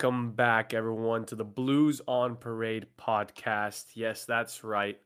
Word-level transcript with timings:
Welcome 0.00 0.30
back, 0.30 0.74
everyone, 0.74 1.24
to 1.24 1.34
the 1.34 1.44
Blues 1.44 2.00
on 2.06 2.36
Parade 2.36 2.86
podcast. 2.96 3.86
Yes, 3.94 4.24
that's 4.26 4.62
right. 4.62 4.96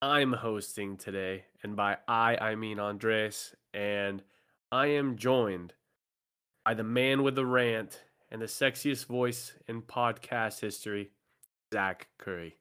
I'm 0.00 0.32
hosting 0.32 0.98
today, 0.98 1.46
and 1.64 1.74
by 1.74 1.96
I, 2.06 2.36
I 2.36 2.54
mean 2.54 2.78
Andres, 2.78 3.56
and 3.74 4.22
I 4.70 4.86
am 4.86 5.16
joined 5.16 5.74
by 6.64 6.74
the 6.74 6.84
man 6.84 7.24
with 7.24 7.34
the 7.34 7.44
rant 7.44 8.00
and 8.30 8.40
the 8.40 8.46
sexiest 8.46 9.06
voice 9.06 9.52
in 9.66 9.82
podcast 9.82 10.60
history, 10.60 11.10
Zach 11.74 12.06
Curry. 12.16 12.54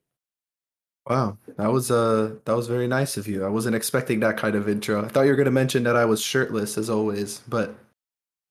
Wow, 1.08 1.38
that 1.56 1.72
was 1.72 1.92
uh 1.92 2.38
that 2.46 2.56
was 2.56 2.68
very 2.68 2.88
nice 2.88 3.16
of 3.16 3.28
you. 3.28 3.46
I 3.46 3.50
wasn't 3.50 3.76
expecting 3.76 4.22
that 4.22 4.38
kind 4.38 4.56
of 4.56 4.68
intro. 4.68 5.06
I 5.06 5.08
thought 5.08 5.22
you 5.22 5.30
were 5.30 5.36
going 5.36 5.46
to 5.46 5.52
mention 5.52 5.84
that 5.84 5.96
I 5.96 6.06
was 6.06 6.20
shirtless 6.20 6.80
as 6.80 6.90
always, 6.90 7.42
but 7.48 7.76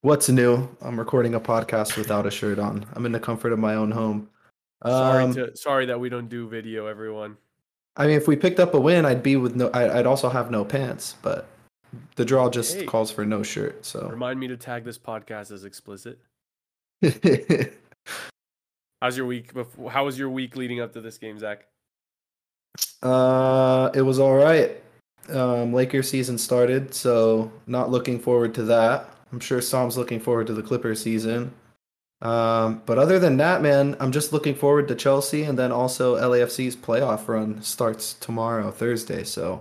what's 0.04 0.28
new? 0.28 0.68
I'm 0.82 0.98
recording 0.98 1.34
a 1.34 1.40
podcast 1.40 1.96
without 1.96 2.26
a 2.26 2.30
shirt 2.30 2.58
on. 2.58 2.84
I'm 2.92 3.06
in 3.06 3.12
the 3.12 3.18
comfort 3.20 3.52
of 3.52 3.58
my 3.58 3.74
own 3.74 3.90
home. 3.90 4.28
Sorry 4.84 5.24
Um, 5.24 5.34
to 5.34 5.56
sorry 5.56 5.86
that 5.86 5.98
we 5.98 6.10
don't 6.10 6.28
do 6.28 6.46
video, 6.46 6.86
everyone. 6.86 7.38
I 7.96 8.06
mean, 8.06 8.16
if 8.16 8.28
we 8.28 8.36
picked 8.36 8.60
up 8.60 8.74
a 8.74 8.80
win, 8.80 9.06
I'd 9.06 9.22
be 9.22 9.36
with 9.36 9.56
no. 9.56 9.70
I, 9.72 9.98
I'd 10.00 10.06
also 10.06 10.28
have 10.28 10.50
no 10.50 10.62
pants, 10.64 11.16
but 11.22 11.46
the 12.16 12.24
draw 12.24 12.50
just 12.50 12.76
Hey. 12.76 12.84
calls 12.84 13.10
for 13.10 13.24
no 13.24 13.42
shirt. 13.42 13.84
So 13.86 14.08
Remind 14.12 14.38
me 14.38 14.46
to 14.48 14.56
tag 14.58 14.84
this 14.84 14.98
podcast 14.98 15.50
as 15.52 15.64
explicit. 15.64 16.18
How's 19.00 19.16
your 19.16 19.26
week? 19.26 19.52
How 19.88 20.04
was 20.04 20.18
your 20.18 20.28
week 20.28 20.54
leading 20.56 20.80
up 20.80 20.92
to 20.94 21.00
this 21.00 21.16
game, 21.18 21.38
Zach? 21.38 21.66
uh, 23.02 23.90
it 23.94 24.02
was 24.02 24.18
all 24.18 24.34
right. 24.34 24.82
Um, 25.30 25.72
Lakers 25.72 26.10
season 26.10 26.36
started, 26.36 26.92
so 26.92 27.50
not 27.66 27.90
looking 27.90 28.18
forward 28.18 28.52
to 28.56 28.64
that. 28.64 29.08
I'm 29.34 29.40
sure 29.40 29.60
Sam's 29.60 29.96
looking 29.96 30.20
forward 30.20 30.46
to 30.46 30.54
the 30.54 30.62
Clipper 30.62 30.94
season. 30.94 31.52
Um, 32.22 32.82
but 32.86 32.98
other 32.98 33.18
than 33.18 33.36
that, 33.38 33.62
man, 33.62 33.96
I'm 33.98 34.12
just 34.12 34.32
looking 34.32 34.54
forward 34.54 34.86
to 34.86 34.94
Chelsea, 34.94 35.42
and 35.42 35.58
then 35.58 35.72
also 35.72 36.14
LAFC's 36.14 36.76
playoff 36.76 37.26
run 37.26 37.60
starts 37.60 38.14
tomorrow, 38.14 38.70
Thursday. 38.70 39.24
So 39.24 39.60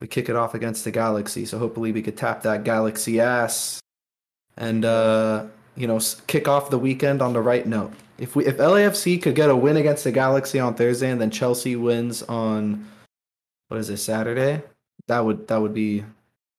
we 0.00 0.08
kick 0.08 0.28
it 0.28 0.34
off 0.34 0.54
against 0.54 0.82
the 0.82 0.90
Galaxy. 0.90 1.46
So 1.46 1.60
hopefully 1.60 1.92
we 1.92 2.02
could 2.02 2.16
tap 2.16 2.42
that 2.42 2.64
Galaxy 2.64 3.20
ass, 3.20 3.78
and 4.56 4.84
uh, 4.84 5.46
you 5.76 5.86
know, 5.86 6.00
kick 6.26 6.48
off 6.48 6.70
the 6.70 6.78
weekend 6.78 7.22
on 7.22 7.34
the 7.34 7.40
right 7.40 7.68
note. 7.68 7.92
If 8.18 8.34
we 8.34 8.44
if 8.46 8.56
LAFC 8.56 9.22
could 9.22 9.36
get 9.36 9.48
a 9.48 9.54
win 9.54 9.76
against 9.76 10.02
the 10.02 10.10
Galaxy 10.10 10.58
on 10.58 10.74
Thursday, 10.74 11.10
and 11.10 11.20
then 11.20 11.30
Chelsea 11.30 11.76
wins 11.76 12.24
on 12.24 12.84
what 13.68 13.78
is 13.78 13.90
it 13.90 13.98
Saturday, 13.98 14.64
that 15.06 15.24
would 15.24 15.46
that 15.46 15.62
would 15.62 15.72
be 15.72 16.04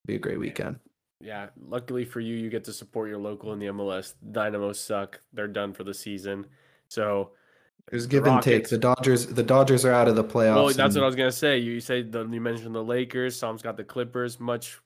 be 0.05 0.15
a 0.15 0.19
great 0.19 0.39
weekend. 0.39 0.79
Yeah, 1.21 1.47
luckily 1.67 2.05
for 2.05 2.19
you, 2.19 2.35
you 2.35 2.49
get 2.49 2.65
to 2.65 2.73
support 2.73 3.09
your 3.09 3.17
local 3.17 3.53
in 3.53 3.59
the 3.59 3.67
MLS. 3.67 4.13
Dynamos 4.31 4.79
suck; 4.79 5.21
they're 5.33 5.47
done 5.47 5.73
for 5.73 5.83
the 5.83 5.93
season. 5.93 6.45
So, 6.87 7.31
There's 7.89 8.05
give 8.05 8.25
and 8.27 8.41
take. 8.41 8.67
The 8.67 8.77
Dodgers 8.77 9.27
the 9.27 9.43
Dodgers 9.43 9.85
are 9.85 9.93
out 9.93 10.07
of 10.07 10.15
the 10.15 10.23
playoffs. 10.23 10.55
well, 10.55 10.73
that's 10.73 10.95
what 10.95 11.03
I 11.03 11.07
was 11.07 11.15
gonna 11.15 11.31
say. 11.31 11.57
You 11.57 11.79
said 11.79 12.11
the, 12.11 12.27
you 12.27 12.41
mentioned 12.41 12.75
the 12.75 12.83
Lakers. 12.83 13.37
Sam's 13.37 13.61
got 13.61 13.77
the 13.77 13.83
Clippers, 13.83 14.39
much 14.39 14.79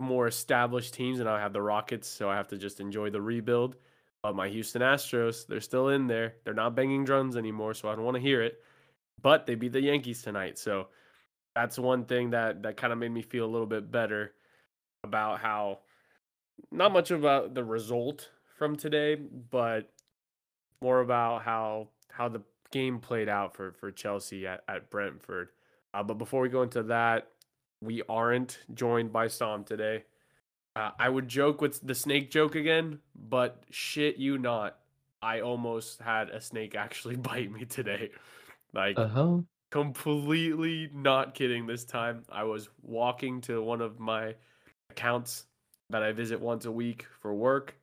more 0.00 0.26
established 0.26 0.94
teams, 0.94 1.20
and 1.20 1.28
I 1.28 1.40
have 1.40 1.52
the 1.52 1.62
Rockets. 1.62 2.08
So 2.08 2.28
I 2.28 2.36
have 2.36 2.48
to 2.48 2.58
just 2.58 2.80
enjoy 2.80 3.10
the 3.10 3.22
rebuild. 3.22 3.76
But 4.22 4.36
my 4.36 4.48
Houston 4.48 4.82
Astros, 4.82 5.46
they're 5.46 5.60
still 5.60 5.88
in 5.90 6.06
there. 6.06 6.34
They're 6.44 6.52
not 6.52 6.74
banging 6.74 7.04
drums 7.04 7.36
anymore, 7.36 7.72
so 7.74 7.88
I 7.88 7.94
don't 7.94 8.04
want 8.04 8.16
to 8.16 8.20
hear 8.20 8.42
it. 8.42 8.60
But 9.22 9.46
they 9.46 9.54
beat 9.54 9.72
the 9.72 9.80
Yankees 9.80 10.20
tonight, 10.22 10.58
so 10.58 10.88
that's 11.54 11.78
one 11.78 12.04
thing 12.04 12.30
that 12.30 12.62
that 12.64 12.76
kind 12.76 12.92
of 12.92 12.98
made 12.98 13.12
me 13.12 13.22
feel 13.22 13.44
a 13.44 13.52
little 13.52 13.66
bit 13.66 13.90
better 13.90 14.34
about 15.04 15.40
how 15.40 15.78
not 16.70 16.92
much 16.92 17.10
about 17.10 17.54
the 17.54 17.64
result 17.64 18.30
from 18.58 18.76
today, 18.76 19.14
but 19.14 19.90
more 20.82 21.00
about 21.00 21.42
how 21.42 21.88
how 22.10 22.28
the 22.28 22.42
game 22.70 22.98
played 23.00 23.28
out 23.28 23.54
for 23.54 23.72
for 23.72 23.90
Chelsea 23.90 24.46
at, 24.46 24.62
at 24.68 24.90
Brentford. 24.90 25.48
Uh, 25.92 26.02
but 26.02 26.14
before 26.18 26.42
we 26.42 26.48
go 26.48 26.62
into 26.62 26.82
that, 26.84 27.28
we 27.80 28.02
aren't 28.08 28.58
joined 28.74 29.12
by 29.12 29.28
Sam 29.28 29.64
today. 29.64 30.04
Uh, 30.76 30.90
I 30.98 31.08
would 31.08 31.28
joke 31.28 31.60
with 31.60 31.84
the 31.84 31.94
snake 31.94 32.30
joke 32.30 32.54
again, 32.54 33.00
but 33.14 33.64
shit 33.70 34.18
you 34.18 34.38
not, 34.38 34.78
I 35.20 35.40
almost 35.40 36.00
had 36.00 36.30
a 36.30 36.40
snake 36.40 36.74
actually 36.76 37.16
bite 37.16 37.50
me 37.50 37.64
today. 37.64 38.10
Like 38.72 38.96
Uh-huh. 38.98 39.40
completely 39.70 40.90
not 40.94 41.34
kidding 41.34 41.66
this 41.66 41.84
time. 41.84 42.24
I 42.30 42.44
was 42.44 42.68
walking 42.82 43.40
to 43.42 43.62
one 43.62 43.80
of 43.80 43.98
my 43.98 44.34
accounts 44.90 45.44
that 45.90 46.02
I 46.02 46.12
visit 46.12 46.40
once 46.40 46.64
a 46.64 46.72
week 46.72 47.06
for 47.20 47.34
work, 47.34 47.76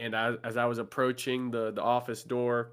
and 0.00 0.14
as, 0.14 0.36
as 0.44 0.56
I 0.56 0.64
was 0.66 0.78
approaching 0.78 1.50
the 1.50 1.70
the 1.72 1.82
office 1.82 2.22
door 2.22 2.72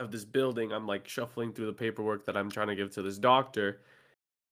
of 0.00 0.10
this 0.10 0.24
building, 0.24 0.72
I'm 0.72 0.86
like 0.86 1.08
shuffling 1.08 1.52
through 1.52 1.66
the 1.66 1.72
paperwork 1.72 2.24
that 2.26 2.36
I'm 2.36 2.50
trying 2.50 2.68
to 2.68 2.76
give 2.76 2.92
to 2.92 3.02
this 3.02 3.18
doctor, 3.18 3.80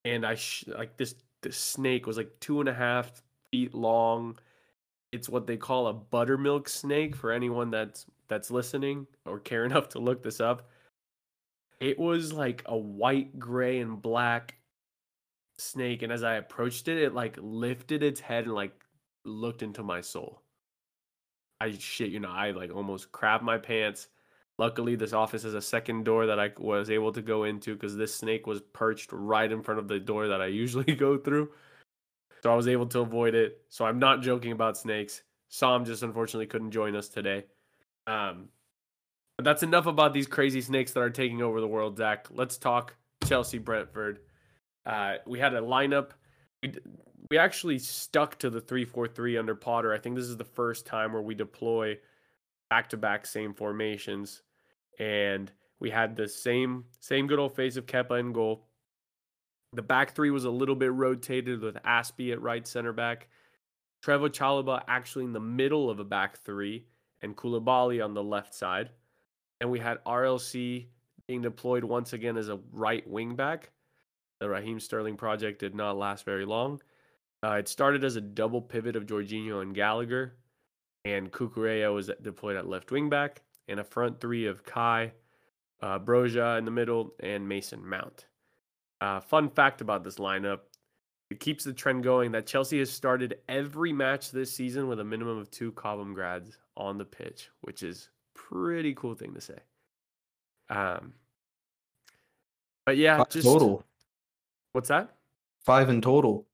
and 0.05 0.25
I 0.25 0.35
sh- 0.35 0.65
like 0.67 0.97
this 0.97 1.15
this 1.41 1.57
snake 1.57 2.07
was 2.07 2.17
like 2.17 2.31
two 2.39 2.59
and 2.59 2.69
a 2.69 2.73
half 2.73 3.21
feet 3.51 3.73
long. 3.73 4.37
It's 5.11 5.29
what 5.29 5.47
they 5.47 5.57
call 5.57 5.87
a 5.87 5.93
buttermilk 5.93 6.67
snake 6.67 7.15
for 7.15 7.31
anyone 7.31 7.71
that's 7.71 8.05
that's 8.27 8.51
listening 8.51 9.07
or 9.25 9.39
care 9.39 9.65
enough 9.69 9.89
to 9.89 9.99
look 9.99 10.23
this 10.23 10.39
up. 10.39 10.69
It 11.79 11.99
was 11.99 12.33
like 12.33 12.63
a 12.65 12.77
white, 12.77 13.37
gray, 13.37 13.79
and 13.79 14.01
black 14.01 14.56
snake, 15.57 16.01
and 16.01 16.11
as 16.11 16.23
I 16.23 16.35
approached 16.35 16.87
it, 16.87 16.97
it 16.97 17.13
like 17.13 17.37
lifted 17.41 18.03
its 18.03 18.19
head 18.19 18.45
and 18.45 18.53
like 18.53 18.73
looked 19.25 19.63
into 19.63 19.83
my 19.83 20.01
soul. 20.01 20.41
I 21.59 21.71
shit 21.71 22.11
you 22.11 22.19
know, 22.19 22.31
I 22.31 22.51
like 22.51 22.73
almost 22.73 23.11
crapped 23.11 23.41
my 23.41 23.57
pants. 23.57 24.07
Luckily, 24.59 24.95
this 24.95 25.13
office 25.13 25.43
has 25.43 25.53
a 25.53 25.61
second 25.61 26.03
door 26.03 26.25
that 26.25 26.39
I 26.39 26.51
was 26.57 26.89
able 26.89 27.11
to 27.11 27.21
go 27.21 27.43
into 27.43 27.73
because 27.73 27.95
this 27.95 28.13
snake 28.13 28.47
was 28.47 28.61
perched 28.73 29.09
right 29.11 29.51
in 29.51 29.61
front 29.61 29.79
of 29.79 29.87
the 29.87 29.99
door 29.99 30.27
that 30.27 30.41
I 30.41 30.47
usually 30.63 30.95
go 30.95 31.17
through. 31.17 31.49
So 32.43 32.51
I 32.51 32.55
was 32.55 32.67
able 32.67 32.87
to 32.87 32.99
avoid 32.99 33.35
it. 33.35 33.61
So 33.69 33.85
I'm 33.85 33.99
not 33.99 34.21
joking 34.21 34.51
about 34.51 34.77
snakes. 34.77 35.23
Sam 35.49 35.85
just 35.85 36.03
unfortunately 36.03 36.47
couldn't 36.47 36.71
join 36.71 36.95
us 36.95 37.07
today. 37.07 37.45
Um, 38.05 38.49
but 39.37 39.43
that's 39.43 39.63
enough 39.63 39.85
about 39.85 40.13
these 40.13 40.27
crazy 40.27 40.61
snakes 40.61 40.91
that 40.93 41.01
are 41.01 41.09
taking 41.09 41.41
over 41.41 41.61
the 41.61 41.67
world, 41.67 41.97
Zach. 41.97 42.27
Let's 42.31 42.57
talk 42.57 42.95
Chelsea 43.25 43.59
Brentford. 43.59 44.19
Uh, 44.87 45.15
we 45.25 45.37
had 45.37 45.53
a 45.53 45.59
lineup. 45.59 46.11
We, 46.63 46.73
we 47.29 47.37
actually 47.37 47.77
stuck 47.77 48.39
to 48.39 48.49
the 48.49 48.61
3 48.61 48.85
4 48.85 49.07
3 49.07 49.37
under 49.37 49.53
Potter. 49.53 49.93
I 49.93 49.99
think 49.99 50.15
this 50.15 50.25
is 50.25 50.37
the 50.37 50.45
first 50.45 50.85
time 50.85 51.11
where 51.11 51.21
we 51.21 51.35
deploy 51.35 51.99
back 52.69 52.89
to 52.89 52.97
back 52.97 53.25
same 53.25 53.53
formations. 53.53 54.41
And 54.97 55.51
we 55.79 55.89
had 55.89 56.15
the 56.15 56.27
same 56.27 56.85
same 57.01 57.27
good 57.27 57.37
old 57.37 57.55
face 57.55 57.75
of 57.75 57.85
Kepa 57.85 58.19
in 58.19 58.31
goal. 58.31 58.65
The 59.73 59.81
back 59.81 60.15
three 60.15 60.31
was 60.31 60.45
a 60.45 60.49
little 60.49 60.75
bit 60.75 60.93
rotated 60.93 61.61
with 61.61 61.75
Azpi 61.83 62.31
at 62.31 62.41
right 62.41 62.65
center 62.65 62.93
back. 62.93 63.27
Trevoh 64.03 64.29
Chalobah 64.29 64.83
actually 64.87 65.25
in 65.25 65.33
the 65.33 65.39
middle 65.39 65.89
of 65.89 65.99
a 65.99 66.05
back 66.05 66.37
three, 66.37 66.85
and 67.21 67.35
Koulibaly 67.35 68.03
on 68.03 68.13
the 68.13 68.23
left 68.23 68.53
side. 68.53 68.91
And 69.59 69.69
we 69.69 69.79
had 69.79 70.03
RLC 70.05 70.87
being 71.27 71.41
deployed 71.41 71.83
once 71.83 72.13
again 72.13 72.37
as 72.37 72.47
a 72.47 72.59
right 72.71 73.05
wing 73.07 73.35
back. 73.35 73.71
The 74.39 74.49
Raheem 74.49 74.79
Sterling 74.79 75.17
project 75.17 75.59
did 75.59 75.75
not 75.75 75.97
last 75.97 76.25
very 76.25 76.45
long. 76.45 76.81
Uh, 77.43 77.53
it 77.53 77.67
started 77.67 78.03
as 78.03 78.15
a 78.15 78.21
double 78.21 78.61
pivot 78.61 78.95
of 78.95 79.05
Jorginho 79.05 79.61
and 79.61 79.75
Gallagher, 79.75 80.35
and 81.05 81.31
Cucurella 81.31 81.93
was 81.93 82.09
deployed 82.21 82.55
at 82.55 82.67
left 82.67 82.91
wing 82.91 83.09
back, 83.09 83.41
and 83.67 83.79
a 83.79 83.83
front 83.83 84.19
three 84.19 84.45
of 84.45 84.63
Kai, 84.63 85.11
uh, 85.81 85.99
Broja 85.99 86.57
in 86.57 86.65
the 86.65 86.71
middle, 86.71 87.13
and 87.19 87.47
Mason 87.47 87.87
Mount. 87.87 88.25
Uh, 88.99 89.19
fun 89.19 89.49
fact 89.49 89.81
about 89.81 90.03
this 90.03 90.15
lineup 90.15 90.61
it 91.29 91.39
keeps 91.39 91.63
the 91.63 91.73
trend 91.73 92.03
going 92.03 92.31
that 92.31 92.47
Chelsea 92.47 92.79
has 92.79 92.89
started 92.89 93.39
every 93.49 93.91
match 93.91 94.31
this 94.31 94.51
season 94.51 94.87
with 94.87 94.99
a 94.99 95.03
minimum 95.03 95.37
of 95.37 95.51
two 95.51 95.71
Cobham 95.73 96.13
grads 96.13 96.57
on 96.77 96.97
the 96.97 97.05
pitch, 97.05 97.49
which 97.61 97.83
is 97.83 98.09
pretty 98.33 98.93
cool 98.93 99.13
thing 99.13 99.33
to 99.33 99.41
say. 99.41 99.57
Um, 100.69 101.13
but 102.85 102.95
yeah, 102.95 103.17
Five 103.17 103.29
just 103.29 103.45
total. 103.45 103.83
What's 104.77 104.89
that? 104.89 105.09
Five 105.65 105.89
in 105.89 106.01
total. 106.01 106.45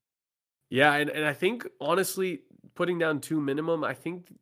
Yeah, 0.69 0.93
and, 0.93 1.09
and 1.09 1.25
I 1.25 1.33
think 1.33 1.67
honestly, 1.81 2.43
putting 2.73 2.97
down 2.97 3.19
two 3.19 3.41
minimum, 3.41 3.83
I 3.83 3.93
think 3.93 4.33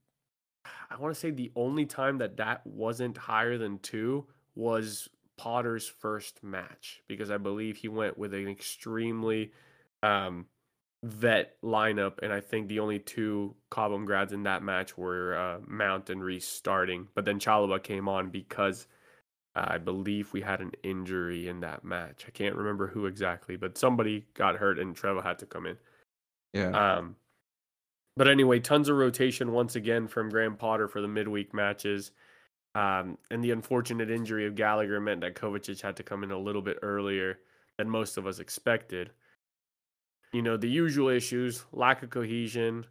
I 0.91 0.97
want 0.97 1.15
to 1.15 1.19
say 1.19 1.31
the 1.31 1.51
only 1.55 1.87
time 1.87 2.19
that 2.19 2.37
that 2.37 2.61
wasn't 2.67 3.17
higher 3.17 3.57
than 3.57 3.79
two 3.79 4.27
was 4.53 5.09
Potter's 5.35 5.87
first 5.87 6.43
match 6.43 7.01
because 7.07 7.31
I 7.31 7.39
believe 7.39 7.75
he 7.75 7.87
went 7.87 8.19
with 8.19 8.35
an 8.35 8.47
extremely 8.47 9.51
um, 10.03 10.45
vet 11.01 11.59
lineup, 11.63 12.19
and 12.21 12.31
I 12.31 12.39
think 12.39 12.67
the 12.67 12.81
only 12.81 12.99
two 12.99 13.55
Cobham 13.71 14.05
grads 14.05 14.31
in 14.31 14.43
that 14.43 14.61
match 14.61 14.95
were 14.95 15.35
uh, 15.35 15.57
Mount 15.65 16.11
and 16.11 16.23
Reece 16.23 16.47
starting, 16.47 17.07
but 17.15 17.25
then 17.25 17.39
Chalobah 17.39 17.81
came 17.81 18.07
on 18.07 18.29
because 18.29 18.85
I 19.55 19.77
believe 19.77 20.31
we 20.31 20.41
had 20.41 20.61
an 20.61 20.71
injury 20.83 21.47
in 21.49 21.59
that 21.59 21.83
match. 21.83 22.23
I 22.27 22.31
can't 22.31 22.55
remember 22.55 22.87
who 22.87 23.05
exactly, 23.05 23.57
but 23.57 23.77
somebody 23.77 24.25
got 24.33 24.55
hurt 24.55 24.79
and 24.79 24.95
Trevoh 24.95 25.23
had 25.23 25.39
to 25.39 25.45
come 25.45 25.65
in. 25.65 25.77
Yeah. 26.53 26.69
Um, 26.97 27.15
but 28.15 28.27
anyway, 28.27 28.59
tons 28.59 28.89
of 28.89 28.97
rotation 28.97 29.51
once 29.51 29.75
again 29.75 30.07
from 30.07 30.29
Graham 30.29 30.55
Potter 30.55 30.87
for 30.87 31.01
the 31.01 31.07
midweek 31.07 31.53
matches. 31.53 32.11
Um, 32.75 33.17
and 33.29 33.43
the 33.43 33.51
unfortunate 33.51 34.09
injury 34.09 34.47
of 34.47 34.55
Gallagher 34.55 35.01
meant 35.01 35.21
that 35.21 35.35
Kovacic 35.35 35.81
had 35.81 35.97
to 35.97 36.03
come 36.03 36.23
in 36.23 36.31
a 36.31 36.37
little 36.37 36.61
bit 36.61 36.79
earlier 36.81 37.39
than 37.77 37.89
most 37.89 38.17
of 38.17 38.25
us 38.25 38.39
expected. 38.39 39.11
You 40.31 40.41
know, 40.41 40.55
the 40.55 40.69
usual 40.69 41.09
issues, 41.09 41.65
lack 41.73 42.03
of 42.03 42.09
cohesion, 42.09 42.85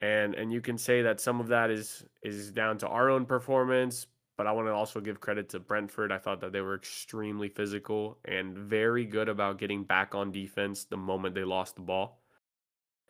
and 0.00 0.34
and 0.34 0.52
you 0.52 0.60
can 0.60 0.76
say 0.76 1.02
that 1.02 1.20
some 1.20 1.38
of 1.38 1.46
that 1.48 1.70
is 1.70 2.04
is 2.22 2.50
down 2.50 2.78
to 2.78 2.88
our 2.88 3.08
own 3.08 3.24
performance, 3.24 4.08
but 4.36 4.46
I 4.46 4.52
want 4.52 4.68
to 4.68 4.72
also 4.72 5.00
give 5.00 5.20
credit 5.20 5.48
to 5.50 5.60
Brentford. 5.60 6.12
I 6.12 6.18
thought 6.18 6.40
that 6.40 6.52
they 6.52 6.60
were 6.60 6.74
extremely 6.74 7.48
physical 7.48 8.18
and 8.24 8.56
very 8.56 9.04
good 9.04 9.28
about 9.28 9.58
getting 9.58 9.84
back 9.84 10.14
on 10.14 10.32
defense 10.32 10.84
the 10.84 10.96
moment 10.96 11.34
they 11.34 11.44
lost 11.44 11.76
the 11.76 11.82
ball. 11.82 12.20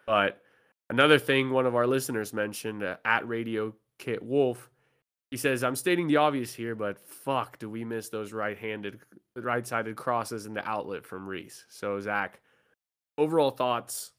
But 0.06 0.40
another 0.90 1.18
thing 1.18 1.50
one 1.50 1.66
of 1.66 1.74
our 1.74 1.86
listeners 1.86 2.32
mentioned 2.32 2.82
uh, 2.82 2.96
at 3.04 3.26
Radio 3.26 3.74
Kit 3.98 4.22
Wolf 4.22 4.70
he 5.34 5.38
says, 5.38 5.64
I'm 5.64 5.74
stating 5.74 6.06
the 6.06 6.18
obvious 6.18 6.54
here, 6.54 6.76
but 6.76 6.96
fuck, 7.08 7.58
do 7.58 7.68
we 7.68 7.84
miss 7.84 8.08
those 8.08 8.32
right 8.32 8.56
handed, 8.56 9.00
right 9.34 9.66
sided 9.66 9.96
crosses 9.96 10.46
in 10.46 10.54
the 10.54 10.64
outlet 10.64 11.04
from 11.04 11.26
Reece? 11.26 11.64
So, 11.68 11.98
Zach, 11.98 12.40
overall 13.18 13.50
thoughts 13.50 14.12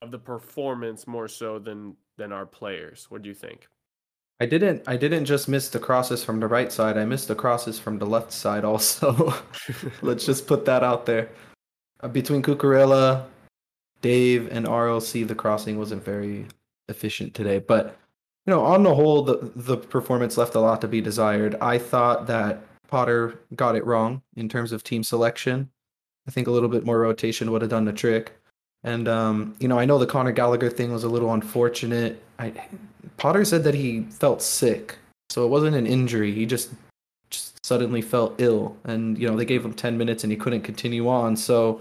of 0.00 0.10
the 0.10 0.18
performance 0.18 1.06
more 1.06 1.28
so 1.28 1.58
than 1.58 1.96
than 2.16 2.32
our 2.32 2.46
players. 2.46 3.04
What 3.10 3.20
do 3.20 3.28
you 3.28 3.34
think? 3.34 3.68
I 4.40 4.46
didn't 4.46 4.82
I 4.86 4.96
didn't 4.96 5.26
just 5.26 5.48
miss 5.48 5.68
the 5.68 5.78
crosses 5.78 6.24
from 6.24 6.40
the 6.40 6.48
right 6.48 6.72
side. 6.72 6.98
I 6.98 7.04
missed 7.04 7.28
the 7.28 7.34
crosses 7.34 7.78
from 7.78 7.98
the 7.98 8.06
left 8.06 8.32
side 8.32 8.64
also. 8.64 9.34
Let's 10.02 10.26
just 10.26 10.46
put 10.46 10.64
that 10.64 10.82
out 10.82 11.06
there. 11.06 11.28
Uh, 12.00 12.08
between 12.08 12.42
Cucurella, 12.42 13.26
Dave, 14.02 14.48
and 14.50 14.66
RLC, 14.66 15.26
the 15.26 15.34
crossing 15.34 15.78
wasn't 15.78 16.04
very 16.04 16.46
efficient 16.88 17.32
today, 17.34 17.58
but 17.58 17.96
you 18.46 18.50
know, 18.50 18.62
on 18.64 18.82
the 18.82 18.94
whole, 18.94 19.22
the 19.22 19.52
the 19.56 19.76
performance 19.76 20.36
left 20.36 20.54
a 20.54 20.60
lot 20.60 20.80
to 20.80 20.88
be 20.88 21.00
desired. 21.00 21.56
I 21.60 21.78
thought 21.78 22.26
that 22.26 22.62
Potter 22.88 23.40
got 23.54 23.76
it 23.76 23.86
wrong 23.86 24.22
in 24.36 24.48
terms 24.48 24.72
of 24.72 24.82
team 24.82 25.02
selection. 25.02 25.70
I 26.28 26.30
think 26.30 26.46
a 26.46 26.50
little 26.50 26.68
bit 26.68 26.84
more 26.84 26.98
rotation 26.98 27.50
would 27.52 27.62
have 27.62 27.70
done 27.70 27.84
the 27.84 27.92
trick. 27.92 28.32
And 28.82 29.08
um, 29.08 29.54
you 29.60 29.68
know, 29.68 29.78
I 29.78 29.86
know 29.86 29.98
the 29.98 30.06
Conor 30.06 30.32
Gallagher 30.32 30.70
thing 30.70 30.92
was 30.92 31.04
a 31.04 31.08
little 31.08 31.32
unfortunate. 31.32 32.22
I, 32.38 32.52
Potter 33.16 33.44
said 33.44 33.64
that 33.64 33.74
he 33.74 34.02
felt 34.02 34.42
sick, 34.42 34.96
so 35.30 35.44
it 35.44 35.48
wasn't 35.48 35.76
an 35.76 35.86
injury. 35.86 36.32
He 36.32 36.46
just 36.46 36.70
just 37.30 37.64
suddenly 37.64 38.02
felt 38.02 38.34
ill, 38.38 38.76
and 38.84 39.18
you 39.18 39.28
know, 39.28 39.36
they 39.36 39.44
gave 39.44 39.64
him 39.64 39.74
ten 39.74 39.96
minutes 39.98 40.24
and 40.24 40.30
he 40.30 40.36
couldn't 40.36 40.62
continue 40.62 41.08
on. 41.08 41.36
So 41.36 41.80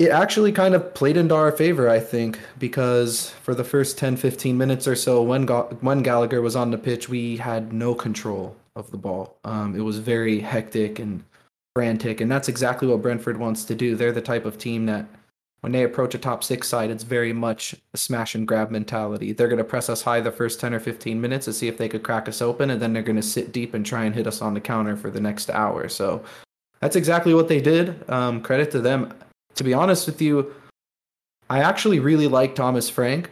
it 0.00 0.10
actually 0.10 0.50
kind 0.50 0.74
of 0.74 0.94
played 0.94 1.18
into 1.18 1.34
our 1.34 1.52
favor, 1.52 1.90
I 1.90 2.00
think, 2.00 2.40
because 2.58 3.28
for 3.42 3.54
the 3.54 3.62
first 3.62 3.98
10, 3.98 4.16
15 4.16 4.56
minutes 4.56 4.88
or 4.88 4.96
so, 4.96 5.22
when 5.22 5.44
Ga- 5.44 5.68
when 5.82 6.02
Gallagher 6.02 6.40
was 6.40 6.56
on 6.56 6.70
the 6.70 6.78
pitch, 6.78 7.10
we 7.10 7.36
had 7.36 7.74
no 7.74 7.94
control 7.94 8.56
of 8.76 8.90
the 8.90 8.96
ball. 8.96 9.36
Um, 9.44 9.76
it 9.76 9.82
was 9.82 9.98
very 9.98 10.40
hectic 10.40 10.98
and 10.98 11.22
frantic, 11.76 12.22
and 12.22 12.32
that's 12.32 12.48
exactly 12.48 12.88
what 12.88 13.02
Brentford 13.02 13.36
wants 13.36 13.66
to 13.66 13.74
do. 13.74 13.94
They're 13.94 14.10
the 14.10 14.22
type 14.22 14.46
of 14.46 14.56
team 14.56 14.86
that, 14.86 15.04
when 15.60 15.72
they 15.72 15.84
approach 15.84 16.14
a 16.14 16.18
top 16.18 16.42
six 16.42 16.68
side, 16.68 16.90
it's 16.90 17.04
very 17.04 17.32
much 17.32 17.74
a 17.94 17.96
smash 17.96 18.34
and 18.34 18.48
grab 18.48 18.70
mentality. 18.70 19.32
They're 19.32 19.48
going 19.48 19.58
to 19.58 19.64
press 19.64 19.88
us 19.88 20.02
high 20.02 20.20
the 20.20 20.32
first 20.32 20.60
10 20.60 20.72
or 20.74 20.80
15 20.80 21.20
minutes 21.20 21.44
to 21.46 21.52
see 21.52 21.68
if 21.68 21.78
they 21.78 21.88
could 21.88 22.02
crack 22.02 22.28
us 22.28 22.40
open, 22.40 22.70
and 22.70 22.80
then 22.80 22.92
they're 22.92 23.02
going 23.02 23.16
to 23.16 23.22
sit 23.22 23.52
deep 23.52 23.74
and 23.74 23.84
try 23.84 24.04
and 24.04 24.14
hit 24.14 24.26
us 24.26 24.40
on 24.40 24.54
the 24.54 24.60
counter 24.60 24.96
for 24.96 25.10
the 25.10 25.20
next 25.20 25.50
hour. 25.50 25.88
So 25.88 26.24
that's 26.80 26.96
exactly 26.96 27.34
what 27.34 27.48
they 27.48 27.60
did. 27.60 28.08
Um, 28.10 28.40
credit 28.40 28.70
to 28.72 28.80
them 28.80 29.12
to 29.60 29.64
be 29.64 29.74
honest 29.74 30.06
with 30.06 30.22
you, 30.22 30.54
I 31.48 31.60
actually 31.60 32.00
really 32.00 32.28
like 32.28 32.54
Thomas 32.54 32.88
Frank 32.88 33.30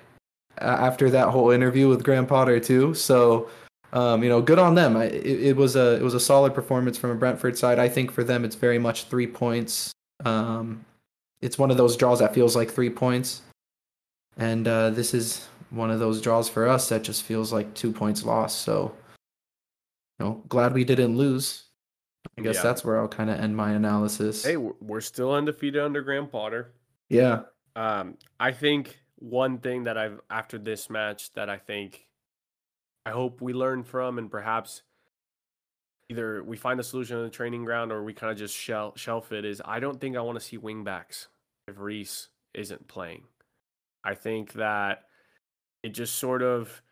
uh, 0.61 0.65
after 0.65 1.11
that 1.11 1.29
whole 1.29 1.51
interview 1.51 1.89
with 1.89 2.05
Graham 2.05 2.27
Potter 2.27 2.61
too. 2.61 2.95
So, 2.95 3.49
um, 3.93 4.23
you 4.23 4.29
know, 4.29 4.43
good 4.43 4.59
on 4.59 4.75
them. 4.75 4.97
I, 4.97 5.05
it, 5.05 5.41
it, 5.41 5.57
was 5.57 5.77
a 5.77 5.95
it 5.97 6.03
was 6.03 6.15
a 6.15 6.21
solid 6.21 6.55
performance 6.55 6.99
from 6.99 7.11
a 7.11 7.15
Brentford 7.15 7.57
side. 7.57 7.79
I 7.79 7.89
think 7.89 8.11
for 8.11 8.25
them, 8.25 8.45
it's 8.45 8.57
very 8.57 8.79
much 8.79 9.05
three 9.05 9.27
points. 9.27 9.93
Um, 10.25 10.85
it's 11.41 11.59
one 11.59 11.71
of 11.71 11.77
those 11.77 11.97
draws 11.97 12.19
that 12.21 12.35
feels 12.35 12.57
like 12.57 12.71
three 12.71 12.91
points, 12.91 13.43
and 14.37 14.67
uh, 14.67 14.91
this 14.91 15.15
is 15.15 15.47
one 15.71 15.91
of 15.91 15.99
those 15.99 16.21
draws 16.21 16.49
for 16.49 16.67
us 16.67 16.89
that 16.89 17.03
just 17.03 17.23
feels 17.23 17.53
like 17.53 17.75
two 17.75 17.93
points 17.93 18.25
lost. 18.25 18.63
So, 18.63 18.95
you 20.19 20.27
know, 20.27 20.43
glad 20.49 20.73
we 20.73 20.85
didn't 20.85 21.17
lose. 21.17 21.65
I 22.37 22.43
guess 22.43 22.57
yeah. 22.57 22.63
that's 22.63 22.85
where 22.85 22.99
I'll 22.99 23.09
kind 23.09 23.31
of 23.31 23.39
end 23.39 23.57
my 23.57 23.73
analysis. 23.73 24.45
Hey, 24.45 24.57
we're 24.57 25.01
still 25.01 25.33
undefeated 25.33 25.83
under 25.83 26.03
Graham 26.03 26.29
Potter. 26.29 26.73
Yeah. 27.09 27.43
Um, 27.77 28.17
I 28.39 28.53
think 28.53 28.99
one 29.17 29.59
thing 29.59 29.85
that 29.85 29.99
I've 29.99 30.21
after 30.31 30.59
this 30.59 30.89
match 30.91 31.33
that 31.33 31.49
I 31.49 31.59
think 31.59 32.07
I 33.05 33.11
hope 33.11 33.41
we 33.41 33.53
learn 33.53 33.83
from 33.83 34.19
and 34.19 34.31
perhaps 34.31 34.83
either 36.09 36.43
we 36.43 36.57
find 36.57 36.81
a 36.81 36.85
solution 36.85 37.17
on 37.17 37.25
the 37.25 37.31
training 37.31 37.65
ground 37.65 37.93
or 37.93 38.03
we 38.03 38.13
kind 38.13 38.33
of 38.33 38.39
just 38.39 38.55
shell, 38.55 38.93
shelf 38.97 39.33
it 39.33 39.45
is 39.45 39.61
I 39.65 39.81
don't 39.81 40.01
think 40.01 40.17
I 40.17 40.21
want 40.21 40.39
to 40.39 40.45
see 40.45 40.59
wingbacks 40.59 41.27
if 41.67 41.79
Reece 41.79 42.29
isn't 42.55 42.89
playing. 42.89 43.25
I 44.05 44.15
think 44.15 44.55
that 44.55 45.05
it 45.83 45.91
just 45.91 46.17
sort 46.17 46.43
of 46.43 46.83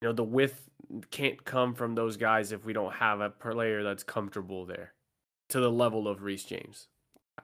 you 0.00 0.08
know 0.08 0.14
the 0.14 0.24
width 0.24 0.68
can't 1.10 1.44
come 1.44 1.74
from 1.74 1.94
those 1.94 2.16
guys 2.16 2.52
if 2.52 2.64
we 2.64 2.72
don't 2.72 2.92
have 2.94 3.20
a 3.20 3.30
player 3.30 3.82
that's 3.82 4.02
comfortable 4.02 4.64
there 4.64 4.92
to 5.48 5.60
the 5.60 5.70
level 5.70 6.08
of 6.08 6.22
Reece 6.22 6.44
James. 6.44 6.88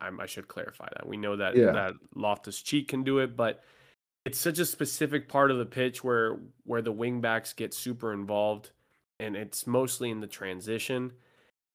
I, 0.00 0.10
I 0.18 0.26
should 0.26 0.48
clarify 0.48 0.88
that. 0.92 1.06
We 1.06 1.16
know 1.16 1.36
that 1.36 1.56
yeah. 1.56 1.72
that 1.72 1.94
Loftus 2.14 2.62
Cheek 2.62 2.88
can 2.88 3.04
do 3.04 3.18
it, 3.18 3.36
but 3.36 3.62
it's 4.24 4.38
such 4.38 4.58
a 4.58 4.64
specific 4.64 5.28
part 5.28 5.50
of 5.50 5.58
the 5.58 5.66
pitch 5.66 6.02
where 6.04 6.38
where 6.64 6.82
the 6.82 6.92
wingbacks 6.92 7.54
get 7.54 7.74
super 7.74 8.12
involved, 8.12 8.70
and 9.22 9.36
it's 9.36 9.66
mostly 9.66 10.10
in 10.10 10.20
the 10.20 10.26
transition. 10.26 11.12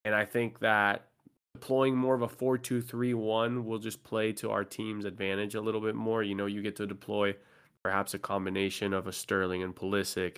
And 0.05 0.13
I 0.13 0.25
think 0.25 0.59
that 0.59 1.07
deploying 1.53 1.95
more 1.95 2.13
of 2.13 2.21
a 2.21 2.27
4-2-3-1 2.27 3.63
will 3.63 3.79
just 3.79 4.03
play 4.03 4.31
to 4.33 4.51
our 4.51 4.63
team's 4.63 5.05
advantage 5.05 5.55
a 5.55 5.61
little 5.61 5.81
bit 5.81 5.95
more. 5.95 6.21
You 6.21 6.35
know, 6.35 6.45
you 6.45 6.61
get 6.61 6.75
to 6.75 6.85
deploy 6.85 7.35
perhaps 7.81 8.13
a 8.13 8.19
combination 8.19 8.93
of 8.93 9.07
a 9.07 9.11
Sterling 9.11 9.63
and 9.63 9.75
Pulisic 9.75 10.37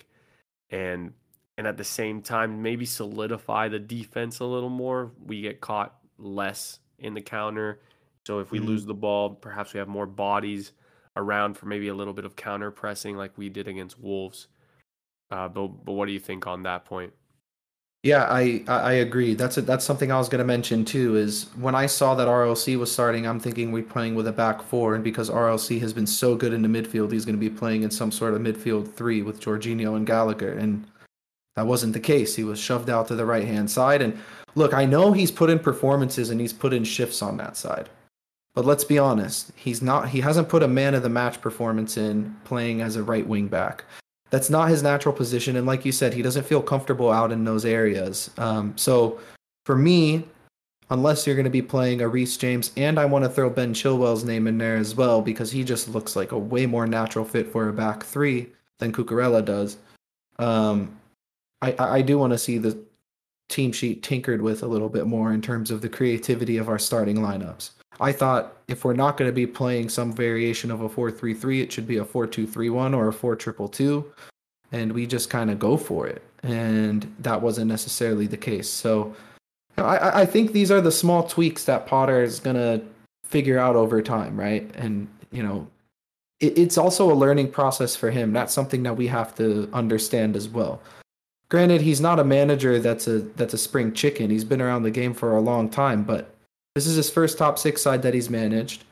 and 0.70 1.12
and 1.58 1.66
at 1.66 1.76
the 1.76 1.84
same 1.84 2.22
time 2.22 2.62
maybe 2.62 2.86
solidify 2.86 3.68
the 3.68 3.78
defense 3.78 4.38
a 4.38 4.44
little 4.46 4.70
more. 4.70 5.10
We 5.22 5.42
get 5.42 5.60
caught 5.60 5.94
less 6.16 6.78
in 6.98 7.12
the 7.12 7.20
counter. 7.20 7.80
So 8.26 8.38
if 8.38 8.50
we 8.50 8.58
mm-hmm. 8.58 8.68
lose 8.68 8.86
the 8.86 8.94
ball, 8.94 9.30
perhaps 9.30 9.74
we 9.74 9.78
have 9.78 9.88
more 9.88 10.06
bodies 10.06 10.72
around 11.16 11.58
for 11.58 11.66
maybe 11.66 11.88
a 11.88 11.94
little 11.94 12.14
bit 12.14 12.24
of 12.24 12.34
counter 12.34 12.70
pressing 12.70 13.16
like 13.16 13.36
we 13.36 13.50
did 13.50 13.68
against 13.68 13.98
Wolves. 14.00 14.46
Uh, 15.30 15.48
but 15.48 15.68
but 15.84 15.92
what 15.92 16.06
do 16.06 16.12
you 16.12 16.20
think 16.20 16.46
on 16.46 16.62
that 16.64 16.84
point? 16.84 17.12
Yeah, 18.02 18.24
I 18.30 18.64
I 18.66 18.92
agree. 18.92 19.34
That's 19.34 19.58
a, 19.58 19.62
that's 19.62 19.84
something 19.84 20.10
I 20.10 20.16
was 20.16 20.30
going 20.30 20.38
to 20.38 20.44
mention 20.44 20.86
too. 20.86 21.16
Is 21.16 21.50
when 21.56 21.74
I 21.74 21.84
saw 21.84 22.14
that 22.14 22.28
RLC 22.28 22.78
was 22.78 22.90
starting, 22.90 23.26
I'm 23.26 23.38
thinking 23.38 23.72
we're 23.72 23.82
playing 23.82 24.14
with 24.14 24.26
a 24.26 24.32
back 24.32 24.62
four, 24.62 24.94
and 24.94 25.04
because 25.04 25.28
RLC 25.28 25.80
has 25.80 25.92
been 25.92 26.06
so 26.06 26.34
good 26.34 26.54
in 26.54 26.62
the 26.62 26.68
midfield, 26.68 27.12
he's 27.12 27.26
going 27.26 27.36
to 27.36 27.40
be 27.40 27.50
playing 27.50 27.82
in 27.82 27.90
some 27.90 28.10
sort 28.10 28.32
of 28.32 28.40
midfield 28.40 28.92
three 28.94 29.20
with 29.20 29.40
Jorginho 29.40 29.96
and 29.96 30.06
Gallagher, 30.06 30.52
and 30.52 30.86
that 31.56 31.66
wasn't 31.66 31.92
the 31.92 32.00
case. 32.00 32.34
He 32.34 32.44
was 32.44 32.58
shoved 32.58 32.88
out 32.88 33.06
to 33.08 33.14
the 33.14 33.26
right 33.26 33.46
hand 33.46 33.70
side, 33.70 34.00
and 34.00 34.18
look, 34.54 34.72
I 34.72 34.86
know 34.86 35.12
he's 35.12 35.30
put 35.30 35.50
in 35.50 35.58
performances 35.58 36.30
and 36.30 36.40
he's 36.40 36.54
put 36.54 36.72
in 36.72 36.84
shifts 36.84 37.20
on 37.20 37.36
that 37.36 37.54
side, 37.54 37.90
but 38.54 38.64
let's 38.64 38.84
be 38.84 38.98
honest, 38.98 39.52
he's 39.56 39.82
not. 39.82 40.08
He 40.08 40.22
hasn't 40.22 40.48
put 40.48 40.62
a 40.62 40.68
man 40.68 40.94
of 40.94 41.02
the 41.02 41.10
match 41.10 41.42
performance 41.42 41.98
in 41.98 42.34
playing 42.44 42.80
as 42.80 42.96
a 42.96 43.02
right 43.02 43.26
wing 43.26 43.48
back 43.48 43.84
that's 44.30 44.48
not 44.48 44.68
his 44.68 44.82
natural 44.82 45.14
position. 45.14 45.56
And 45.56 45.66
like 45.66 45.84
you 45.84 45.92
said, 45.92 46.14
he 46.14 46.22
doesn't 46.22 46.46
feel 46.46 46.62
comfortable 46.62 47.10
out 47.10 47.32
in 47.32 47.44
those 47.44 47.64
areas. 47.64 48.30
Um, 48.38 48.76
so 48.76 49.20
for 49.66 49.76
me, 49.76 50.24
unless 50.90 51.26
you're 51.26 51.36
going 51.36 51.44
to 51.44 51.50
be 51.50 51.62
playing 51.62 52.00
a 52.00 52.08
Reece 52.08 52.36
James, 52.36 52.72
and 52.76 52.98
I 52.98 53.04
want 53.04 53.24
to 53.24 53.30
throw 53.30 53.50
Ben 53.50 53.74
Chilwell's 53.74 54.24
name 54.24 54.46
in 54.46 54.58
there 54.58 54.76
as 54.76 54.94
well 54.94 55.20
because 55.20 55.50
he 55.50 55.64
just 55.64 55.88
looks 55.88 56.16
like 56.16 56.32
a 56.32 56.38
way 56.38 56.66
more 56.66 56.86
natural 56.86 57.24
fit 57.24 57.48
for 57.48 57.68
a 57.68 57.72
back 57.72 58.04
three 58.04 58.48
than 58.78 58.92
Cucurella 58.92 59.44
does. 59.44 59.76
Um, 60.38 60.96
I, 61.62 61.74
I 61.78 62.02
do 62.02 62.18
want 62.18 62.32
to 62.32 62.38
see 62.38 62.58
the 62.58 62.78
team 63.48 63.72
sheet 63.72 64.02
tinkered 64.02 64.40
with 64.40 64.62
a 64.62 64.66
little 64.66 64.88
bit 64.88 65.06
more 65.06 65.32
in 65.32 65.42
terms 65.42 65.70
of 65.70 65.82
the 65.82 65.88
creativity 65.88 66.56
of 66.56 66.68
our 66.68 66.78
starting 66.78 67.16
lineups. 67.16 67.70
I 68.00 68.12
thought 68.12 68.56
if 68.66 68.84
we're 68.84 68.94
not 68.94 69.16
going 69.16 69.28
to 69.28 69.34
be 69.34 69.46
playing 69.46 69.90
some 69.90 70.12
variation 70.12 70.70
of 70.70 70.80
a 70.80 70.88
4-3-3, 70.88 71.62
it 71.62 71.72
should 71.72 71.86
be 71.86 71.98
a 71.98 72.04
4-2-3-1 72.04 72.96
or 72.96 73.08
a 73.08 73.12
4-2-2, 73.12 74.04
and 74.72 74.92
we 74.92 75.06
just 75.06 75.28
kind 75.28 75.50
of 75.50 75.58
go 75.58 75.76
for 75.76 76.06
it. 76.06 76.22
And 76.42 77.14
that 77.18 77.42
wasn't 77.42 77.68
necessarily 77.68 78.26
the 78.26 78.38
case. 78.38 78.68
So 78.68 79.14
I, 79.76 80.22
I 80.22 80.26
think 80.26 80.52
these 80.52 80.70
are 80.70 80.80
the 80.80 80.90
small 80.92 81.24
tweaks 81.24 81.64
that 81.64 81.86
Potter 81.86 82.22
is 82.22 82.40
going 82.40 82.56
to 82.56 82.82
figure 83.24 83.58
out 83.58 83.76
over 83.76 84.00
time, 84.00 84.38
right? 84.38 84.70
And 84.74 85.06
you 85.30 85.42
know, 85.42 85.68
it, 86.40 86.58
it's 86.58 86.78
also 86.78 87.12
a 87.12 87.14
learning 87.14 87.50
process 87.52 87.94
for 87.94 88.10
him. 88.10 88.32
That's 88.32 88.52
something 88.52 88.82
that 88.82 88.96
we 88.96 89.06
have 89.08 89.34
to 89.36 89.68
understand 89.72 90.36
as 90.36 90.48
well. 90.48 90.80
Granted, 91.48 91.80
he's 91.80 92.00
not 92.00 92.20
a 92.20 92.24
manager 92.24 92.78
that's 92.78 93.08
a 93.08 93.20
that's 93.20 93.54
a 93.54 93.58
spring 93.58 93.92
chicken. 93.92 94.30
He's 94.30 94.44
been 94.44 94.62
around 94.62 94.84
the 94.84 94.90
game 94.90 95.14
for 95.14 95.36
a 95.36 95.40
long 95.40 95.68
time, 95.68 96.04
but 96.04 96.34
this 96.74 96.86
is 96.86 96.96
his 96.96 97.10
first 97.10 97.38
top 97.38 97.58
six 97.58 97.82
side 97.82 98.02
that 98.02 98.14
he's 98.14 98.30
managed. 98.30 98.84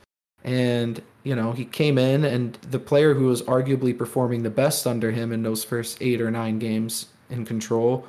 And, 0.44 1.02
you 1.24 1.34
know, 1.34 1.52
he 1.52 1.64
came 1.64 1.98
in 1.98 2.24
and 2.24 2.54
the 2.70 2.78
player 2.78 3.12
who 3.12 3.26
was 3.26 3.42
arguably 3.42 3.96
performing 3.96 4.42
the 4.42 4.50
best 4.50 4.86
under 4.86 5.10
him 5.10 5.32
in 5.32 5.42
those 5.42 5.64
first 5.64 5.98
eight 6.00 6.20
or 6.20 6.30
nine 6.30 6.58
games 6.58 7.06
in 7.30 7.44
control, 7.44 8.06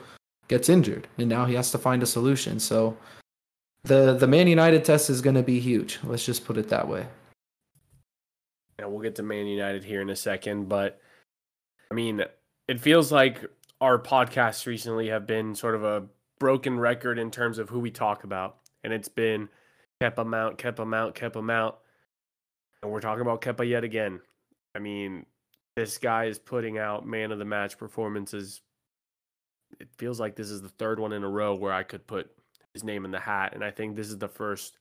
gets 0.47 0.69
injured, 0.69 1.07
and 1.17 1.27
now 1.27 1.45
he 1.45 1.55
has 1.55 1.71
to 1.71 1.77
find 1.77 2.03
a 2.03 2.05
solution. 2.05 2.59
So 2.59 2.95
the 3.83 4.13
the 4.13 4.27
Man 4.27 4.47
United 4.47 4.85
test 4.85 5.09
is 5.09 5.21
going 5.21 5.35
to 5.35 5.43
be 5.43 5.59
huge. 5.59 5.99
Let's 6.03 6.25
just 6.25 6.45
put 6.45 6.57
it 6.57 6.69
that 6.69 6.88
way. 6.88 7.07
And 8.77 8.91
we'll 8.91 9.01
get 9.01 9.15
to 9.15 9.23
Man 9.23 9.47
United 9.47 9.83
here 9.83 10.01
in 10.01 10.09
a 10.09 10.15
second, 10.15 10.69
but 10.69 11.01
I 11.91 11.95
mean, 11.95 12.23
it 12.67 12.79
feels 12.79 13.11
like 13.11 13.43
our 13.81 13.97
podcasts 13.97 14.65
recently 14.67 15.07
have 15.07 15.25
been 15.25 15.55
sort 15.55 15.75
of 15.75 15.83
a 15.83 16.05
broken 16.38 16.79
record 16.79 17.17
in 17.17 17.31
terms 17.31 17.57
of 17.57 17.69
who 17.69 17.79
we 17.79 17.91
talk 17.91 18.23
about, 18.23 18.57
and 18.83 18.93
it's 18.93 19.09
been 19.09 19.50
Kepa 20.01 20.25
Mount, 20.25 20.57
Kepa 20.57 20.86
Mount, 20.86 21.15
Kepa 21.15 21.43
Mount, 21.43 21.75
and 22.81 22.91
we're 22.91 23.01
talking 23.01 23.21
about 23.21 23.41
Kepa 23.41 23.67
yet 23.67 23.83
again. 23.83 24.21
I 24.75 24.79
mean, 24.79 25.25
this 25.75 25.98
guy 25.98 26.25
is 26.25 26.39
putting 26.39 26.77
out 26.77 27.05
man 27.05 27.31
of 27.31 27.39
the 27.39 27.45
match 27.45 27.77
performances. 27.77 28.62
It 29.79 29.89
feels 29.98 30.19
like 30.19 30.36
this 30.36 30.50
is 30.50 30.62
the 30.62 30.69
third 30.69 31.00
one 31.00 31.13
in 31.13 31.24
a 31.24 31.29
row 31.29 31.55
where 31.55 31.74
I 31.74 31.83
could 31.83 32.07
put 32.07 32.29
his 32.74 32.83
name 32.83 33.05
in 33.05 33.12
the 33.12 33.19
hat, 33.19 33.53
and 33.53 33.63
I 33.63 33.71
think 33.71 33.95
this 33.95 34.09
is 34.09 34.17
the 34.17 34.27
first, 34.27 34.77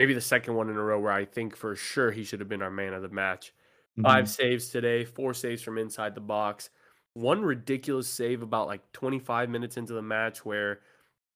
maybe 0.00 0.14
the 0.14 0.20
second 0.20 0.54
one 0.54 0.68
in 0.68 0.76
a 0.76 0.82
row 0.82 0.98
where 0.98 1.12
I 1.12 1.24
think 1.24 1.54
for 1.56 1.76
sure 1.76 2.10
he 2.10 2.24
should 2.24 2.40
have 2.40 2.48
been 2.48 2.62
our 2.62 2.70
man 2.70 2.94
of 2.94 3.02
the 3.02 3.08
match. 3.08 3.52
Mm-hmm. 3.92 4.02
Five 4.02 4.28
saves 4.28 4.68
today, 4.70 5.04
four 5.04 5.34
saves 5.34 5.62
from 5.62 5.78
inside 5.78 6.14
the 6.14 6.20
box. 6.20 6.70
One 7.12 7.42
ridiculous 7.42 8.08
save 8.08 8.42
about 8.42 8.66
like 8.66 8.90
25 8.92 9.48
minutes 9.48 9.76
into 9.76 9.92
the 9.92 10.02
match 10.02 10.44
where 10.44 10.80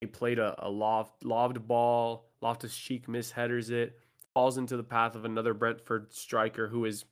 he 0.00 0.06
played 0.06 0.38
a, 0.38 0.54
a 0.58 0.70
loft, 0.70 1.24
lobbed 1.24 1.66
ball. 1.66 2.30
Loftus 2.40 2.76
Cheek 2.76 3.06
misheaders 3.06 3.70
it, 3.70 3.98
falls 4.32 4.58
into 4.58 4.76
the 4.76 4.84
path 4.84 5.16
of 5.16 5.24
another 5.24 5.54
Brentford 5.54 6.12
striker 6.12 6.68
who 6.68 6.84
is 6.84 7.04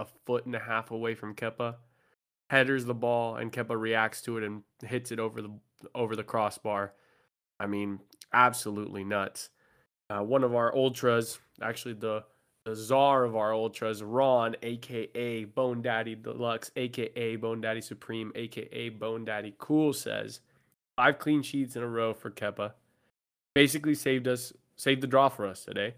a 0.00 0.06
foot 0.24 0.46
and 0.46 0.56
a 0.56 0.60
half 0.60 0.90
away 0.90 1.14
from 1.14 1.34
Kepa, 1.34 1.76
headers 2.48 2.86
the 2.86 2.94
ball, 2.94 3.36
and 3.36 3.52
Kepa 3.52 3.78
reacts 3.78 4.22
to 4.22 4.38
it 4.38 4.44
and 4.44 4.62
hits 4.82 5.12
it 5.12 5.18
over 5.18 5.42
the 5.42 5.50
over 5.94 6.16
the 6.16 6.24
crossbar. 6.24 6.94
I 7.60 7.66
mean, 7.66 8.00
absolutely 8.32 9.04
nuts. 9.04 9.50
Uh, 10.08 10.22
one 10.22 10.44
of 10.44 10.54
our 10.54 10.74
ultras, 10.74 11.38
actually 11.60 11.94
the 11.94 12.24
the 12.64 12.76
czar 12.76 13.24
of 13.24 13.34
our 13.34 13.52
ultras, 13.52 14.02
Ron, 14.02 14.54
aka 14.62 15.44
Bone 15.44 15.82
Daddy 15.82 16.14
Deluxe, 16.14 16.70
aka 16.76 17.36
Bone 17.36 17.60
Daddy 17.60 17.80
Supreme, 17.80 18.32
aka 18.34 18.88
Bone 18.88 19.24
Daddy 19.24 19.54
Cool, 19.58 19.92
says 19.92 20.40
five 21.02 21.18
clean 21.18 21.42
sheets 21.42 21.74
in 21.74 21.82
a 21.82 21.88
row 21.88 22.14
for 22.14 22.30
Kepa. 22.30 22.72
Basically 23.54 23.94
saved 23.94 24.28
us, 24.28 24.52
saved 24.76 25.00
the 25.00 25.06
draw 25.08 25.28
for 25.28 25.46
us 25.46 25.64
today. 25.64 25.94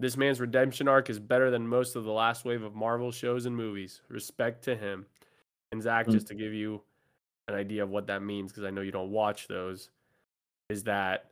This 0.00 0.16
man's 0.16 0.40
redemption 0.40 0.88
arc 0.88 1.10
is 1.10 1.18
better 1.18 1.50
than 1.50 1.68
most 1.68 1.96
of 1.96 2.04
the 2.04 2.12
last 2.12 2.46
wave 2.46 2.62
of 2.62 2.74
Marvel 2.74 3.12
shows 3.12 3.44
and 3.44 3.54
movies. 3.54 4.00
Respect 4.08 4.64
to 4.64 4.74
him. 4.74 5.04
And 5.70 5.82
Zach, 5.82 6.04
mm-hmm. 6.04 6.12
just 6.14 6.28
to 6.28 6.34
give 6.34 6.54
you 6.54 6.80
an 7.48 7.54
idea 7.54 7.82
of 7.82 7.90
what 7.90 8.06
that 8.06 8.22
means, 8.22 8.50
because 8.50 8.64
I 8.64 8.70
know 8.70 8.80
you 8.80 8.90
don't 8.90 9.10
watch 9.10 9.48
those, 9.48 9.90
is 10.70 10.84
that 10.84 11.26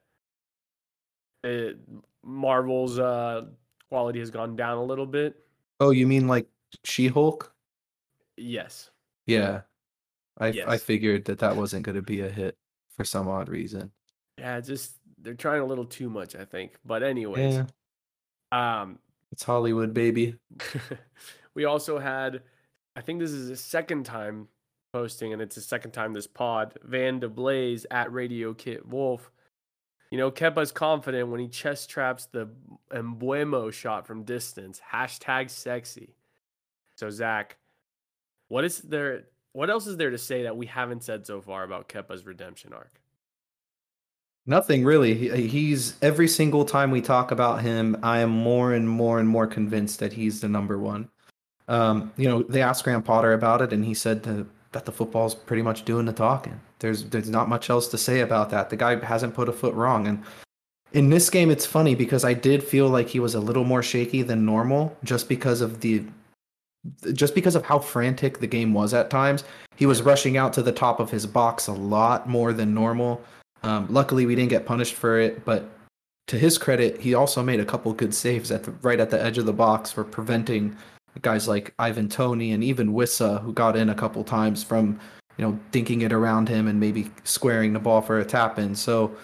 it, 1.42 1.78
Marvel's 2.23 2.99
uh, 2.99 3.46
quality 3.88 4.18
has 4.18 4.30
gone 4.30 4.56
down 4.56 4.76
a 4.76 4.85
little 4.85 5.06
bit. 5.06 5.37
Oh, 5.80 5.90
you 5.90 6.06
mean 6.06 6.28
like 6.28 6.49
She 6.85 7.08
Hulk? 7.08 7.50
Yes. 8.37 8.90
Yeah, 9.26 9.62
I 10.38 10.49
yes. 10.49 10.66
I 10.68 10.76
figured 10.76 11.25
that 11.26 11.38
that 11.38 11.56
wasn't 11.56 11.85
going 11.85 11.96
to 11.96 12.02
be 12.02 12.20
a 12.20 12.28
hit 12.28 12.56
for 12.97 13.05
some 13.05 13.29
odd 13.29 13.49
reason. 13.49 13.91
Yeah, 14.38 14.61
just 14.61 14.97
they're 15.21 15.35
trying 15.35 15.61
a 15.61 15.67
little 15.67 15.85
too 15.85 16.11
much, 16.11 16.35
I 16.37 16.45
think. 16.45 16.73
But 16.85 17.03
anyways, 17.03 17.62
yeah. 18.53 18.83
Um, 18.83 18.99
it's 19.33 19.43
Hollywood, 19.43 19.93
baby. 19.93 20.37
we 21.55 21.65
also 21.65 21.99
had, 21.99 22.43
I 22.95 23.00
think 23.00 23.21
this 23.21 23.33
is 23.33 23.49
the 23.49 23.57
second 23.57 24.05
time 24.05 24.49
posting, 24.93 25.33
and 25.33 25.43
it's 25.43 25.57
the 25.57 25.61
second 25.61 25.93
time 25.93 26.12
this 26.12 26.26
pod. 26.26 26.79
Van 26.83 27.21
de 27.21 27.29
Blaze 27.29 27.87
at 27.91 28.12
Radio 28.12 28.55
Kit 28.55 28.87
Wolf. 28.87 29.31
You 30.11 30.19
know, 30.19 30.31
Kepa's 30.31 30.71
confident 30.71 31.29
when 31.29 31.41
he 31.41 31.49
chest 31.49 31.91
traps 31.91 32.26
the 32.26 32.49
Mbeumo 32.93 33.73
shot 33.73 34.07
from 34.07 34.23
distance. 34.23 34.81
Hashtag 34.93 35.50
sexy. 35.50 36.15
So 36.95 37.11
Zach, 37.11 37.57
what 38.49 38.65
is 38.65 38.79
there? 38.79 39.25
What 39.57 39.71
else 39.71 39.87
is 39.87 39.97
there 39.97 40.11
to 40.11 40.19
say 40.19 40.43
that 40.43 40.55
we 40.55 40.67
haven't 40.67 41.03
said 41.03 41.27
so 41.27 41.41
far 41.41 41.65
about 41.65 41.89
Kepa's 41.89 42.27
redemption 42.27 42.75
arc? 42.75 43.01
Nothing 44.45 44.85
really. 44.85 45.15
He, 45.15 45.49
he's 45.49 45.97
every 46.03 46.29
single 46.29 46.67
time 46.67 46.91
we 46.91 47.01
talk 47.01 47.31
about 47.31 47.63
him, 47.63 47.97
I 48.03 48.19
am 48.19 48.29
more 48.29 48.75
and 48.75 48.87
more 48.87 49.19
and 49.19 49.27
more 49.27 49.47
convinced 49.47 49.99
that 50.01 50.13
he's 50.13 50.43
the 50.43 50.49
number 50.51 50.79
one. 50.79 51.09
Um, 51.69 52.13
you 52.19 52.29
know, 52.29 52.43
they 52.43 52.61
asked 52.61 52.85
Graham 52.85 53.03
Potter 53.03 53.33
about 53.33 53.63
it, 53.63 53.73
and 53.73 53.83
he 53.83 53.95
said 53.95 54.23
to, 54.25 54.47
that 54.73 54.85
the 54.85 54.93
football's 54.93 55.35
pretty 55.35 55.63
much 55.63 55.87
doing 55.87 56.05
the 56.05 56.13
talking. 56.13 56.61
There's 56.81 57.05
there's 57.05 57.31
not 57.31 57.49
much 57.49 57.71
else 57.71 57.89
to 57.89 57.97
say 57.97 58.21
about 58.21 58.51
that. 58.51 58.69
The 58.69 58.77
guy 58.77 59.03
hasn't 59.03 59.33
put 59.33 59.49
a 59.49 59.53
foot 59.55 59.73
wrong, 59.73 60.07
and 60.07 60.23
in 60.93 61.09
this 61.09 61.31
game, 61.31 61.51
it's 61.51 61.65
funny 61.65 61.95
because 61.95 62.27
I 62.27 62.35
did 62.35 62.63
feel 62.63 62.91
like 62.91 63.09
he 63.09 63.21
was 63.21 63.35
a 63.35 63.41
little 63.41 63.65
more 63.65 63.83
shaky 63.83 64.21
than 64.21 64.45
normal, 64.45 64.95
just 65.03 65.31
because 65.31 65.63
of 65.63 65.81
the 65.81 66.05
just 67.12 67.35
because 67.35 67.55
of 67.55 67.64
how 67.64 67.78
frantic 67.78 68.38
the 68.38 68.47
game 68.47 68.73
was 68.75 68.95
at 68.95 69.11
times. 69.11 69.45
He 69.76 69.87
was 69.87 70.02
rushing 70.02 70.37
out 70.37 70.52
to 70.55 70.62
the 70.62 70.73
top 70.73 71.00
of 71.00 71.11
his 71.11 71.26
box 71.26 71.66
a 71.66 71.73
lot 71.73 72.28
more 72.28 72.52
than 72.52 72.75
normal. 72.75 73.23
Um, 73.62 73.87
luckily, 73.90 74.26
we 74.26 74.35
didn't 74.35 74.50
get 74.50 74.66
punished 74.66 74.95
for 74.95 75.19
it, 75.19 75.45
but 75.45 75.69
to 76.28 76.38
his 76.38 76.59
credit, 76.59 77.00
he 77.00 77.14
also 77.14 77.43
made 77.43 77.61
a 77.61 77.64
couple 77.64 77.93
good 77.93 78.14
saves 78.14 78.50
at 78.50 78.64
the, 78.64 78.73
right 78.83 79.00
at 79.00 79.11
the 79.11 79.23
edge 79.23 79.38
of 79.38 79.47
the 79.47 79.52
box 79.52 79.93
for 79.93 80.05
preventing 80.05 80.76
guys 81.23 81.49
like 81.49 81.75
Ivan 81.78 82.09
Toney 82.09 82.52
and 82.52 82.62
even 82.62 82.93
Wissa, 82.93 83.40
who 83.43 83.52
got 83.52 83.76
in 83.76 83.88
a 83.88 83.95
couple 83.95 84.23
times 84.25 84.62
from 84.62 84.99
you 85.37 85.45
know 85.45 85.59
dinking 85.73 86.02
it 86.02 86.12
around 86.12 86.49
him 86.49 86.66
and 86.66 86.81
maybe 86.81 87.11
squaring 87.25 87.73
the 87.73 87.78
ball 87.78 88.02
for 88.02 88.19
a 88.19 88.25
tap 88.25 88.59
in. 88.59 88.75
So 88.75 89.14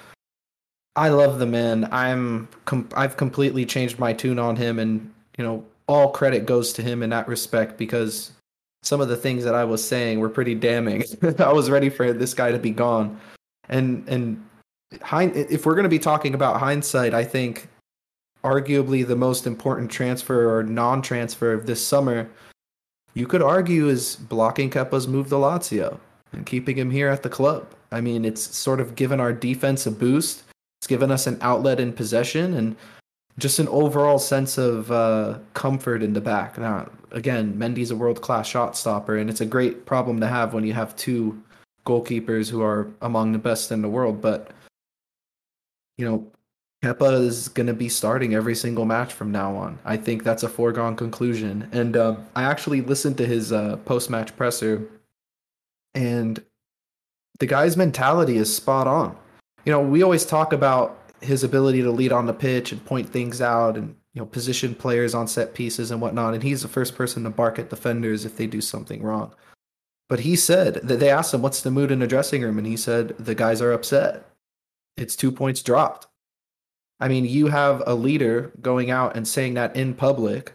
I 0.96 1.08
love 1.08 1.38
the 1.38 1.46
man. 1.46 1.88
I'm 1.90 2.48
com- 2.64 2.88
I've 2.94 3.16
completely 3.16 3.64
changed 3.64 3.98
my 3.98 4.12
tune 4.12 4.38
on 4.38 4.56
him, 4.56 4.78
and 4.78 5.12
you 5.38 5.44
know 5.44 5.64
all 5.92 6.10
credit 6.10 6.46
goes 6.46 6.72
to 6.74 6.82
him 6.82 7.02
in 7.02 7.10
that 7.10 7.28
respect 7.28 7.76
because 7.76 8.32
some 8.82 9.00
of 9.00 9.08
the 9.08 9.16
things 9.16 9.44
that 9.44 9.54
I 9.54 9.64
was 9.64 9.86
saying 9.86 10.18
were 10.18 10.28
pretty 10.28 10.54
damning. 10.54 11.04
I 11.38 11.52
was 11.52 11.70
ready 11.70 11.88
for 11.88 12.12
this 12.12 12.34
guy 12.34 12.50
to 12.50 12.58
be 12.58 12.70
gone 12.70 13.20
and 13.68 14.08
and 14.08 14.44
if 15.10 15.64
we're 15.64 15.74
going 15.74 15.84
to 15.84 15.88
be 15.88 15.98
talking 15.98 16.34
about 16.34 16.60
hindsight, 16.60 17.14
I 17.14 17.24
think 17.24 17.68
arguably 18.44 19.06
the 19.06 19.16
most 19.16 19.46
important 19.46 19.90
transfer 19.90 20.54
or 20.54 20.62
non-transfer 20.62 21.52
of 21.52 21.66
this 21.66 21.84
summer, 21.84 22.28
you 23.14 23.26
could 23.26 23.42
argue 23.42 23.88
is 23.88 24.16
blocking 24.16 24.68
Kepa's 24.68 25.08
move 25.08 25.28
to 25.28 25.36
Lazio 25.36 25.98
and 26.32 26.44
keeping 26.44 26.76
him 26.76 26.90
here 26.90 27.08
at 27.08 27.22
the 27.22 27.30
club. 27.30 27.66
I 27.90 28.00
mean, 28.00 28.24
it's 28.24 28.42
sort 28.54 28.80
of 28.80 28.94
given 28.94 29.20
our 29.20 29.32
defense 29.32 29.86
a 29.86 29.90
boost. 29.90 30.42
It's 30.80 30.86
given 30.86 31.10
us 31.10 31.26
an 31.26 31.38
outlet 31.40 31.78
in 31.78 31.92
possession 31.92 32.54
and 32.54 32.76
just 33.38 33.58
an 33.58 33.68
overall 33.68 34.18
sense 34.18 34.58
of 34.58 34.90
uh, 34.90 35.38
comfort 35.54 36.02
in 36.02 36.12
the 36.12 36.20
back. 36.20 36.58
Now, 36.58 36.90
again, 37.10 37.54
Mendy's 37.54 37.90
a 37.90 37.96
world-class 37.96 38.46
shot 38.46 38.76
stopper, 38.76 39.16
and 39.16 39.30
it's 39.30 39.40
a 39.40 39.46
great 39.46 39.86
problem 39.86 40.20
to 40.20 40.26
have 40.26 40.54
when 40.54 40.64
you 40.64 40.72
have 40.74 40.94
two 40.96 41.42
goalkeepers 41.86 42.50
who 42.50 42.62
are 42.62 42.88
among 43.00 43.32
the 43.32 43.38
best 43.38 43.72
in 43.72 43.82
the 43.82 43.88
world. 43.88 44.20
But 44.20 44.52
you 45.98 46.04
know, 46.04 46.26
Kepa 46.82 47.20
is 47.20 47.48
going 47.48 47.66
to 47.66 47.74
be 47.74 47.88
starting 47.88 48.34
every 48.34 48.54
single 48.54 48.84
match 48.84 49.12
from 49.12 49.30
now 49.30 49.54
on. 49.54 49.78
I 49.84 49.96
think 49.96 50.24
that's 50.24 50.42
a 50.42 50.48
foregone 50.48 50.96
conclusion. 50.96 51.68
And 51.72 51.96
uh, 51.96 52.16
I 52.34 52.42
actually 52.42 52.80
listened 52.80 53.18
to 53.18 53.26
his 53.26 53.52
uh, 53.52 53.76
post-match 53.84 54.36
presser, 54.36 54.82
and 55.94 56.42
the 57.38 57.46
guy's 57.46 57.76
mentality 57.76 58.36
is 58.36 58.54
spot 58.54 58.86
on. 58.86 59.16
You 59.64 59.72
know, 59.72 59.80
we 59.80 60.02
always 60.02 60.24
talk 60.24 60.52
about 60.52 60.98
his 61.22 61.44
ability 61.44 61.82
to 61.82 61.90
lead 61.90 62.12
on 62.12 62.26
the 62.26 62.34
pitch 62.34 62.72
and 62.72 62.84
point 62.84 63.08
things 63.08 63.40
out 63.40 63.76
and 63.76 63.94
you 64.14 64.20
know 64.20 64.26
position 64.26 64.74
players 64.74 65.14
on 65.14 65.26
set 65.26 65.54
pieces 65.54 65.90
and 65.90 66.00
whatnot 66.00 66.34
and 66.34 66.42
he's 66.42 66.62
the 66.62 66.68
first 66.68 66.94
person 66.94 67.24
to 67.24 67.30
bark 67.30 67.58
at 67.58 67.70
defenders 67.70 68.24
if 68.24 68.36
they 68.36 68.46
do 68.46 68.60
something 68.60 69.02
wrong 69.02 69.34
but 70.12 70.20
he 70.20 70.36
said 70.36 70.74
that 70.74 71.00
they 71.00 71.08
asked 71.08 71.32
him, 71.32 71.40
What's 71.40 71.62
the 71.62 71.70
mood 71.70 71.90
in 71.90 72.00
the 72.00 72.06
dressing 72.06 72.42
room? 72.42 72.58
And 72.58 72.66
he 72.66 72.76
said, 72.76 73.16
The 73.18 73.34
guys 73.34 73.62
are 73.62 73.72
upset. 73.72 74.26
It's 74.94 75.16
two 75.16 75.32
points 75.32 75.62
dropped. 75.62 76.06
I 77.00 77.08
mean, 77.08 77.24
you 77.24 77.46
have 77.46 77.82
a 77.86 77.94
leader 77.94 78.52
going 78.60 78.90
out 78.90 79.16
and 79.16 79.26
saying 79.26 79.54
that 79.54 79.74
in 79.74 79.94
public 79.94 80.52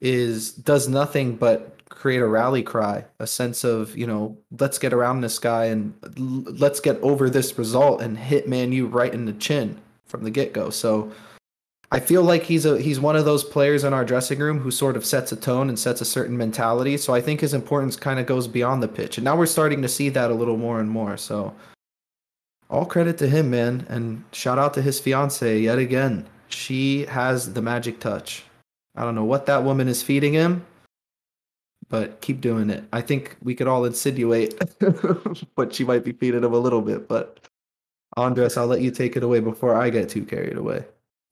is 0.00 0.52
does 0.52 0.86
nothing 0.86 1.34
but 1.34 1.76
create 1.88 2.20
a 2.20 2.26
rally 2.28 2.62
cry, 2.62 3.04
a 3.18 3.26
sense 3.26 3.64
of, 3.64 3.96
you 3.96 4.06
know, 4.06 4.38
let's 4.60 4.78
get 4.78 4.92
around 4.92 5.22
this 5.22 5.40
guy 5.40 5.64
and 5.64 5.92
let's 6.16 6.78
get 6.78 6.96
over 7.00 7.28
this 7.28 7.58
result 7.58 8.00
and 8.00 8.16
hit 8.16 8.48
Man 8.48 8.70
U 8.70 8.86
right 8.86 9.12
in 9.12 9.24
the 9.24 9.32
chin 9.32 9.80
from 10.10 10.24
the 10.24 10.30
get 10.30 10.52
go. 10.52 10.68
So 10.70 11.10
I 11.92 11.98
feel 11.98 12.22
like 12.22 12.42
he's 12.42 12.66
a 12.66 12.80
he's 12.80 13.00
one 13.00 13.16
of 13.16 13.24
those 13.24 13.42
players 13.42 13.82
in 13.82 13.92
our 13.92 14.04
dressing 14.04 14.38
room 14.38 14.60
who 14.60 14.70
sort 14.70 14.96
of 14.96 15.04
sets 15.04 15.32
a 15.32 15.36
tone 15.36 15.68
and 15.68 15.78
sets 15.78 16.00
a 16.00 16.04
certain 16.04 16.36
mentality. 16.36 16.96
So 16.96 17.14
I 17.14 17.20
think 17.20 17.40
his 17.40 17.54
importance 17.54 17.96
kind 17.96 18.20
of 18.20 18.26
goes 18.26 18.46
beyond 18.46 18.82
the 18.82 18.88
pitch. 18.88 19.18
And 19.18 19.24
now 19.24 19.36
we're 19.36 19.46
starting 19.46 19.82
to 19.82 19.88
see 19.88 20.08
that 20.10 20.30
a 20.30 20.34
little 20.34 20.56
more 20.56 20.78
and 20.78 20.88
more. 20.88 21.16
So 21.16 21.54
all 22.68 22.86
credit 22.86 23.18
to 23.18 23.28
him, 23.28 23.50
man, 23.50 23.86
and 23.88 24.22
shout 24.32 24.58
out 24.58 24.74
to 24.74 24.82
his 24.82 25.00
fiance 25.00 25.58
yet 25.58 25.78
again. 25.78 26.26
She 26.48 27.06
has 27.06 27.52
the 27.52 27.62
magic 27.62 27.98
touch. 27.98 28.44
I 28.96 29.02
don't 29.02 29.16
know 29.16 29.24
what 29.24 29.46
that 29.46 29.64
woman 29.64 29.88
is 29.88 30.02
feeding 30.02 30.32
him, 30.32 30.64
but 31.88 32.20
keep 32.20 32.40
doing 32.40 32.70
it. 32.70 32.84
I 32.92 33.00
think 33.00 33.36
we 33.42 33.56
could 33.56 33.66
all 33.66 33.84
insinuate 33.84 34.62
what 35.56 35.74
she 35.74 35.84
might 35.84 36.04
be 36.04 36.12
feeding 36.12 36.44
him 36.44 36.54
a 36.54 36.58
little 36.58 36.82
bit, 36.82 37.08
but 37.08 37.48
Andres, 38.16 38.56
I'll 38.56 38.66
let 38.66 38.80
you 38.80 38.90
take 38.90 39.16
it 39.16 39.22
away 39.22 39.40
before 39.40 39.76
I 39.76 39.90
get 39.90 40.08
too 40.08 40.24
carried 40.24 40.56
away. 40.56 40.84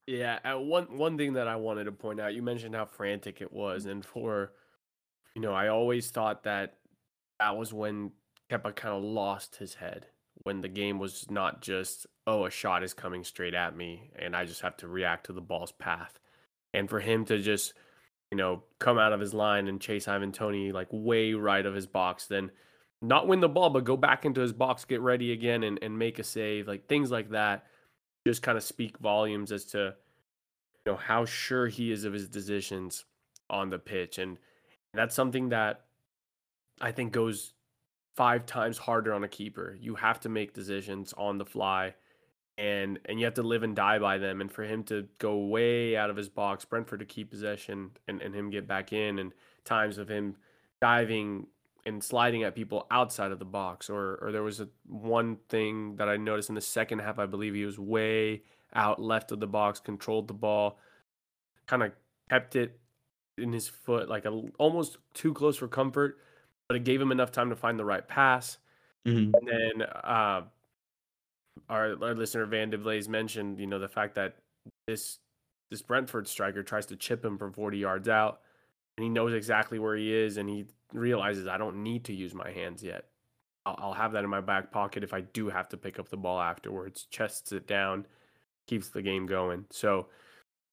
Yeah, 0.07 0.39
uh, 0.45 0.59
one 0.59 0.97
one 0.97 1.19
thing 1.19 1.35
that 1.35 1.49
I 1.49 1.57
wanted 1.57 1.85
to 1.85 1.93
point 1.93 2.21
out, 2.21 2.35
you 2.35 2.43
mentioned 2.43 2.75
how 2.75 2.87
frantic 2.87 3.41
it 3.43 3.53
was, 3.53 3.87
and 3.87 4.05
for 4.05 4.53
you 5.35 5.43
know, 5.43 5.53
I 5.53 5.69
always 5.69 6.11
thought 6.11 6.45
that 6.45 6.77
that 7.41 7.57
was 7.57 7.73
when 7.73 8.13
Kepa 8.51 8.75
kind 8.75 8.95
of 8.95 9.03
lost 9.03 9.57
his 9.57 9.75
head 9.75 10.07
when 10.45 10.61
the 10.61 10.69
game 10.69 10.99
was 10.99 11.31
not 11.31 11.61
just 11.61 12.07
oh 12.27 12.47
a 12.47 12.51
shot 12.51 12.83
is 12.83 12.95
coming 12.95 13.25
straight 13.25 13.55
at 13.55 13.77
me 13.77 14.11
and 14.17 14.35
I 14.35 14.45
just 14.45 14.61
have 14.63 14.77
to 14.79 14.89
react 14.89 15.27
to 15.27 15.33
the 15.33 15.41
ball's 15.41 15.73
path, 15.73 16.19
and 16.73 16.89
for 16.89 17.01
him 17.01 17.25
to 17.27 17.39
just 17.39 17.75
you 18.31 18.39
know 18.39 18.63
come 18.79 18.99
out 18.99 19.13
of 19.13 19.21
his 19.21 19.35
line 19.35 19.69
and 19.69 19.81
chase 19.81 20.09
Ivan 20.09 20.33
Toney 20.33 20.73
like 20.73 20.89
way 20.91 21.35
right 21.35 21.67
of 21.67 21.75
his 21.75 21.87
box, 21.87 22.27
then 22.27 22.51
not 23.01 23.29
win 23.29 23.41
the 23.41 23.49
ball 23.49 23.71
but 23.71 23.85
go 23.85 23.97
back 23.97 24.25
into 24.25 24.41
his 24.41 24.53
box, 24.53 24.85
get 24.85 25.01
ready 25.01 25.33
again, 25.33 25.63
and 25.63 25.79
and 25.83 25.99
make 25.99 26.19
a 26.19 26.25
save, 26.25 26.69
like 26.69 26.87
things 26.87 27.11
like 27.11 27.31
that 27.31 27.67
just 28.27 28.43
kind 28.43 28.59
of 28.59 28.65
speak 28.65 28.99
volumes 28.99 29.53
as 29.53 29.65
to 29.65 29.95
you 30.87 30.93
know 30.93 30.97
how 30.97 31.25
sure 31.25 31.67
he 31.67 31.91
is 31.91 32.05
of 32.05 32.13
his 32.13 32.29
decisions 32.29 33.05
on 33.49 33.71
the 33.71 33.79
pitch 33.79 34.19
and 34.19 34.37
that's 34.93 35.15
something 35.15 35.51
that 35.51 35.85
I 36.81 36.93
think 36.93 37.13
goes 37.13 37.55
five 38.17 38.47
times 38.47 38.79
harder 38.79 39.15
on 39.15 39.25
a 39.25 39.29
keeper. 39.29 39.77
You 39.81 39.95
have 39.95 40.21
to 40.21 40.29
make 40.29 40.53
decisions 40.53 41.15
on 41.17 41.39
the 41.39 41.45
fly 41.45 41.95
and 42.57 42.99
and 43.05 43.19
you 43.19 43.25
have 43.25 43.35
to 43.35 43.43
live 43.43 43.63
and 43.63 43.77
die 43.77 43.99
by 43.99 44.19
them 44.19 44.41
and 44.41 44.51
for 44.51 44.65
him 44.65 44.83
to 44.85 45.07
go 45.19 45.39
way 45.39 45.97
out 45.97 46.11
of 46.11 46.17
his 46.17 46.29
box, 46.29 46.65
Brentford 46.65 47.01
to 47.01 47.07
keep 47.07 47.31
possession 47.31 47.93
and, 48.09 48.21
and 48.21 48.35
him 48.35 48.51
get 48.51 48.67
back 48.67 48.93
in 48.93 49.19
and 49.19 49.33
times 49.65 49.99
of 49.99 50.09
him 50.09 50.37
diving 50.81 51.47
and 51.87 52.03
sliding 52.03 52.43
at 52.43 52.55
people 52.55 52.87
outside 52.91 53.33
of 53.33 53.39
the 53.39 53.45
box. 53.45 53.89
Or 53.91 54.19
or 54.23 54.33
there 54.33 54.43
was 54.43 54.61
a 54.61 54.69
one 54.87 55.39
thing 55.49 55.97
that 55.97 56.09
I 56.09 56.17
noticed 56.17 56.49
in 56.49 56.55
the 56.55 56.61
second 56.61 57.01
half. 57.01 57.19
I 57.19 57.27
believe 57.27 57.55
he 57.55 57.65
was 57.65 57.79
way 57.79 58.43
out 58.75 59.01
left 59.01 59.33
of 59.33 59.41
the 59.41 59.47
box, 59.47 59.81
controlled 59.81 60.29
the 60.29 60.35
ball, 60.35 60.79
kind 61.67 61.83
of 61.83 61.93
kept 62.29 62.57
it 62.57 62.79
in 63.37 63.53
his 63.53 63.69
foot, 63.69 64.09
like 64.09 64.25
a, 64.25 64.43
almost 64.59 64.99
too 65.15 65.33
close 65.33 65.57
for 65.57 65.69
comfort, 65.69 66.19
but 66.69 66.77
it 66.77 66.85
gave 66.85 67.01
him 67.01 67.13
enough 67.13 67.33
time 67.33 67.51
to 67.51 67.57
find 67.57 67.79
the 67.79 67.85
right 67.85 68.07
pass. 68.07 68.59
Mm-hmm. 69.07 69.33
And 69.35 69.49
then 69.49 69.83
uh, 69.89 70.43
our, 71.69 71.97
our 72.03 72.15
listener 72.15 72.47
Van 72.47 72.71
de 72.71 72.79
Blaze 72.79 73.09
mentioned, 73.09 73.59
you 73.61 73.67
know, 73.67 73.79
the 73.79 73.89
fact 73.89 74.15
that 74.17 74.37
this 74.87 75.19
this 75.71 75.83
Brentford 75.83 76.27
striker 76.27 76.63
tries 76.63 76.87
to 76.87 76.97
chip 76.97 77.23
him 77.23 77.37
from 77.37 77.53
40 77.53 77.77
yards 77.77 78.09
out, 78.09 78.41
and 78.99 79.05
he 79.05 79.09
knows 79.09 79.33
exactly 79.33 79.79
where 79.79 79.95
he 79.95 80.13
is, 80.13 80.39
and 80.39 80.49
he 80.49 80.67
realizes 80.93 81.47
I 81.47 81.57
don't 81.57 81.85
need 81.85 82.03
to 82.07 82.13
use 82.13 82.35
my 82.35 82.51
hands 82.51 82.83
yet. 82.83 83.05
I'll, 83.65 83.77
I'll 83.79 83.93
have 83.93 84.11
that 84.11 84.25
in 84.25 84.31
my 84.31 84.41
back 84.41 84.73
pocket 84.73 85.05
if 85.05 85.15
I 85.15 85.21
do 85.21 85.49
have 85.49 85.69
to 85.69 85.77
pick 85.77 86.01
up 86.01 86.09
the 86.09 86.17
ball 86.17 86.41
afterwards. 86.41 87.07
Chests 87.09 87.53
it 87.53 87.69
down, 87.69 88.07
keeps 88.67 88.89
the 88.89 89.01
game 89.01 89.27
going. 89.27 89.67
So 89.71 90.09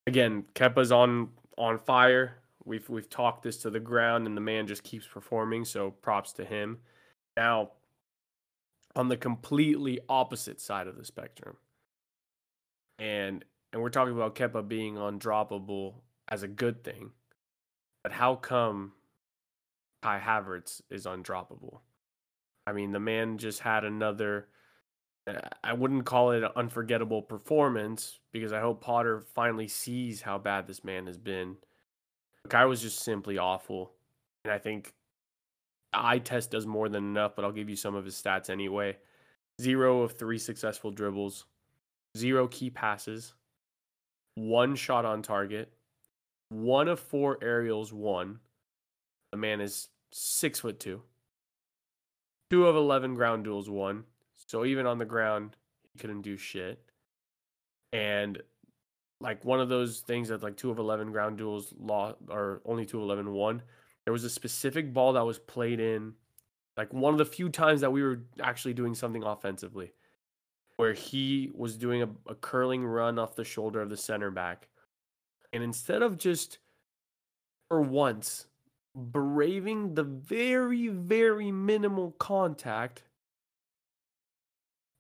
again, 0.08 0.44
Kepa's 0.56 0.92
on 0.92 1.30
on 1.56 1.78
fire. 1.78 2.38
We've 2.64 2.90
we've 2.90 3.08
talked 3.08 3.44
this 3.44 3.58
to 3.58 3.70
the 3.70 3.80
ground, 3.80 4.26
and 4.26 4.36
the 4.36 4.42
man 4.42 4.66
just 4.66 4.84
keeps 4.84 5.06
performing. 5.06 5.64
So 5.64 5.92
props 5.92 6.34
to 6.34 6.46
him. 6.46 6.80
Now, 7.38 7.74
on 8.96 9.08
the 9.08 9.18
completely 9.18 10.00
opposite 10.10 10.60
side 10.60 10.88
of 10.88 10.98
the 10.98 11.06
spectrum, 11.06 11.58
and 12.98 13.46
and 13.72 13.84
we're 13.84 13.90
talking 13.90 14.16
about 14.16 14.34
Kepa 14.34 14.68
being 14.68 14.96
undroppable 14.96 15.94
as 16.28 16.42
a 16.42 16.48
good 16.48 16.84
thing, 16.84 17.12
but 18.06 18.12
how 18.12 18.36
come 18.36 18.92
Kai 20.04 20.22
Havertz 20.24 20.84
is 20.92 21.08
undroppable. 21.08 21.80
I 22.68 22.74
mean, 22.74 22.92
the 22.92 23.00
man 23.00 23.40
just 23.40 23.62
had 23.62 23.84
another. 23.84 24.50
Uh, 25.26 25.40
I 25.64 25.74
wouldn't 25.74 26.06
call 26.06 26.30
it 26.30 26.44
an 26.44 26.52
unforgettable 26.56 27.24
performance 27.24 28.20
because 28.32 28.54
I 28.54 28.60
hope 28.60 28.84
Potter 28.84 29.24
finally 29.34 29.68
sees 29.68 30.22
how 30.22 30.38
bad 30.38 30.68
this 30.68 30.84
man 30.84 31.08
has 31.08 31.18
been. 31.18 31.56
Kai 32.48 32.66
was 32.66 32.84
just 32.84 33.00
simply 33.00 33.40
awful. 33.40 33.94
And 34.44 34.54
I 34.54 34.60
think 34.60 34.94
eye 35.92 36.20
test 36.20 36.52
does 36.52 36.68
more 36.68 36.88
than 36.88 37.06
enough, 37.06 37.36
but 37.36 37.44
I'll 37.44 37.52
give 37.52 37.72
you 37.72 37.76
some 37.76 37.96
of 37.96 38.06
his 38.06 38.22
stats 38.22 38.52
anyway. 38.52 38.98
Zero 39.60 40.04
of 40.04 40.12
three 40.12 40.38
successful 40.38 40.92
dribbles, 40.92 41.46
zero 42.16 42.48
key 42.48 42.70
passes, 42.70 43.34
one 44.36 44.76
shot 44.76 45.06
on 45.06 45.24
target, 45.24 45.72
one 46.64 46.88
of 46.88 47.00
four 47.00 47.38
aerials 47.42 47.92
won. 47.92 48.40
The 49.32 49.38
man 49.38 49.62
is 49.62 49.90
six 50.12 50.60
foot 50.60 50.80
two. 50.80 51.02
Two 52.50 52.68
of 52.68 52.76
11 52.76 53.16
ground 53.16 53.44
duels 53.44 53.70
won. 53.70 54.06
So 54.48 54.66
even 54.66 54.86
on 54.86 55.00
the 55.00 55.06
ground, 55.06 55.56
he 55.92 56.00
couldn't 56.00 56.22
do 56.22 56.38
shit. 56.38 56.80
And 57.92 58.42
like 59.20 59.44
one 59.44 59.60
of 59.60 59.70
those 59.70 60.02
things 60.02 60.30
that 60.30 60.44
like 60.44 60.58
two 60.58 60.70
of 60.70 60.78
11 60.78 61.12
ground 61.12 61.38
duels 61.38 61.74
lost 61.80 62.18
or 62.30 62.62
only 62.66 62.86
two 62.86 62.98
of 62.98 63.04
11 63.04 63.32
won. 63.32 63.62
There 64.04 64.14
was 64.14 64.24
a 64.24 64.30
specific 64.30 64.94
ball 64.94 65.14
that 65.14 65.26
was 65.26 65.40
played 65.40 65.80
in 65.80 66.14
like 66.78 66.94
one 66.94 67.14
of 67.14 67.18
the 67.18 67.26
few 67.26 67.50
times 67.50 67.82
that 67.82 67.92
we 67.92 68.04
were 68.04 68.22
actually 68.42 68.74
doing 68.74 68.94
something 68.94 69.24
offensively 69.24 69.94
where 70.78 70.94
he 70.94 71.50
was 71.54 71.78
doing 71.78 72.04
a, 72.04 72.10
a 72.28 72.36
curling 72.36 72.86
run 72.86 73.18
off 73.18 73.36
the 73.36 73.46
shoulder 73.46 73.82
of 73.82 73.90
the 73.90 73.98
center 73.98 74.30
back. 74.30 74.68
And 75.56 75.64
instead 75.64 76.02
of 76.02 76.18
just 76.18 76.60
for 77.70 77.80
once 77.82 78.48
braving 78.94 79.96
the 79.96 80.04
very, 80.04 80.90
very 80.90 81.50
minimal 81.50 82.12
contact, 82.20 83.04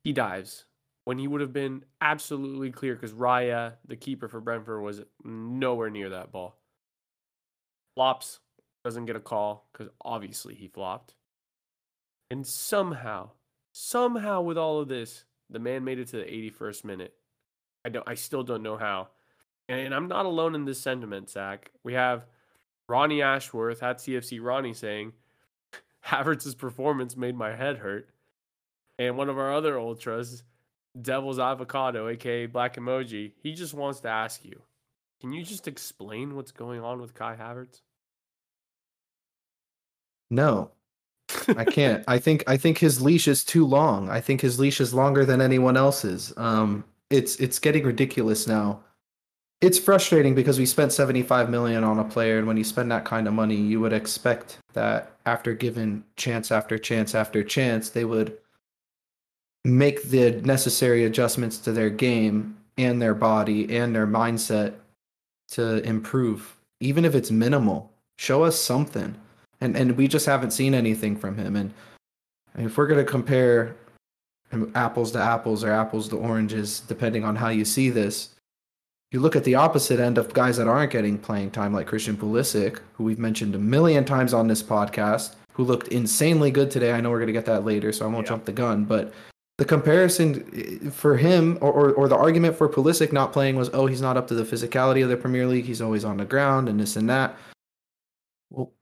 he 0.05 0.13
dives 0.13 0.63
when 1.03 1.19
he 1.19 1.27
would 1.27 1.41
have 1.41 1.51
been 1.51 1.83
absolutely 1.99 2.71
clear 2.71 2.95
because 2.95 3.11
Raya, 3.11 3.73
the 3.85 3.97
keeper 3.97 4.29
for 4.29 4.39
Brentford, 4.39 4.81
was 4.81 5.01
nowhere 5.25 5.89
near 5.89 6.09
that 6.11 6.31
ball. 6.31 6.57
Flops, 7.95 8.39
doesn't 8.85 9.07
get 9.07 9.17
a 9.17 9.19
call 9.19 9.67
because 9.73 9.91
obviously 10.05 10.55
he 10.55 10.69
flopped. 10.69 11.15
And 12.31 12.47
somehow, 12.47 13.31
somehow 13.73 14.41
with 14.41 14.57
all 14.57 14.79
of 14.79 14.87
this, 14.87 15.25
the 15.49 15.59
man 15.59 15.83
made 15.83 15.99
it 15.99 16.07
to 16.09 16.17
the 16.17 16.23
81st 16.23 16.85
minute. 16.85 17.13
I 17.83 17.89
don't 17.89 18.07
I 18.07 18.15
still 18.15 18.43
don't 18.43 18.63
know 18.63 18.77
how. 18.77 19.09
And 19.67 19.93
I'm 19.93 20.07
not 20.07 20.25
alone 20.25 20.55
in 20.55 20.65
this 20.65 20.79
sentiment, 20.79 21.29
Zach. 21.29 21.71
We 21.83 21.93
have 21.93 22.25
Ronnie 22.87 23.21
Ashworth 23.21 23.81
at 23.81 23.97
CFC 23.97 24.39
Ronnie 24.41 24.73
saying, 24.73 25.13
Havertz's 26.05 26.55
performance 26.55 27.17
made 27.17 27.35
my 27.35 27.55
head 27.55 27.77
hurt. 27.77 28.09
And 28.99 29.17
one 29.17 29.29
of 29.29 29.37
our 29.37 29.53
other 29.53 29.79
ultras, 29.79 30.43
Devil's 30.99 31.39
Avocado, 31.39 32.07
aka 32.07 32.45
Black 32.45 32.75
Emoji, 32.75 33.33
he 33.41 33.53
just 33.53 33.73
wants 33.73 33.99
to 34.01 34.07
ask 34.07 34.45
you, 34.45 34.61
can 35.19 35.33
you 35.33 35.43
just 35.43 35.67
explain 35.67 36.35
what's 36.35 36.51
going 36.51 36.81
on 36.81 37.01
with 37.01 37.13
Kai 37.13 37.35
Havertz? 37.35 37.81
No. 40.29 40.71
I 41.47 41.65
can't. 41.65 42.03
I 42.07 42.19
think 42.19 42.43
I 42.47 42.57
think 42.57 42.77
his 42.77 43.01
leash 43.01 43.27
is 43.27 43.43
too 43.43 43.65
long. 43.65 44.09
I 44.09 44.21
think 44.21 44.41
his 44.41 44.59
leash 44.59 44.79
is 44.79 44.93
longer 44.93 45.25
than 45.25 45.41
anyone 45.41 45.75
else's. 45.75 46.33
Um 46.37 46.83
it's 47.09 47.35
it's 47.37 47.59
getting 47.59 47.83
ridiculous 47.83 48.47
now 48.47 48.81
it's 49.61 49.79
frustrating 49.79 50.35
because 50.35 50.59
we 50.59 50.65
spent 50.65 50.91
75 50.91 51.49
million 51.49 51.83
on 51.83 51.99
a 51.99 52.03
player 52.03 52.37
and 52.37 52.47
when 52.47 52.57
you 52.57 52.63
spend 52.63 52.91
that 52.91 53.05
kind 53.05 53.27
of 53.27 53.33
money 53.33 53.55
you 53.55 53.79
would 53.79 53.93
expect 53.93 54.57
that 54.73 55.13
after 55.25 55.53
given 55.53 56.03
chance 56.17 56.51
after 56.51 56.77
chance 56.77 57.15
after 57.15 57.43
chance 57.43 57.89
they 57.89 58.05
would 58.05 58.37
make 59.63 60.03
the 60.03 60.31
necessary 60.43 61.05
adjustments 61.05 61.57
to 61.57 61.71
their 61.71 61.89
game 61.89 62.55
and 62.77 63.01
their 63.01 63.15
body 63.15 63.75
and 63.75 63.95
their 63.95 64.07
mindset 64.07 64.73
to 65.47 65.77
improve 65.83 66.55
even 66.79 67.05
if 67.05 67.15
it's 67.15 67.31
minimal. 67.31 67.91
Show 68.17 68.43
us 68.43 68.59
something. 68.59 69.15
And 69.61 69.75
and 69.75 69.97
we 69.97 70.07
just 70.07 70.25
haven't 70.25 70.51
seen 70.51 70.73
anything 70.73 71.15
from 71.15 71.37
him. 71.37 71.55
And 71.55 71.73
if 72.57 72.77
we're 72.77 72.87
going 72.87 73.03
to 73.03 73.11
compare 73.11 73.75
apples 74.75 75.11
to 75.11 75.19
apples 75.19 75.63
or 75.63 75.71
apples 75.71 76.07
to 76.09 76.17
oranges 76.17 76.79
depending 76.81 77.25
on 77.25 77.35
how 77.35 77.49
you 77.49 77.65
see 77.65 77.89
this 77.89 78.34
you 79.11 79.19
look 79.19 79.35
at 79.35 79.43
the 79.43 79.55
opposite 79.55 79.99
end 79.99 80.17
of 80.17 80.33
guys 80.33 80.57
that 80.57 80.67
aren't 80.67 80.91
getting 80.91 81.17
playing 81.17 81.51
time, 81.51 81.73
like 81.73 81.87
Christian 81.87 82.17
Pulisic, 82.17 82.79
who 82.93 83.03
we've 83.03 83.19
mentioned 83.19 83.55
a 83.55 83.59
million 83.59 84.03
times 84.03 84.33
on 84.33 84.47
this 84.47 84.63
podcast, 84.63 85.35
who 85.53 85.63
looked 85.63 85.87
insanely 85.89 86.51
good 86.51 86.69
today. 86.69 86.91
I 86.91 87.01
know 87.01 87.11
we're 87.11 87.19
going 87.19 87.27
to 87.27 87.33
get 87.33 87.45
that 87.45 87.65
later, 87.65 87.91
so 87.91 88.05
I 88.05 88.09
won't 88.09 88.25
yeah. 88.25 88.29
jump 88.29 88.45
the 88.45 88.51
gun. 88.51 88.83
But 88.83 89.13
the 89.57 89.65
comparison 89.65 90.83
eh, 90.85 90.89
for 90.89 91.15
him, 91.15 91.57
or, 91.61 91.71
or, 91.71 91.93
or 91.93 92.07
the 92.07 92.17
argument 92.17 92.57
for 92.57 92.67
Pulisic 92.67 93.13
not 93.13 93.31
playing 93.31 93.55
was, 93.55 93.69
oh, 93.73 93.85
he's 93.85 94.01
not 94.01 94.17
up 94.17 94.27
to 94.27 94.33
the 94.33 94.43
physicality 94.43 95.03
of 95.03 95.09
the 95.09 95.17
Premier 95.17 95.47
League. 95.47 95.65
He's 95.65 95.81
always 95.81 96.03
on 96.03 96.17
the 96.17 96.25
ground 96.25 96.67
and 96.67 96.79
this 96.79 96.95
and 96.95 97.09
that. 97.09 97.37
Well, 98.49 98.73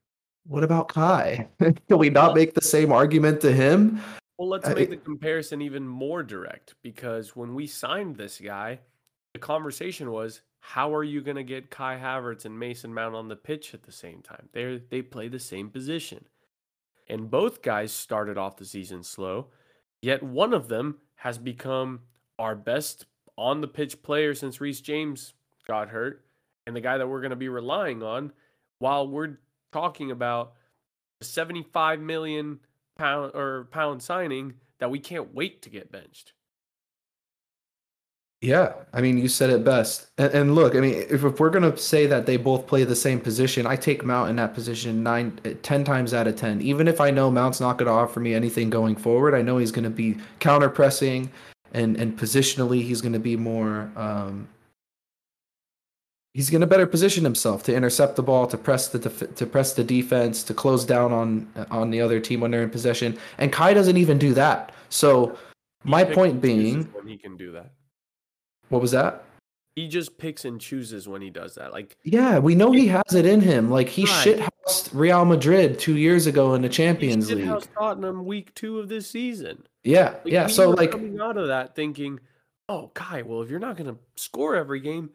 what 0.46 0.64
about 0.64 0.88
Kai? 0.88 1.48
Can 1.60 1.98
we 1.98 2.10
not 2.10 2.36
make 2.36 2.54
the 2.54 2.62
same 2.62 2.92
argument 2.92 3.40
to 3.42 3.52
him? 3.52 4.02
Well, 4.38 4.50
let's 4.50 4.68
make 4.68 4.90
the 4.90 4.98
comparison 4.98 5.62
even 5.62 5.88
more 5.88 6.24
direct 6.24 6.74
because 6.82 7.36
when 7.36 7.54
we 7.54 7.68
signed 7.68 8.18
this 8.18 8.40
guy, 8.40 8.80
the 9.34 9.40
conversation 9.40 10.12
was 10.12 10.42
how 10.60 10.94
are 10.94 11.04
you 11.04 11.22
going 11.22 11.38
to 11.38 11.44
get 11.44 11.70
Kai 11.70 11.98
Havertz 11.98 12.46
and 12.46 12.58
Mason 12.58 12.94
Mount 12.94 13.16
on 13.16 13.28
the 13.28 13.36
pitch 13.36 13.74
at 13.74 13.84
the 13.84 13.92
same 13.92 14.22
time? 14.22 14.48
They 14.54 14.82
they 14.90 15.02
play 15.02 15.28
the 15.28 15.40
same 15.40 15.70
position. 15.70 16.26
And 17.10 17.30
both 17.30 17.62
guys 17.62 17.92
started 17.92 18.38
off 18.38 18.56
the 18.56 18.66
season 18.66 19.04
slow, 19.04 19.48
yet 20.02 20.24
one 20.24 20.54
of 20.54 20.70
them 20.70 21.00
has 21.16 21.38
become 21.38 22.02
our 22.40 22.56
best 22.56 23.06
on 23.38 23.62
the 23.62 23.68
pitch 23.68 24.02
player 24.04 24.34
since 24.34 24.62
Reece 24.62 24.82
James 24.82 25.34
got 25.68 25.90
hurt 25.90 26.24
and 26.66 26.76
the 26.76 26.82
guy 26.82 26.98
that 26.98 27.08
we're 27.08 27.22
going 27.22 27.32
to 27.32 27.36
be 27.36 27.50
relying 27.50 28.04
on 28.04 28.32
while 28.80 29.08
we're 29.08 29.40
talking 29.72 30.12
about 30.12 30.54
a 31.22 31.26
75 31.26 32.00
million 32.00 32.60
pound 32.98 33.32
or 33.34 33.68
pound 33.72 34.02
signing 34.02 34.54
that 34.80 34.92
we 34.92 35.00
can't 35.00 35.34
wait 35.34 35.62
to 35.64 35.70
get 35.70 35.92
benched. 35.92 36.34
Yeah, 38.44 38.74
I 38.92 39.00
mean, 39.00 39.18
you 39.20 39.30
said 39.30 39.50
it 39.52 39.64
best. 39.64 40.08
And, 40.18 40.34
and 40.34 40.56
look, 40.56 40.76
I 40.76 40.82
mean, 40.82 40.96
if, 40.96 41.24
if 41.24 41.40
we're 41.40 41.50
gonna 41.50 41.78
say 41.78 42.08
that 42.08 42.26
they 42.26 42.36
both 42.36 42.68
play 42.68 42.84
the 42.84 42.94
same 42.94 43.22
position, 43.22 43.66
I 43.66 43.78
take 43.78 44.04
Mount 44.04 44.30
in 44.30 44.36
that 44.36 44.54
position 44.54 45.02
nine, 45.02 45.40
ten 45.62 45.86
times 45.86 46.14
out 46.14 46.28
of 46.28 46.36
ten. 46.36 46.62
Even 46.62 46.90
if 46.90 47.00
I 47.00 47.10
know 47.10 47.32
Mount's 47.32 47.62
not 47.62 47.78
gonna 47.78 47.94
offer 47.94 48.20
me 48.20 48.34
anything 48.34 48.70
going 48.70 48.98
forward, 48.98 49.34
I 49.34 49.42
know 49.42 49.60
he's 49.60 49.72
gonna 49.72 49.90
be 49.90 50.18
counter 50.40 50.68
pressing, 50.70 51.32
and 51.72 51.96
and 51.96 52.20
positionally 52.20 52.84
he's 52.84 53.00
gonna 53.00 53.18
be 53.18 53.38
more. 53.38 53.90
Um, 53.96 54.50
he's 56.34 56.50
gonna 56.50 56.68
better 56.68 56.86
position 56.86 57.24
himself 57.24 57.64
to 57.64 57.74
intercept 57.74 58.18
the 58.18 58.24
ball, 58.24 58.46
to 58.48 58.58
press 58.58 58.90
the 58.90 59.00
def- 59.00 59.36
to 59.36 59.46
press 59.46 59.72
the 59.72 59.86
defense, 59.86 60.44
to 60.44 60.54
close 60.54 60.84
down 60.84 61.14
on 61.14 61.48
on 61.72 61.92
the 61.92 62.02
other 62.02 62.20
team 62.20 62.42
when 62.42 62.52
they're 62.52 62.64
in 62.64 62.70
possession. 62.70 63.18
And 63.38 63.54
Kai 63.54 63.74
doesn't 63.74 63.96
even 63.96 64.18
do 64.18 64.34
that. 64.34 64.74
So 64.90 65.38
my 65.86 66.04
point 66.04 66.42
being, 66.42 66.84
when 66.92 67.08
he 67.08 67.16
can 67.16 67.38
do 67.38 67.54
that. 67.54 67.72
What 68.74 68.82
was 68.82 68.90
that? 68.92 69.24
He 69.76 69.88
just 69.88 70.18
picks 70.18 70.46
and 70.46 70.60
chooses 70.60 71.08
when 71.08 71.22
he 71.22 71.30
does 71.30 71.54
that. 71.56 71.72
Like 71.74 71.96
Yeah, 72.04 72.40
we 72.40 72.56
know 72.56 72.72
he 72.72 72.88
has 72.88 73.14
it 73.14 73.24
in 73.28 73.40
him. 73.40 73.70
Like 73.70 73.88
he 73.88 74.06
Right. 74.06 74.26
shithoused 74.66 74.90
Real 74.94 75.26
Madrid 75.26 75.78
two 75.78 75.96
years 75.98 76.26
ago 76.26 76.56
in 76.56 76.64
the 76.64 76.68
he 76.70 76.74
Champions 76.74 77.28
shit 77.28 77.38
League. 77.38 77.64
Tottenham 77.78 78.26
week 78.26 78.52
two 78.56 78.80
of 78.80 78.90
this 78.90 79.08
season. 79.08 79.64
Yeah, 79.84 80.12
Like, 80.12 80.22
yeah. 80.26 80.48
So 80.48 80.72
like, 80.72 80.90
coming 80.92 81.20
out 81.20 81.38
of 81.38 81.48
that 81.50 81.76
thinking, 81.76 82.20
oh, 82.68 82.90
Kai, 82.96 83.22
well, 83.22 83.44
if 83.44 83.52
you're 83.52 83.60
not 83.60 83.78
gonna 83.78 83.98
score 84.16 84.56
every 84.56 84.80
game, 84.80 85.12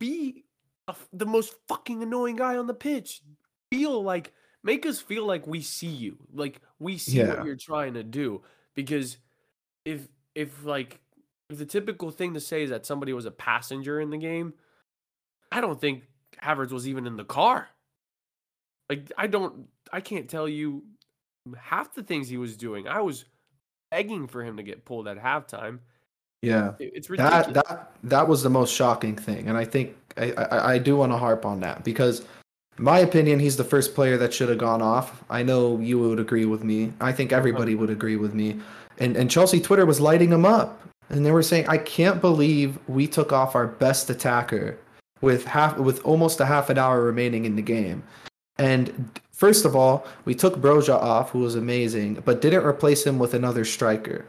be 0.00 0.44
a 0.88 0.96
the 1.12 1.26
most 1.26 1.54
fucking 1.68 2.02
annoying 2.02 2.34
guy 2.36 2.56
on 2.56 2.66
the 2.66 2.74
pitch. 2.74 3.22
Feel 3.70 4.02
like 4.02 4.32
make 4.64 4.84
us 4.84 5.00
feel 5.00 5.24
like 5.26 5.46
we 5.46 5.60
see 5.60 5.86
you, 5.86 6.16
like 6.32 6.60
we 6.80 6.98
see 6.98 7.18
Yeah. 7.18 7.34
what 7.36 7.44
you're 7.46 7.54
trying 7.54 7.94
to 7.94 8.02
do. 8.02 8.42
Because 8.74 9.18
if 9.84 10.08
if 10.34 10.64
like 10.64 11.00
if 11.50 11.58
the 11.58 11.64
typical 11.66 12.10
thing 12.10 12.34
to 12.34 12.40
say 12.40 12.62
is 12.62 12.70
that 12.70 12.86
somebody 12.86 13.12
was 13.12 13.26
a 13.26 13.30
passenger 13.30 14.00
in 14.00 14.10
the 14.10 14.16
game, 14.18 14.54
I 15.52 15.60
don't 15.60 15.80
think 15.80 16.04
Havertz 16.42 16.72
was 16.72 16.88
even 16.88 17.06
in 17.06 17.16
the 17.16 17.24
car. 17.24 17.68
Like 18.90 19.10
I 19.16 19.26
don't, 19.26 19.68
I 19.92 20.00
can't 20.00 20.28
tell 20.28 20.48
you 20.48 20.82
half 21.56 21.94
the 21.94 22.02
things 22.02 22.28
he 22.28 22.36
was 22.36 22.56
doing. 22.56 22.88
I 22.88 23.00
was 23.00 23.24
begging 23.90 24.26
for 24.26 24.42
him 24.42 24.56
to 24.56 24.62
get 24.62 24.84
pulled 24.84 25.06
at 25.08 25.18
halftime. 25.18 25.78
yeah, 26.42 26.72
It- 26.78 26.92
It's 26.94 27.10
ridiculous. 27.10 27.46
that 27.46 27.54
that 27.68 27.92
that 28.04 28.28
was 28.28 28.42
the 28.42 28.50
most 28.50 28.72
shocking 28.74 29.16
thing, 29.16 29.48
and 29.48 29.56
I 29.56 29.64
think 29.64 29.96
I 30.16 30.32
I, 30.32 30.72
I 30.74 30.78
do 30.78 30.96
want 30.96 31.12
to 31.12 31.18
harp 31.18 31.46
on 31.46 31.60
that 31.60 31.84
because, 31.84 32.20
in 32.78 32.84
my 32.84 32.98
opinion, 33.00 33.38
he's 33.38 33.56
the 33.56 33.64
first 33.64 33.94
player 33.94 34.16
that 34.18 34.34
should 34.34 34.48
have 34.48 34.58
gone 34.58 34.82
off. 34.82 35.22
I 35.30 35.42
know 35.44 35.78
you 35.78 35.98
would 36.00 36.18
agree 36.20 36.44
with 36.44 36.62
me. 36.64 36.92
I 37.00 37.12
think 37.12 37.32
everybody 37.32 37.74
would 37.76 37.90
agree 37.90 38.16
with 38.16 38.34
me, 38.34 38.60
and 38.98 39.16
and 39.16 39.30
Chelsea 39.30 39.60
Twitter 39.60 39.86
was 39.86 40.00
lighting 40.00 40.30
him 40.30 40.44
up, 40.44 40.80
and 41.10 41.24
they 41.24 41.30
were 41.32 41.42
saying, 41.42 41.66
"I 41.68 41.78
can't 41.78 42.20
believe 42.20 42.78
we 42.88 43.06
took 43.06 43.32
off 43.32 43.54
our 43.54 43.66
best 43.66 44.10
attacker 44.10 44.76
with 45.20 45.44
half 45.44 45.78
with 45.78 46.04
almost 46.04 46.40
a 46.40 46.46
half 46.46 46.70
an 46.70 46.78
hour 46.78 47.02
remaining 47.02 47.44
in 47.44 47.56
the 47.56 47.62
game." 47.62 48.02
And 48.58 49.10
first 49.32 49.64
of 49.64 49.76
all, 49.76 50.06
we 50.24 50.34
took 50.34 50.56
Broja 50.60 50.94
off, 50.94 51.30
who 51.30 51.40
was 51.40 51.54
amazing, 51.56 52.22
but 52.24 52.40
didn't 52.40 52.64
replace 52.64 53.04
him 53.06 53.18
with 53.18 53.34
another 53.34 53.64
striker. 53.64 54.24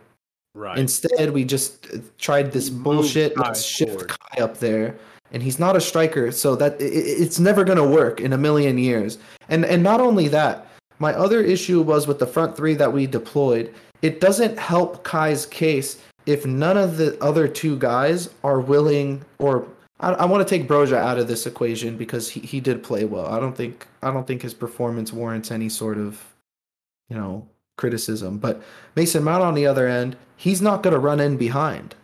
right. 0.56 0.78
Instead, 0.80 1.34
we 1.34 1.44
just 1.46 1.86
tried 2.18 2.52
this 2.52 2.68
bullshit. 2.70 3.38
Let's 3.38 3.62
shift 3.62 3.92
forward. 3.92 4.10
Kai 4.10 4.42
up 4.44 4.58
there, 4.58 4.96
and 5.32 5.44
he's 5.44 5.60
not 5.60 5.76
a 5.76 5.80
striker, 5.82 6.32
so 6.32 6.56
that 6.56 6.74
i- 6.82 6.84
i- 6.84 7.16
it's 7.24 7.40
never 7.40 7.64
gonna 7.64 7.86
work 7.88 8.20
in 8.20 8.34
a 8.34 8.38
million 8.40 8.78
years. 8.80 9.20
And 9.50 9.64
and 9.66 9.84
not 9.84 10.02
only 10.02 10.28
that, 10.30 10.66
my 10.98 11.14
other 11.14 11.42
issue 11.42 11.82
was 11.84 12.08
with 12.08 12.18
the 12.18 12.26
front 12.26 12.58
three 12.58 12.74
that 12.74 12.92
we 12.92 13.06
deployed. 13.06 13.72
It 14.02 14.20
doesn't 14.20 14.58
help 14.58 15.04
Kai's 15.04 15.46
case 15.46 15.98
if 16.28 16.46
none 16.46 16.78
of 16.78 16.98
the 16.98 17.20
other 17.24 17.48
two 17.48 17.78
guys 17.78 18.30
are 18.44 18.60
willing 18.60 19.26
or. 19.40 19.68
I, 20.00 20.12
I 20.12 20.26
want 20.26 20.48
to 20.48 20.58
take 20.58 20.68
Broja 20.68 20.98
out 20.98 21.18
of 21.18 21.28
this 21.28 21.48
equation 21.48 21.98
because 21.98 22.30
he, 22.30 22.42
he 22.42 22.60
did 22.60 22.84
play 22.84 23.06
well. 23.06 23.26
I 23.26 23.40
don't 23.40 23.58
think 23.58 23.88
I 24.04 24.12
don't 24.12 24.28
think 24.28 24.44
his 24.44 24.54
performance 24.54 25.12
warrants 25.12 25.50
any 25.50 25.70
sort 25.70 25.98
of, 25.98 26.22
you 27.10 27.18
know, 27.18 27.48
criticism. 27.78 28.38
But 28.38 28.62
Mason 28.96 29.24
Mount 29.24 29.44
on 29.44 29.56
the 29.56 29.66
other 29.66 29.88
end, 29.88 30.16
he's 30.36 30.62
not 30.62 30.84
going 30.84 30.94
to 30.94 31.00
run 31.00 31.20
in 31.20 31.38
behind. 31.38 31.96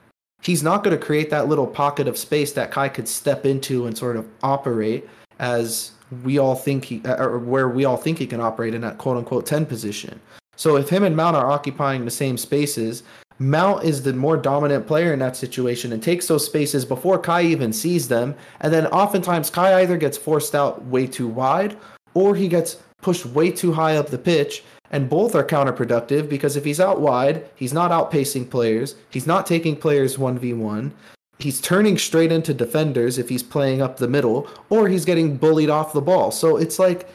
He's 0.41 0.63
not 0.63 0.83
going 0.83 0.97
to 0.97 1.03
create 1.03 1.29
that 1.29 1.47
little 1.47 1.67
pocket 1.67 2.07
of 2.07 2.17
space 2.17 2.51
that 2.53 2.71
Kai 2.71 2.89
could 2.89 3.07
step 3.07 3.45
into 3.45 3.86
and 3.86 3.97
sort 3.97 4.17
of 4.17 4.27
operate 4.41 5.07
as 5.39 5.91
we 6.23 6.38
all 6.38 6.55
think 6.55 6.86
he, 6.86 7.01
uh, 7.05 7.23
or 7.23 7.39
where 7.39 7.69
we 7.69 7.86
all 7.86 7.97
think 7.97 8.17
he 8.17 8.27
can 8.27 8.41
operate 8.41 8.73
in 8.73 8.81
that 8.81 8.97
quote 8.97 9.17
unquote 9.17 9.45
10 9.45 9.65
position. 9.65 10.19
So 10.55 10.75
if 10.75 10.89
him 10.89 11.03
and 11.03 11.15
Mount 11.15 11.36
are 11.36 11.49
occupying 11.49 12.05
the 12.05 12.12
same 12.12 12.38
spaces, 12.38 13.03
Mount 13.39 13.83
is 13.83 14.03
the 14.03 14.13
more 14.13 14.37
dominant 14.37 14.87
player 14.87 15.13
in 15.13 15.19
that 15.19 15.35
situation 15.35 15.91
and 15.91 16.01
takes 16.01 16.27
those 16.27 16.45
spaces 16.45 16.85
before 16.85 17.19
Kai 17.19 17.43
even 17.43 17.73
sees 17.73 18.07
them. 18.07 18.35
And 18.61 18.73
then 18.73 18.87
oftentimes 18.87 19.49
Kai 19.49 19.81
either 19.81 19.97
gets 19.97 20.17
forced 20.17 20.55
out 20.55 20.83
way 20.85 21.07
too 21.07 21.27
wide 21.27 21.77
or 22.13 22.35
he 22.35 22.47
gets 22.47 22.77
pushed 23.01 23.25
way 23.25 23.51
too 23.51 23.73
high 23.73 23.97
up 23.97 24.07
the 24.07 24.17
pitch. 24.17 24.63
And 24.91 25.09
both 25.09 25.33
are 25.33 25.43
counterproductive 25.43 26.29
because 26.29 26.55
if 26.55 26.63
he's 26.63 26.79
out 26.79 27.01
wide, 27.01 27.49
he's 27.55 27.73
not 27.73 27.89
outpacing 27.89 28.49
players, 28.49 28.95
he's 29.09 29.25
not 29.25 29.47
taking 29.47 29.75
players 29.75 30.17
1v1, 30.17 30.91
he's 31.39 31.59
turning 31.59 31.97
straight 31.97 32.31
into 32.31 32.53
defenders 32.53 33.17
if 33.17 33.27
he's 33.27 33.41
playing 33.41 33.81
up 33.81 33.97
the 33.97 34.07
middle, 34.07 34.47
or 34.69 34.87
he's 34.87 35.03
getting 35.03 35.35
bullied 35.35 35.71
off 35.71 35.93
the 35.93 36.01
ball. 36.01 36.29
So 36.29 36.57
it's 36.57 36.77
like, 36.77 37.09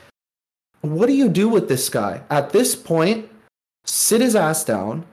what 0.81 1.07
do 1.07 1.13
you 1.13 1.29
do 1.29 1.49
with 1.49 1.69
this 1.69 1.89
guy? 1.89 2.21
At 2.31 2.51
this 2.51 2.75
point, 2.75 3.31
sit 3.85 4.21
his 4.21 4.35
ass 4.35 4.65
down, 4.65 5.05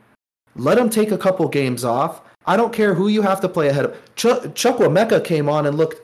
let 0.55 0.77
him 0.77 0.89
take 0.89 1.11
a 1.11 1.17
couple 1.17 1.47
games 1.47 1.83
off. 1.83 2.21
I 2.45 2.57
don't 2.57 2.73
care 2.73 2.93
who 2.93 3.07
you 3.07 3.21
have 3.21 3.41
to 3.41 3.49
play 3.49 3.67
ahead 3.69 3.85
of. 3.85 4.15
Ch- 4.15 4.45
Chukwuemeka 4.53 5.23
came 5.23 5.49
on 5.49 5.65
and 5.65 5.77
looked 5.77 6.01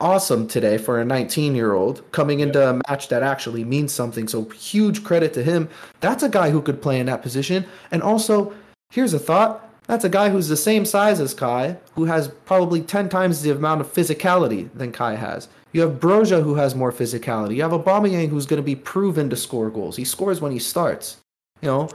awesome 0.00 0.48
today 0.48 0.78
for 0.78 1.00
a 1.00 1.04
19 1.04 1.54
year 1.54 1.74
old 1.74 2.10
coming 2.10 2.40
into 2.40 2.68
a 2.68 2.80
match 2.88 3.08
that 3.08 3.22
actually 3.22 3.64
means 3.64 3.92
something. 3.92 4.26
So 4.26 4.44
huge 4.46 5.04
credit 5.04 5.32
to 5.34 5.42
him. 5.42 5.68
That's 6.00 6.22
a 6.22 6.28
guy 6.28 6.50
who 6.50 6.62
could 6.62 6.82
play 6.82 6.98
in 6.98 7.06
that 7.06 7.22
position. 7.22 7.66
And 7.90 8.02
also, 8.02 8.54
here's 8.90 9.14
a 9.14 9.18
thought. 9.18 9.66
That's 9.86 10.04
a 10.04 10.08
guy 10.08 10.30
who's 10.30 10.48
the 10.48 10.56
same 10.56 10.84
size 10.84 11.20
as 11.20 11.34
Kai, 11.34 11.76
who 11.94 12.04
has 12.04 12.28
probably 12.28 12.80
10 12.80 13.08
times 13.08 13.42
the 13.42 13.50
amount 13.50 13.80
of 13.80 13.92
physicality 13.92 14.70
than 14.72 14.92
Kai 14.92 15.16
has. 15.16 15.48
You 15.72 15.80
have 15.82 16.00
Broja 16.00 16.42
who 16.42 16.54
has 16.54 16.74
more 16.74 16.92
physicality. 16.92 17.56
You 17.56 17.62
have 17.62 17.72
Aubameyang 17.72 18.28
who's 18.28 18.46
going 18.46 18.62
to 18.62 18.64
be 18.64 18.76
proven 18.76 19.30
to 19.30 19.36
score 19.36 19.70
goals. 19.70 19.96
He 19.96 20.04
scores 20.04 20.40
when 20.40 20.52
he 20.52 20.58
starts. 20.58 21.18
You 21.60 21.68
know, 21.68 21.90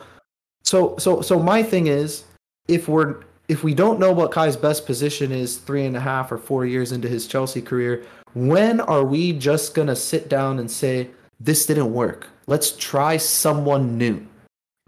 so 0.65 0.97
so 0.97 1.21
so 1.21 1.39
my 1.39 1.63
thing 1.63 1.87
is, 1.87 2.25
if 2.67 2.87
we're 2.87 3.21
if 3.47 3.63
we 3.63 3.73
don't 3.73 3.99
know 3.99 4.11
what 4.11 4.31
Kai's 4.31 4.57
best 4.57 4.85
position 4.85 5.31
is 5.31 5.57
three 5.57 5.85
and 5.85 5.95
a 5.95 5.99
half 5.99 6.31
or 6.31 6.37
four 6.37 6.65
years 6.65 6.91
into 6.91 7.07
his 7.07 7.27
Chelsea 7.27 7.61
career, 7.61 8.03
when 8.33 8.81
are 8.81 9.03
we 9.05 9.31
just 9.33 9.75
gonna 9.75 9.95
sit 9.95 10.29
down 10.29 10.59
and 10.59 10.69
say 10.69 11.09
this 11.39 11.65
didn't 11.65 11.93
work? 11.93 12.27
Let's 12.47 12.75
try 12.77 13.17
someone 13.17 13.97
new. 13.97 14.25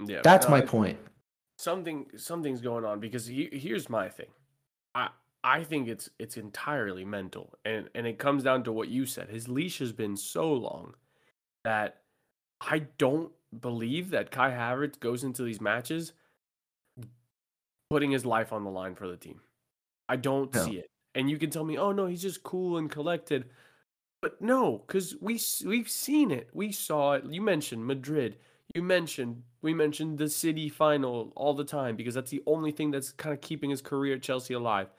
yeah, 0.06 0.22
That's 0.24 0.46
no, 0.48 0.52
my 0.52 0.62
point. 0.62 0.98
something 1.58 2.08
something's 2.18 2.62
going 2.62 2.86
on 2.86 3.00
because 3.00 3.26
he, 3.28 3.50
here's 3.52 3.90
my 3.90 4.10
thing. 4.10 4.30
I 4.96 5.10
I 5.44 5.64
think 5.64 5.88
it's 5.88 6.10
it's 6.18 6.38
entirely 6.38 7.06
mental 7.06 7.54
and 7.66 7.90
and 7.94 8.08
it 8.08 8.18
comes 8.18 8.44
down 8.44 8.64
to 8.64 8.72
what 8.72 8.90
you 8.90 9.06
said. 9.06 9.30
His 9.30 9.48
leash 9.48 9.78
has 9.80 9.92
been 9.92 10.18
so 10.18 10.52
long 10.52 10.96
that 11.64 12.02
I 12.62 12.80
don't 12.98 13.32
believe 13.62 14.10
that 14.12 14.32
Kai 14.32 14.52
Havertz 14.52 15.00
goes 15.00 15.24
into 15.24 15.44
these 15.44 15.62
matches 15.62 16.14
putting 17.90 18.12
his 18.12 18.26
life 18.26 18.52
on 18.52 18.64
the 18.64 18.70
line 18.70 18.96
for 18.96 19.08
the 19.08 19.18
team. 19.18 19.42
I 20.10 20.16
don't 20.18 20.54
No. 20.54 20.66
see 20.66 20.78
it. 20.80 20.90
And 21.16 21.30
you 21.30 21.38
can 21.38 21.50
tell 21.50 21.64
me, 21.64 21.78
"Oh 21.78 21.92
no, 21.92 22.06
he's 22.06 22.22
just 22.22 22.44
cool 22.44 22.78
and 22.78 22.92
collected." 22.92 23.50
But 24.22 24.42
no, 24.42 24.80
cuz 24.88 25.16
we 25.22 25.40
we've 25.66 25.90
seen 25.90 26.32
it. 26.32 26.50
We 26.54 26.72
saw 26.72 27.14
it. 27.14 27.26
You 27.26 27.42
mentioned 27.42 27.86
Madrid. 27.86 28.40
You 28.76 28.84
mentioned 28.84 29.44
we 29.62 29.74
mentioned 29.74 30.18
the 30.18 30.30
City 30.30 30.70
final 30.70 31.32
all 31.36 31.54
the 31.54 31.64
time 31.64 31.96
because 31.96 32.14
that's 32.16 32.32
the 32.32 32.44
only 32.46 32.72
thing 32.72 32.92
that's 32.92 33.12
kind 33.12 33.34
of 33.34 33.42
keeping 33.42 33.70
his 33.70 33.82
career 33.82 34.16
at 34.16 34.22
Chelsea 34.22 34.54
alive. 34.54 34.90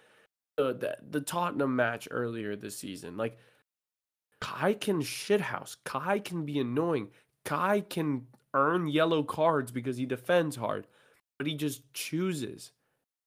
The, 0.56 0.72
the 0.74 0.96
the 1.10 1.20
Tottenham 1.20 1.76
match 1.76 2.08
earlier 2.10 2.56
this 2.56 2.78
season, 2.78 3.16
like 3.16 3.38
Kai 4.40 4.74
can 4.74 5.00
shithouse. 5.02 5.76
Kai 5.84 6.18
can 6.20 6.44
be 6.44 6.58
annoying. 6.58 7.10
Kai 7.44 7.80
can 7.82 8.26
earn 8.54 8.88
yellow 8.88 9.22
cards 9.22 9.70
because 9.70 9.96
he 9.96 10.06
defends 10.06 10.56
hard, 10.56 10.86
but 11.38 11.46
he 11.46 11.54
just 11.54 11.92
chooses. 11.92 12.72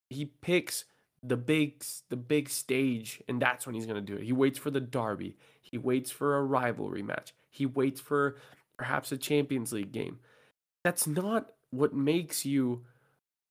He 0.09 0.25
picks 0.25 0.85
the 1.23 1.37
big 1.37 1.83
the 2.09 2.17
big 2.17 2.49
stage, 2.49 3.21
and 3.27 3.41
that's 3.41 3.65
when 3.65 3.75
he's 3.75 3.85
gonna 3.85 4.01
do 4.01 4.15
it. 4.15 4.23
He 4.23 4.33
waits 4.33 4.59
for 4.59 4.71
the 4.71 4.81
derby. 4.81 5.37
He 5.61 5.77
waits 5.77 6.11
for 6.11 6.37
a 6.37 6.43
rivalry 6.43 7.03
match. 7.03 7.33
He 7.49 7.65
waits 7.65 8.01
for 8.01 8.37
perhaps 8.77 9.11
a 9.11 9.17
Champions 9.17 9.71
League 9.73 9.91
game. 9.91 10.19
That's 10.83 11.07
not 11.07 11.51
what 11.71 11.93
makes 11.93 12.45
you 12.45 12.83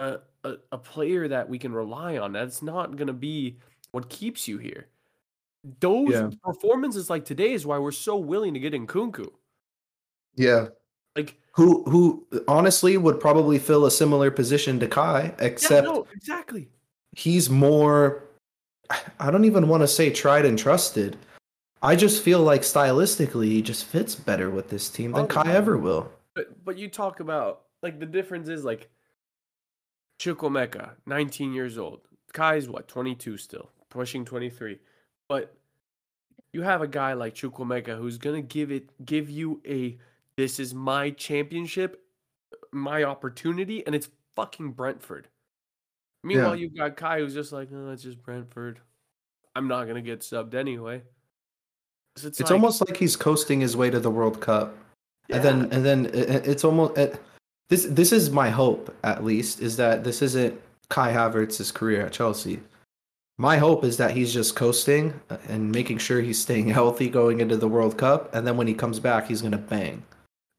a, 0.00 0.18
a, 0.44 0.56
a 0.72 0.78
player 0.78 1.28
that 1.28 1.48
we 1.48 1.58
can 1.58 1.72
rely 1.72 2.18
on. 2.18 2.32
That's 2.32 2.62
not 2.62 2.96
gonna 2.96 3.12
be 3.12 3.58
what 3.92 4.08
keeps 4.10 4.48
you 4.48 4.58
here. 4.58 4.88
Those 5.80 6.10
Yeah. 6.12 6.30
performances 6.42 7.10
like 7.10 7.24
today 7.24 7.52
is 7.52 7.66
why 7.66 7.78
we're 7.78 7.92
so 7.92 8.16
willing 8.16 8.54
to 8.54 8.60
get 8.60 8.74
in 8.74 8.86
Nkunku. 8.86 9.30
Yeah. 10.36 10.68
Like 11.16 11.36
Who 11.54 11.82
who 11.84 12.26
honestly 12.48 12.96
would 12.96 13.20
probably 13.20 13.58
fill 13.58 13.84
a 13.86 13.90
similar 13.90 14.30
position 14.30 14.78
to 14.80 14.86
Kai, 14.86 15.22
yeah, 15.24 15.34
except 15.44 15.86
no, 15.86 16.06
exactly. 16.14 16.68
he's 17.16 17.50
more 17.50 18.24
I 19.18 19.30
don't 19.30 19.44
even 19.44 19.68
want 19.68 19.82
to 19.82 19.88
say 19.88 20.10
tried 20.10 20.44
and 20.44 20.58
trusted. 20.58 21.16
I 21.82 21.96
just 21.96 22.22
feel 22.22 22.40
like 22.42 22.62
stylistically 22.62 23.46
he 23.46 23.62
just 23.62 23.84
fits 23.84 24.14
better 24.14 24.50
with 24.50 24.68
this 24.68 24.88
team 24.88 25.12
than 25.12 25.24
Oh, 25.24 25.26
Kai 25.26 25.46
yeah. 25.46 25.52
ever 25.56 25.78
will. 25.78 26.10
But 26.34 26.64
but 26.64 26.78
you 26.78 26.88
talk 26.88 27.20
about 27.20 27.62
like 27.82 27.98
the 27.98 28.06
difference 28.06 28.48
is 28.48 28.64
like 28.64 28.88
Chukwuemeka, 30.20 30.90
19 31.06 31.52
years 31.52 31.78
old. 31.78 32.00
Kai's 32.32 32.68
what, 32.68 32.86
22 32.88 33.36
still, 33.38 33.70
pushing 33.88 34.24
23. 34.24 34.78
But 35.28 35.54
you 36.52 36.62
have 36.62 36.82
a 36.82 36.86
guy 36.88 37.14
like 37.14 37.34
Chukwuemeka 37.34 37.96
who's 37.96 38.18
gonna 38.18 38.42
give 38.42 38.70
it 38.70 38.90
give 39.04 39.30
you 39.30 39.60
a 39.66 39.98
this 40.40 40.58
is 40.58 40.72
my 40.74 41.10
championship, 41.10 42.02
my 42.72 43.04
opportunity, 43.04 43.84
and 43.84 43.94
it's 43.94 44.08
fucking 44.36 44.72
Brentford. 44.72 45.28
Meanwhile, 46.24 46.56
you've 46.56 46.74
got 46.74 46.96
Kai 46.96 47.18
who's 47.18 47.34
just 47.34 47.52
like, 47.52 47.68
oh, 47.74 47.90
it's 47.90 48.02
just 48.02 48.22
Brentford. 48.22 48.80
I'm 49.54 49.68
not 49.68 49.86
gonna 49.86 50.00
get 50.00 50.20
subbed 50.20 50.54
anyway. 50.54 51.02
It's, 52.16 52.40
like- 52.40 52.50
almost 52.50 52.80
like 52.86 52.96
he's 52.96 53.16
coasting 53.16 53.60
his 53.60 53.76
way 53.76 53.90
to 53.90 54.00
the 54.00 54.10
World 54.10 54.40
Cup. 54.40 54.74
yeah, 55.28 55.36
And 55.36 55.44
then 55.44 55.72
and 55.72 55.84
then 55.84 56.06
it- 56.06 56.30
it- 56.30 56.46
it's 56.48 56.64
almost 56.64 56.96
it, 56.96 57.20
this 57.68 57.84
this 57.84 58.12
is 58.12 58.30
my 58.30 58.48
hope 58.48 58.94
at 59.04 59.22
least 59.22 59.60
is 59.60 59.76
that 59.76 60.04
this 60.04 60.22
isn't 60.22 60.58
Kai 60.88 61.12
Havertz's 61.12 61.70
career 61.70 62.06
at 62.06 62.12
Chelsea. 62.12 62.60
My 63.38 63.56
hope 63.58 63.84
is 63.84 63.96
that 63.98 64.10
he's 64.12 64.32
just 64.34 64.56
coasting 64.56 65.18
uh, 65.30 65.36
and 65.48 65.70
making 65.72 65.98
sure 65.98 66.20
he's 66.22 66.38
staying 66.40 66.68
healthy 66.80 67.08
going 67.10 67.40
into 67.40 67.56
the 67.58 67.68
World 67.68 67.96
Cup 67.98 68.34
and 68.34 68.46
then 68.46 68.56
when 68.56 68.66
he 68.66 68.74
comes 68.74 68.98
back 69.00 69.26
he's 69.28 69.40
going 69.42 69.52
to 69.52 69.58
bang. 69.58 70.02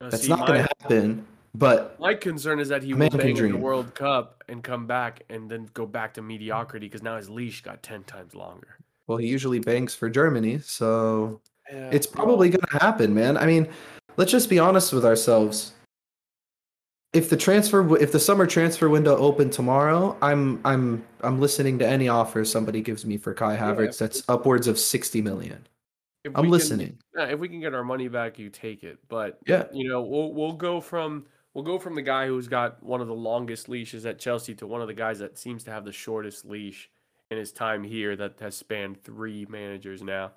That's 0.10 0.24
see, 0.24 0.30
not 0.30 0.48
going 0.48 0.64
to 0.64 0.70
happen, 0.82 1.26
but 1.54 2.00
My 2.00 2.14
concern 2.14 2.60
is 2.60 2.70
that 2.70 2.84
he 2.84 2.94
will 2.94 3.10
bang 3.10 3.38
in 3.38 3.52
the. 3.52 3.58
World 3.58 3.94
Cup 3.94 4.44
and 4.48 4.64
come 4.64 4.88
back 4.88 5.24
and 5.30 5.50
then 5.50 5.70
go 5.74 5.86
back 5.86 6.14
to 6.16 6.22
mediocrity 6.22 6.88
because 6.88 7.04
now 7.04 7.18
his 7.18 7.30
leash 7.30 7.62
got 7.62 7.84
ten 7.84 8.04
times 8.04 8.36
longer. 8.36 8.78
well 9.08 9.18
he 9.18 9.28
usually 9.28 9.60
bangs 9.60 9.94
for 9.94 10.10
Germany, 10.10 10.60
so 10.60 11.40
it's 11.70 12.08
probably 12.08 12.50
going 12.50 12.66
to 12.72 12.78
happen, 12.80 13.14
man. 13.14 13.38
I 13.38 13.46
mean, 13.46 13.68
let's 14.18 14.32
just 14.32 14.50
be 14.50 14.60
honest 14.60 14.92
with 14.94 15.06
ourselves. 15.06 15.74
If 17.14 17.30
the 17.30 17.38
transfer, 17.38 17.98
if 17.98 18.14
the 18.14 18.20
summer 18.20 18.48
transfer 18.48 18.88
window 18.88 19.18
opened 19.18 19.52
tomorrow, 19.52 20.18
I'm, 20.22 20.62
I'm, 20.64 21.04
I'm 21.20 21.42
listening 21.42 21.78
to 21.80 21.88
any 21.88 22.08
offer 22.08 22.46
somebody 22.46 22.82
gives 22.82 23.06
me 23.06 23.18
for 23.18 23.34
Kai 23.34 23.56
Yeah, 23.56 23.74
Havertz. 23.74 23.98
That's 23.98 24.24
upwards 24.30 24.68
of 24.68 24.80
sixty 24.80 25.22
million. 25.22 25.68
If 26.24 26.34
I'm 26.36 26.42
we 26.44 26.46
can- 26.48 26.52
listening. 26.52 27.00
yeah, 27.18 27.26
if 27.26 27.40
we 27.40 27.50
can 27.50 27.60
get 27.60 27.74
our 27.74 27.84
money 27.84 28.08
back, 28.08 28.38
you 28.38 28.50
take 28.50 28.84
it. 28.84 29.00
But 29.10 29.40
Yeah, 29.48 29.66
you 29.74 29.90
know, 29.90 30.02
we'll 30.02 30.34
we'll 30.34 30.54
go 30.54 30.80
from 30.80 31.26
we'll 31.54 31.64
go 31.64 31.80
from 31.80 31.96
the 31.96 32.02
guy 32.02 32.28
who's 32.28 32.48
got 32.48 32.82
one 32.84 33.02
of 33.02 33.08
the 33.08 33.16
longest 33.16 33.68
leashes 33.70 34.06
at 34.06 34.20
Chelsea 34.20 34.54
to 34.56 34.68
one 34.68 34.82
of 34.82 34.88
the 34.88 34.94
guys 34.94 35.20
that 35.20 35.38
seems 35.38 35.64
to 35.66 35.72
have 35.72 35.84
the 35.86 35.92
shortest 35.92 36.46
leash 36.46 36.90
in 37.30 37.38
his 37.38 37.52
time 37.52 37.84
here 37.84 38.16
that 38.16 38.40
has 38.40 38.56
spanned 38.56 39.04
three 39.04 39.46
managers 39.50 40.02
now, 40.04 40.32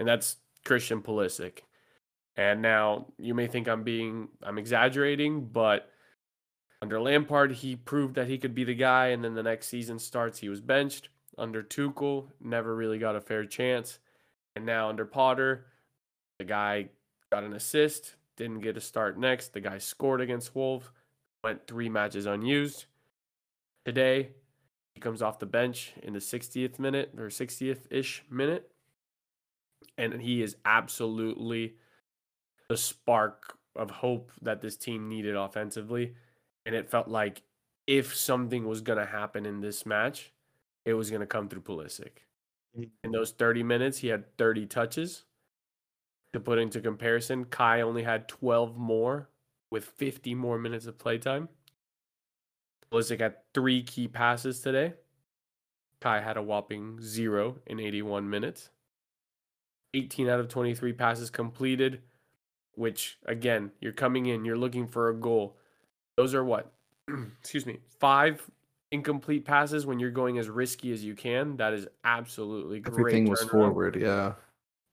and 0.00 0.08
that's 0.08 0.36
Christian 0.64 1.02
Pulisic. 1.02 1.60
And 2.36 2.62
now 2.62 3.06
you 3.18 3.34
may 3.34 3.46
think 3.46 3.68
I'm 3.68 3.82
being 3.84 4.28
I'm 4.42 4.58
exaggerating, 4.58 5.46
but 5.46 5.88
under 6.80 7.00
Lampard 7.00 7.52
he 7.52 7.76
proved 7.76 8.14
that 8.16 8.26
he 8.26 8.38
could 8.38 8.54
be 8.54 8.64
the 8.64 8.74
guy, 8.74 9.08
and 9.08 9.22
then 9.22 9.34
the 9.34 9.42
next 9.42 9.68
season 9.68 9.98
starts 9.98 10.38
he 10.40 10.48
was 10.48 10.60
benched. 10.60 11.10
Under 11.38 11.62
Tuchel, 11.62 12.26
never 12.40 12.74
really 12.74 12.98
got 12.98 13.16
a 13.16 13.20
fair 13.20 13.44
chance, 13.46 13.98
and 14.56 14.66
now 14.66 14.88
under 14.88 15.04
Potter, 15.04 15.66
the 16.38 16.44
guy 16.44 16.88
got 17.30 17.44
an 17.44 17.54
assist, 17.54 18.16
didn't 18.36 18.60
get 18.60 18.76
a 18.76 18.80
start 18.80 19.18
next. 19.18 19.52
The 19.52 19.60
guy 19.60 19.78
scored 19.78 20.20
against 20.20 20.54
Wolves, 20.54 20.90
went 21.42 21.66
three 21.66 21.88
matches 21.88 22.26
unused. 22.26 22.86
Today, 23.84 24.30
he 24.94 25.00
comes 25.00 25.22
off 25.22 25.38
the 25.38 25.46
bench 25.46 25.92
in 26.02 26.12
the 26.12 26.18
60th 26.18 26.78
minute 26.78 27.12
or 27.16 27.26
60th 27.26 27.86
ish 27.90 28.22
minute, 28.30 28.70
and 29.96 30.20
he 30.20 30.42
is 30.42 30.56
absolutely 30.64 31.74
the 32.68 32.76
spark 32.76 33.56
of 33.74 33.90
hope 33.90 34.32
that 34.42 34.60
this 34.60 34.76
team 34.76 35.08
needed 35.08 35.34
offensively. 35.34 36.14
And 36.64 36.74
it 36.74 36.90
felt 36.90 37.08
like 37.08 37.42
if 37.86 38.14
something 38.14 38.66
was 38.66 38.80
going 38.80 38.98
to 38.98 39.06
happen 39.06 39.46
in 39.46 39.60
this 39.60 39.84
match, 39.84 40.32
it 40.84 40.94
was 40.94 41.10
going 41.10 41.20
to 41.20 41.26
come 41.26 41.48
through 41.48 41.62
Pulisic. 41.62 42.24
In 42.74 43.12
those 43.12 43.32
30 43.32 43.62
minutes, 43.62 43.98
he 43.98 44.08
had 44.08 44.36
30 44.38 44.66
touches. 44.66 45.24
To 46.32 46.40
put 46.40 46.58
into 46.58 46.80
comparison, 46.80 47.44
Kai 47.44 47.82
only 47.82 48.04
had 48.04 48.28
12 48.28 48.76
more 48.76 49.28
with 49.70 49.84
50 49.84 50.34
more 50.34 50.58
minutes 50.58 50.86
of 50.86 50.98
playtime. 50.98 51.48
Pulisic 52.90 53.20
had 53.20 53.36
three 53.52 53.82
key 53.82 54.08
passes 54.08 54.60
today. 54.60 54.94
Kai 56.00 56.20
had 56.20 56.36
a 56.36 56.42
whopping 56.42 57.00
zero 57.00 57.58
in 57.66 57.78
81 57.78 58.28
minutes. 58.28 58.70
18 59.94 60.28
out 60.28 60.40
of 60.40 60.48
23 60.48 60.92
passes 60.94 61.30
completed, 61.30 62.00
which, 62.74 63.18
again, 63.26 63.70
you're 63.80 63.92
coming 63.92 64.26
in, 64.26 64.44
you're 64.44 64.56
looking 64.56 64.86
for 64.86 65.10
a 65.10 65.14
goal. 65.14 65.58
Those 66.16 66.34
are 66.34 66.44
what? 66.44 66.72
Excuse 67.40 67.66
me. 67.66 67.80
Five 68.00 68.50
incomplete 68.92 69.44
passes 69.44 69.86
when 69.86 69.98
you're 69.98 70.10
going 70.10 70.38
as 70.38 70.48
risky 70.48 70.92
as 70.92 71.02
you 71.02 71.14
can. 71.14 71.56
That 71.56 71.72
is 71.72 71.88
absolutely 72.04 72.80
great. 72.80 72.98
everything 72.98 73.28
was 73.28 73.42
forward. 73.42 73.96
Yeah, 74.00 74.34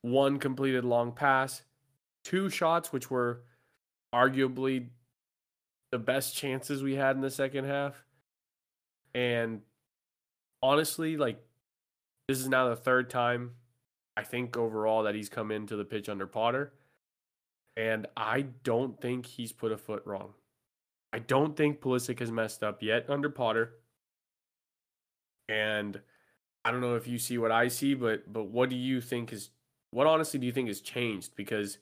one 0.01 0.39
completed 0.39 0.85
long 0.85 1.11
pass, 1.11 1.61
two 2.23 2.49
shots, 2.49 2.91
which 2.91 3.11
were 3.11 3.41
arguably 4.13 4.87
the 5.91 5.99
best 5.99 6.35
chances 6.35 6.81
we 6.81 6.95
had 6.95 7.15
in 7.15 7.21
the 7.21 7.29
second 7.29 7.65
half. 7.65 8.03
And 9.13 9.61
honestly, 10.61 11.17
like, 11.17 11.43
this 12.27 12.39
is 12.39 12.47
now 12.47 12.69
the 12.69 12.75
third 12.75 13.09
time 13.09 13.51
I 14.15 14.23
think 14.23 14.57
overall 14.57 15.03
that 15.03 15.15
he's 15.15 15.29
come 15.29 15.51
into 15.51 15.75
the 15.75 15.85
pitch 15.85 16.09
under 16.09 16.27
Potter. 16.27 16.73
And 17.77 18.07
I 18.17 18.41
don't 18.63 18.99
think 18.99 19.25
he's 19.25 19.53
put 19.53 19.71
a 19.71 19.77
foot 19.77 20.03
wrong. 20.05 20.33
I 21.13 21.19
don't 21.19 21.55
think 21.55 21.79
Pulisic 21.79 22.19
has 22.19 22.31
messed 22.31 22.61
up 22.61 22.83
yet 22.83 23.09
under 23.09 23.29
Potter. 23.29 23.75
And 25.49 25.99
I 26.63 26.71
don't 26.71 26.81
know 26.81 26.95
if 26.95 27.07
you 27.07 27.17
see 27.17 27.37
what 27.37 27.51
I 27.51 27.67
see, 27.67 27.95
but 27.95 28.31
but 28.31 28.45
what 28.45 28.69
do 28.69 28.75
you 28.75 29.01
think 29.01 29.33
is 29.33 29.49
what 29.91 30.07
honestly 30.07 30.39
do 30.39 30.45
you 30.45 30.51
think 30.51 30.67
has 30.67 30.81
changed? 30.81 31.35
Because 31.35 31.79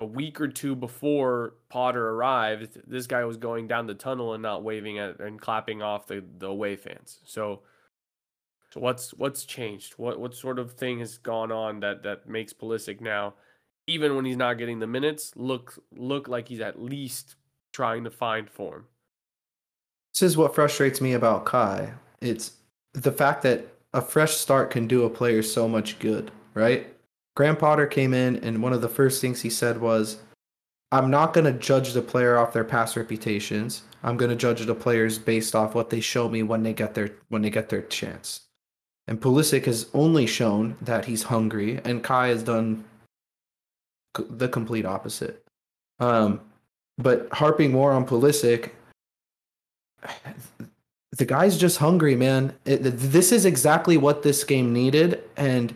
a 0.00 0.06
week 0.06 0.40
or 0.40 0.48
two 0.48 0.74
before 0.74 1.54
Potter 1.68 2.10
arrived, 2.10 2.78
this 2.86 3.06
guy 3.06 3.24
was 3.24 3.36
going 3.36 3.66
down 3.66 3.86
the 3.86 3.94
tunnel 3.94 4.34
and 4.34 4.42
not 4.42 4.64
waving 4.64 4.98
at 4.98 5.20
and 5.20 5.40
clapping 5.40 5.82
off 5.82 6.06
the, 6.06 6.24
the 6.38 6.46
away 6.46 6.76
fans. 6.76 7.20
So 7.24 7.60
so 8.70 8.80
what's 8.80 9.12
what's 9.14 9.44
changed? 9.44 9.94
What 9.94 10.18
what 10.18 10.34
sort 10.34 10.58
of 10.58 10.72
thing 10.72 10.98
has 11.00 11.18
gone 11.18 11.52
on 11.52 11.80
that 11.80 12.02
that 12.04 12.28
makes 12.28 12.52
Pulisic 12.52 13.00
now, 13.00 13.34
even 13.86 14.16
when 14.16 14.24
he's 14.24 14.36
not 14.36 14.58
getting 14.58 14.78
the 14.78 14.86
minutes, 14.86 15.32
look 15.36 15.78
look 15.94 16.28
like 16.28 16.48
he's 16.48 16.60
at 16.60 16.80
least 16.80 17.36
trying 17.72 18.04
to 18.04 18.10
find 18.10 18.48
form? 18.48 18.86
this 20.16 20.22
is 20.22 20.36
what 20.36 20.54
frustrates 20.54 21.02
me 21.02 21.12
about 21.12 21.44
Kai. 21.44 21.92
It's 22.20 22.52
the 22.92 23.12
fact 23.12 23.42
that 23.42 23.66
a 23.92 24.00
fresh 24.00 24.34
start 24.34 24.70
can 24.70 24.86
do 24.86 25.04
a 25.04 25.10
player 25.10 25.42
so 25.42 25.68
much 25.68 25.98
good, 25.98 26.30
right? 26.54 26.86
Graham 27.34 27.56
Potter 27.56 27.86
came 27.86 28.14
in, 28.14 28.36
and 28.36 28.62
one 28.62 28.72
of 28.72 28.80
the 28.80 28.88
first 28.88 29.20
things 29.20 29.42
he 29.42 29.50
said 29.50 29.80
was, 29.80 30.18
I'm 30.92 31.10
not 31.10 31.34
going 31.34 31.44
to 31.44 31.58
judge 31.58 31.92
the 31.92 32.02
player 32.02 32.38
off 32.38 32.52
their 32.52 32.64
past 32.64 32.96
reputations. 32.96 33.82
I'm 34.02 34.16
going 34.16 34.30
to 34.30 34.36
judge 34.36 34.64
the 34.64 34.74
players 34.74 35.18
based 35.18 35.54
off 35.54 35.74
what 35.74 35.90
they 35.90 36.00
show 36.00 36.28
me 36.28 36.42
when 36.42 36.62
they 36.62 36.72
get 36.72 36.94
their 36.94 37.10
when 37.28 37.42
they 37.42 37.50
get 37.50 37.68
their 37.68 37.82
chance. 37.82 38.42
And 39.08 39.20
Pulisic 39.20 39.66
has 39.66 39.88
only 39.94 40.26
shown 40.26 40.76
that 40.80 41.04
he's 41.04 41.24
hungry, 41.24 41.80
and 41.84 42.02
Kai 42.02 42.28
has 42.28 42.42
done 42.42 42.84
the 44.14 44.48
complete 44.48 44.86
opposite. 44.86 45.44
Um, 45.98 46.40
but 46.98 47.28
harping 47.32 47.72
more 47.72 47.92
on 47.92 48.06
Pulisic, 48.06 48.70
the 51.16 51.24
guy's 51.24 51.56
just 51.56 51.78
hungry, 51.78 52.14
man. 52.14 52.52
It, 52.64 52.78
this 52.82 53.32
is 53.32 53.44
exactly 53.44 53.96
what 53.96 54.22
this 54.22 54.44
game 54.44 54.72
needed, 54.72 55.22
and 55.36 55.74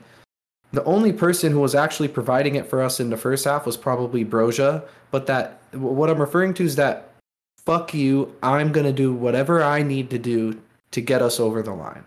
the 0.72 0.84
only 0.84 1.12
person 1.12 1.52
who 1.52 1.60
was 1.60 1.74
actually 1.74 2.08
providing 2.08 2.56
it 2.56 2.66
for 2.66 2.82
us 2.82 3.00
in 3.00 3.10
the 3.10 3.16
first 3.16 3.44
half 3.44 3.66
was 3.66 3.76
probably 3.76 4.24
Broja. 4.24 4.86
But 5.10 5.26
that 5.26 5.60
what 5.72 6.10
I'm 6.10 6.20
referring 6.20 6.54
to 6.54 6.64
is 6.64 6.76
that 6.76 7.12
fuck 7.64 7.94
you. 7.94 8.34
I'm 8.42 8.70
gonna 8.72 8.92
do 8.92 9.12
whatever 9.12 9.62
I 9.62 9.82
need 9.82 10.10
to 10.10 10.18
do 10.18 10.60
to 10.90 11.00
get 11.00 11.22
us 11.22 11.40
over 11.40 11.62
the 11.62 11.72
line. 11.72 12.04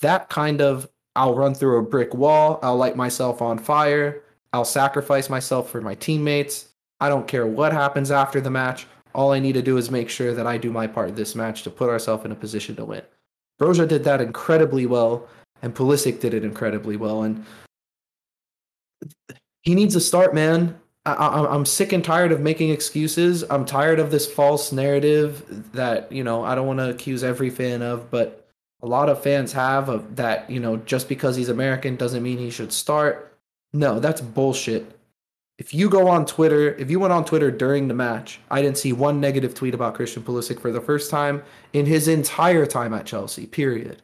that 0.00 0.28
kind 0.28 0.60
of 0.60 0.88
I'll 1.16 1.34
run 1.34 1.54
through 1.54 1.78
a 1.78 1.82
brick 1.82 2.14
wall, 2.14 2.60
I'll 2.62 2.76
light 2.76 2.96
myself 2.96 3.42
on 3.42 3.58
fire, 3.58 4.22
I'll 4.52 4.64
sacrifice 4.64 5.28
myself 5.28 5.68
for 5.70 5.80
my 5.80 5.94
teammates. 5.96 6.68
I 7.00 7.08
don't 7.08 7.26
care 7.26 7.46
what 7.46 7.72
happens 7.72 8.10
after 8.10 8.40
the 8.40 8.50
match. 8.50 8.86
All 9.14 9.32
I 9.32 9.38
need 9.38 9.54
to 9.54 9.62
do 9.62 9.76
is 9.76 9.90
make 9.90 10.08
sure 10.08 10.34
that 10.34 10.46
I 10.46 10.56
do 10.56 10.70
my 10.70 10.86
part 10.86 11.16
this 11.16 11.34
match 11.34 11.62
to 11.64 11.70
put 11.70 11.90
ourselves 11.90 12.24
in 12.24 12.32
a 12.32 12.36
position 12.36 12.76
to 12.76 12.84
win. 12.84 13.02
Broja 13.60 13.86
did 13.86 14.04
that 14.04 14.20
incredibly 14.20 14.86
well, 14.86 15.28
and 15.62 15.74
Pulisic 15.74 16.20
did 16.20 16.34
it 16.34 16.44
incredibly 16.44 16.96
well. 16.96 17.22
And 17.22 17.44
he 19.62 19.74
needs 19.74 19.94
a 19.94 20.00
start, 20.00 20.34
man. 20.34 20.78
I, 21.06 21.54
am 21.54 21.64
sick 21.64 21.92
and 21.92 22.04
tired 22.04 22.30
of 22.30 22.40
making 22.40 22.70
excuses. 22.70 23.42
I'm 23.50 23.64
tired 23.64 23.98
of 23.98 24.10
this 24.10 24.30
false 24.30 24.70
narrative 24.70 25.72
that 25.72 26.12
you 26.12 26.22
know 26.22 26.44
I 26.44 26.54
don't 26.54 26.66
want 26.66 26.78
to 26.78 26.90
accuse 26.90 27.24
every 27.24 27.50
fan 27.50 27.82
of, 27.82 28.10
but 28.10 28.48
a 28.82 28.86
lot 28.86 29.08
of 29.08 29.22
fans 29.22 29.52
have 29.52 29.88
of 29.88 30.16
that. 30.16 30.48
You 30.50 30.60
know, 30.60 30.76
just 30.76 31.08
because 31.08 31.36
he's 31.36 31.48
American 31.48 31.96
doesn't 31.96 32.22
mean 32.22 32.38
he 32.38 32.50
should 32.50 32.72
start. 32.72 33.38
No, 33.72 33.98
that's 33.98 34.20
bullshit. 34.20 34.99
If 35.60 35.74
you 35.74 35.90
go 35.90 36.08
on 36.08 36.24
Twitter, 36.24 36.74
if 36.76 36.90
you 36.90 36.98
went 36.98 37.12
on 37.12 37.22
Twitter 37.22 37.50
during 37.50 37.86
the 37.86 37.92
match, 37.92 38.40
I 38.50 38.62
didn't 38.62 38.78
see 38.78 38.94
one 38.94 39.20
negative 39.20 39.54
tweet 39.54 39.74
about 39.74 39.94
Christian 39.94 40.22
Pulisic 40.22 40.58
for 40.58 40.72
the 40.72 40.80
first 40.80 41.10
time 41.10 41.42
in 41.74 41.84
his 41.84 42.08
entire 42.08 42.64
time 42.64 42.94
at 42.94 43.04
Chelsea. 43.04 43.46
Period. 43.46 44.00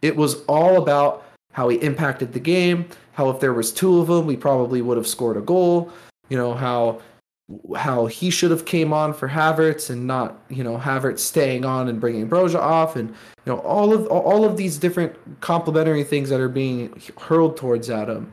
It 0.00 0.16
was 0.16 0.42
all 0.46 0.82
about 0.82 1.26
how 1.52 1.68
he 1.68 1.76
impacted 1.76 2.32
the 2.32 2.40
game, 2.40 2.88
how 3.12 3.28
if 3.28 3.38
there 3.38 3.52
was 3.52 3.70
two 3.70 4.00
of 4.00 4.06
them, 4.06 4.26
we 4.26 4.34
probably 4.34 4.80
would 4.80 4.96
have 4.96 5.06
scored 5.06 5.36
a 5.36 5.42
goal. 5.42 5.92
You 6.30 6.38
know 6.38 6.54
how 6.54 7.02
how 7.76 8.06
he 8.06 8.30
should 8.30 8.50
have 8.50 8.64
came 8.64 8.94
on 8.94 9.12
for 9.12 9.28
Havertz 9.28 9.90
and 9.90 10.06
not 10.06 10.40
you 10.48 10.64
know 10.64 10.78
Havertz 10.78 11.18
staying 11.18 11.66
on 11.66 11.88
and 11.88 12.00
bringing 12.00 12.30
Broja 12.30 12.58
off, 12.58 12.96
and 12.96 13.10
you 13.10 13.52
know 13.52 13.58
all 13.58 13.92
of 13.92 14.06
all 14.06 14.46
of 14.46 14.56
these 14.56 14.78
different 14.78 15.14
complementary 15.42 16.02
things 16.02 16.30
that 16.30 16.40
are 16.40 16.48
being 16.48 16.98
hurled 17.18 17.58
towards 17.58 17.90
Adam. 17.90 18.32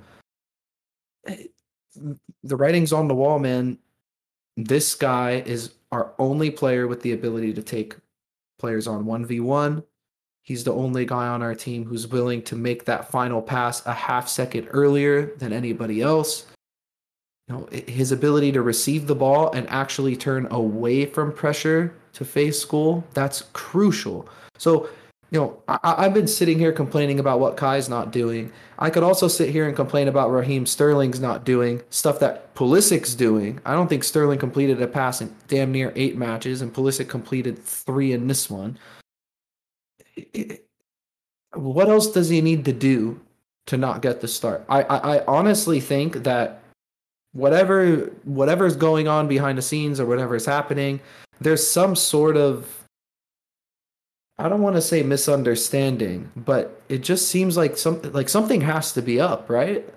The 1.96 2.56
writing's 2.56 2.94
on 2.94 3.08
the 3.08 3.16
wall, 3.16 3.40
man. 3.40 3.78
This 4.58 4.96
guy 4.96 5.44
is 5.46 5.74
our 5.92 6.14
only 6.20 6.52
player 6.52 6.88
with 6.88 7.02
the 7.02 7.14
ability 7.14 7.54
to 7.54 7.62
take 7.62 7.96
players 8.60 8.88
on 8.88 9.06
1v1 9.06 9.84
He's 10.44 10.64
the 10.64 10.74
only 10.74 11.06
guy 11.06 11.28
on 11.28 11.44
our 11.44 11.54
team 11.54 11.86
who's 11.86 12.08
willing 12.08 12.42
to 12.44 12.56
make 12.56 12.86
that 12.86 13.12
final 13.12 13.42
pass 13.42 13.86
a 13.86 13.94
half 13.94 14.28
second 14.28 14.68
earlier 14.72 15.36
than 15.38 15.54
anybody 15.54 16.02
else. 16.02 16.48
You 17.48 17.56
know, 17.56 17.70
his 17.72 18.12
ability 18.12 18.52
to 18.54 18.62
receive 18.62 19.06
the 19.06 19.16
ball 19.16 19.52
and 19.52 19.70
actually 19.70 20.16
turn 20.16 20.48
away 20.50 21.06
from 21.06 21.32
pressure 21.32 21.94
to 22.14 22.26
face 22.26 22.60
School, 22.60 23.04
that's 23.14 23.44
crucial. 23.54 24.28
So, 24.58 24.90
you 25.32 25.40
know, 25.40 25.64
I, 25.68 26.04
have 26.04 26.14
been 26.14 26.28
sitting 26.28 26.60
here 26.60 26.74
complaining 26.74 27.20
about 27.20 27.40
what 27.40 27.56
Kai's 27.56 27.88
not 27.88 28.12
doing. 28.12 28.52
I 28.78 28.90
could 28.90 29.04
also 29.04 29.30
sit 29.30 29.50
here 29.50 29.66
and 29.66 29.76
complain 29.76 30.10
about 30.10 30.30
Raheem 30.30 30.66
Sterling's 30.66 31.22
not 31.22 31.46
doing 31.46 31.82
stuff 31.90 32.20
that 32.20 32.54
Pulisic's 32.54 33.16
doing. 33.16 33.62
I 33.66 33.74
don't 33.74 33.88
think 33.88 34.04
Sterling 34.04 34.40
completed 34.40 34.82
a 34.82 34.88
pass 34.88 35.22
in 35.22 35.34
damn 35.48 35.72
near 35.72 35.94
eight 35.96 36.18
matches, 36.18 36.62
and 36.62 36.74
Pulisic 36.74 37.08
completed 37.08 37.58
three 37.58 38.12
in 38.12 38.28
this 38.28 38.50
one 38.50 38.78
what 41.54 41.90
else 41.90 42.12
does 42.12 42.30
he 42.30 42.42
need 42.42 42.66
to 42.66 42.74
do 42.74 43.20
to 43.68 43.78
not 43.78 44.02
get 44.02 44.22
the 44.22 44.28
start? 44.28 44.64
I, 44.70 44.84
I, 44.84 45.18
I 45.18 45.26
honestly 45.26 45.80
think 45.80 46.24
that 46.24 46.64
whatever 47.34 48.12
whatever's 48.24 48.76
going 48.76 49.08
on 49.08 49.28
behind 49.28 49.58
the 49.58 49.62
scenes 49.62 50.00
or 50.00 50.06
whatever 50.06 50.36
is 50.36 50.46
happening, 50.46 51.00
there's 51.40 51.66
some 51.66 51.96
sort 51.96 52.38
of 52.38 52.81
I 54.42 54.50
don't 54.50 54.62
want 54.62 54.76
to 54.76 54.82
say 54.82 55.04
misunderstanding, 55.04 56.32
but 56.36 56.82
it 56.90 57.00
just 57.00 57.28
seems 57.28 57.56
like 57.58 57.78
some 57.78 58.02
like 58.12 58.28
something 58.28 58.62
has 58.62 58.92
to 58.94 59.02
be 59.02 59.22
up, 59.22 59.50
right? 59.50 59.88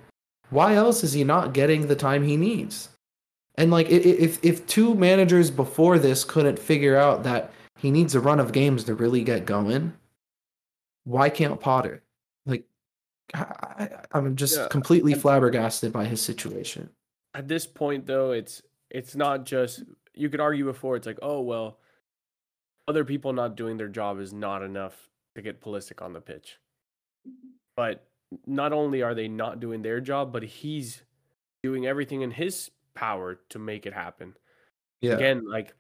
Why 0.51 0.75
else 0.75 1.03
is 1.03 1.15
he 1.15 1.25
not 1.25 1.55
getting 1.55 1.87
the 1.87 1.97
time 1.97 2.23
he 2.23 2.37
needs? 2.37 2.91
And 3.57 3.71
like 3.71 3.89
if 3.89 4.45
if 4.45 4.67
two 4.67 4.95
managers 4.95 5.51
before 5.51 5.99
this 5.99 6.25
couldn't 6.25 6.59
figure 6.59 6.97
out 6.97 7.23
that 7.23 7.53
he 7.79 7.91
needs 7.91 8.15
a 8.15 8.21
run 8.21 8.39
of 8.39 8.53
games 8.53 8.85
to 8.85 8.95
really 8.95 9.23
get 9.23 9.47
going, 9.47 9.95
why 11.05 11.31
can't 11.31 11.59
Potter? 11.59 12.03
Like, 12.45 12.65
I, 13.33 13.89
am 14.13 14.37
just 14.37 14.59
yeah. 14.59 14.69
completely 14.69 15.15
flabbergasted 15.15 15.93
by 15.93 16.05
his 16.05 16.21
situation. 16.21 16.91
At 17.35 17.49
this 17.49 17.67
point, 17.67 18.07
though, 18.07 18.33
it's 18.33 18.63
it's 18.91 19.17
not 19.17 19.47
just 19.47 19.85
you 20.13 20.29
could 20.29 20.41
argue 20.41 20.65
before. 20.65 20.97
It's 20.97 21.07
like, 21.07 21.19
oh 21.23 21.41
well, 21.41 21.79
other 22.87 23.05
people 23.05 23.33
not 23.33 23.57
doing 23.57 23.77
their 23.77 23.89
job 23.89 24.21
is 24.21 24.33
not 24.33 24.63
enough 24.63 25.09
to 25.35 25.43
get 25.43 25.61
Pulisic 25.61 26.03
on 26.03 26.13
the 26.13 26.21
pitch. 26.21 26.59
But 27.77 28.07
not 28.47 28.73
only 28.73 29.03
are 29.03 29.15
they 29.15 29.29
not 29.29 29.61
doing 29.61 29.83
their 29.83 30.01
job, 30.01 30.33
but 30.33 30.43
he's 30.43 31.03
doing 31.63 31.87
everything 31.87 32.21
in 32.21 32.31
his 32.31 32.71
power 32.95 33.41
to 33.51 33.59
make 33.59 33.87
it 33.87 33.93
happen. 33.93 34.35
Yeah. 35.01 35.15
Again, 35.15 35.49
like 35.49 35.75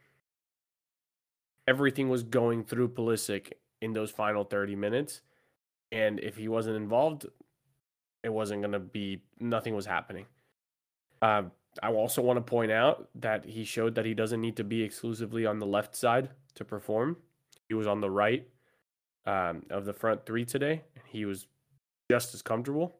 everything 1.68 2.08
was 2.08 2.22
going 2.22 2.64
through 2.64 2.88
Pulisic 2.88 3.52
in 3.80 3.92
those 3.92 4.10
final 4.10 4.44
30 4.44 4.76
minutes. 4.76 5.20
And 5.92 6.18
if 6.20 6.36
he 6.36 6.48
wasn't 6.48 6.76
involved, 6.76 7.26
it 8.22 8.30
wasn't 8.30 8.62
going 8.62 8.72
to 8.72 8.80
be, 8.80 9.22
nothing 9.38 9.74
was 9.74 9.86
happening. 9.86 10.26
Uh, 11.22 11.44
I 11.82 11.92
also 11.92 12.22
want 12.22 12.38
to 12.38 12.40
point 12.40 12.72
out 12.72 13.08
that 13.16 13.44
he 13.44 13.64
showed 13.64 13.94
that 13.96 14.04
he 14.04 14.14
doesn't 14.14 14.40
need 14.40 14.56
to 14.56 14.64
be 14.64 14.82
exclusively 14.82 15.46
on 15.46 15.58
the 15.58 15.66
left 15.66 15.94
side 15.94 16.30
to 16.56 16.64
perform. 16.64 17.16
He 17.68 17.74
was 17.74 17.86
on 17.86 18.00
the 18.00 18.10
right 18.10 18.46
um, 19.26 19.62
of 19.70 19.84
the 19.84 19.92
front 19.92 20.26
three 20.26 20.44
today. 20.44 20.82
He 21.06 21.24
was 21.24 21.46
just 22.10 22.34
as 22.34 22.42
comfortable. 22.42 22.96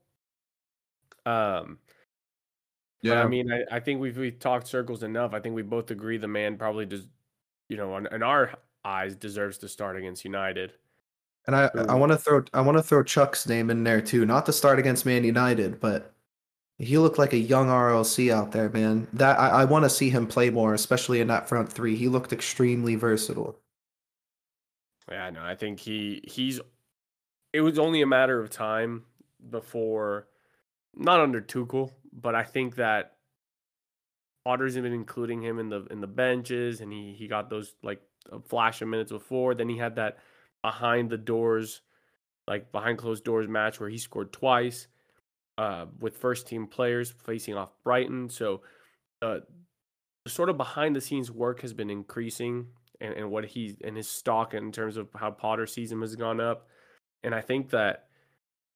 Um, 1.26 1.78
yeah, 3.02 3.22
I 3.22 3.26
mean, 3.26 3.52
I, 3.52 3.76
I 3.76 3.80
think 3.80 4.00
we've 4.00 4.16
we've 4.16 4.38
talked 4.38 4.66
circles 4.66 5.02
enough. 5.02 5.34
I 5.34 5.40
think 5.40 5.54
we 5.54 5.62
both 5.62 5.90
agree 5.90 6.16
the 6.16 6.28
man 6.28 6.56
probably 6.56 6.86
does, 6.86 7.06
you 7.68 7.76
know, 7.76 7.96
in, 7.98 8.06
in 8.12 8.22
our 8.22 8.54
eyes 8.84 9.14
deserves 9.14 9.58
to 9.58 9.68
start 9.68 9.96
against 9.96 10.24
United. 10.24 10.72
And 11.46 11.54
I, 11.54 11.70
I 11.88 11.94
want 11.94 12.12
to 12.12 12.16
throw 12.16 12.42
I 12.54 12.62
want 12.62 12.78
to 12.78 12.82
throw 12.82 13.02
Chuck's 13.02 13.46
name 13.46 13.68
in 13.68 13.84
there 13.84 14.00
too, 14.00 14.24
not 14.24 14.46
to 14.46 14.52
start 14.52 14.78
against 14.78 15.04
Man 15.04 15.24
United, 15.24 15.80
but 15.80 16.13
he 16.78 16.98
looked 16.98 17.18
like 17.18 17.32
a 17.32 17.38
young 17.38 17.68
RLC 17.68 18.32
out 18.32 18.52
there, 18.52 18.68
man. 18.68 19.06
That 19.12 19.38
I, 19.38 19.48
I 19.48 19.64
want 19.64 19.84
to 19.84 19.90
see 19.90 20.10
him 20.10 20.26
play 20.26 20.50
more, 20.50 20.74
especially 20.74 21.20
in 21.20 21.28
that 21.28 21.48
front 21.48 21.72
three. 21.72 21.96
He 21.96 22.08
looked 22.08 22.32
extremely 22.32 22.96
versatile. 22.96 23.58
Yeah, 25.10 25.30
no, 25.30 25.42
I 25.42 25.54
think 25.54 25.80
he 25.80 26.22
he's. 26.26 26.60
It 27.52 27.60
was 27.60 27.78
only 27.78 28.02
a 28.02 28.06
matter 28.06 28.40
of 28.40 28.50
time 28.50 29.04
before, 29.48 30.26
not 30.96 31.20
under 31.20 31.40
Tuchel, 31.40 31.92
but 32.12 32.34
I 32.34 32.42
think 32.42 32.74
that 32.76 33.12
Potter's 34.44 34.74
been 34.74 34.86
including 34.86 35.42
him 35.42 35.60
in 35.60 35.68
the 35.68 35.86
in 35.90 36.00
the 36.00 36.08
benches, 36.08 36.80
and 36.80 36.92
he 36.92 37.14
he 37.16 37.28
got 37.28 37.50
those 37.50 37.74
like 37.84 38.02
a 38.32 38.40
flash 38.40 38.82
of 38.82 38.88
minutes 38.88 39.12
before. 39.12 39.54
Then 39.54 39.68
he 39.68 39.78
had 39.78 39.94
that 39.96 40.18
behind 40.60 41.08
the 41.08 41.18
doors, 41.18 41.82
like 42.48 42.72
behind 42.72 42.98
closed 42.98 43.22
doors 43.22 43.46
match 43.46 43.78
where 43.78 43.90
he 43.90 43.98
scored 43.98 44.32
twice 44.32 44.88
uh, 45.58 45.86
with 46.00 46.16
first 46.16 46.46
team 46.46 46.66
players 46.66 47.12
facing 47.24 47.54
off 47.54 47.70
Brighton. 47.84 48.28
So 48.28 48.62
uh, 49.22 49.40
sort 50.26 50.48
of 50.48 50.56
behind 50.56 50.96
the 50.96 51.00
scenes 51.00 51.30
work 51.30 51.60
has 51.62 51.72
been 51.72 51.90
increasing 51.90 52.66
and, 53.00 53.14
and 53.14 53.30
what 53.30 53.44
he 53.44 53.76
and 53.84 53.96
his 53.96 54.08
stock 54.08 54.54
in 54.54 54.72
terms 54.72 54.96
of 54.96 55.08
how 55.14 55.30
Potter 55.30 55.66
sees 55.66 55.90
him 55.90 56.00
has 56.00 56.16
gone 56.16 56.40
up. 56.40 56.68
And 57.22 57.34
I 57.34 57.40
think 57.40 57.70
that 57.70 58.06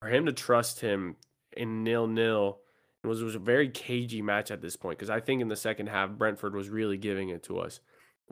for 0.01 0.09
him 0.09 0.27
to 0.27 0.33
trust 0.33 0.81
him 0.81 1.17
in 1.57 1.83
nil 1.83 2.07
nil 2.07 2.59
was 3.05 3.23
was 3.23 3.35
a 3.35 3.41
very 3.41 3.69
cagey 3.69 4.23
match 4.23 4.51
at 4.51 4.61
this 4.61 4.77
point 4.77 4.99
because 4.99 5.11
I 5.11 5.21
think 5.21 5.41
in 5.41 5.49
the 5.49 5.57
second 5.57 5.89
half 5.89 6.11
Brentford 6.11 6.55
was 6.55 6.69
really 6.69 6.99
giving 6.99 7.31
it 7.31 7.43
to 7.45 7.59
us 7.59 7.81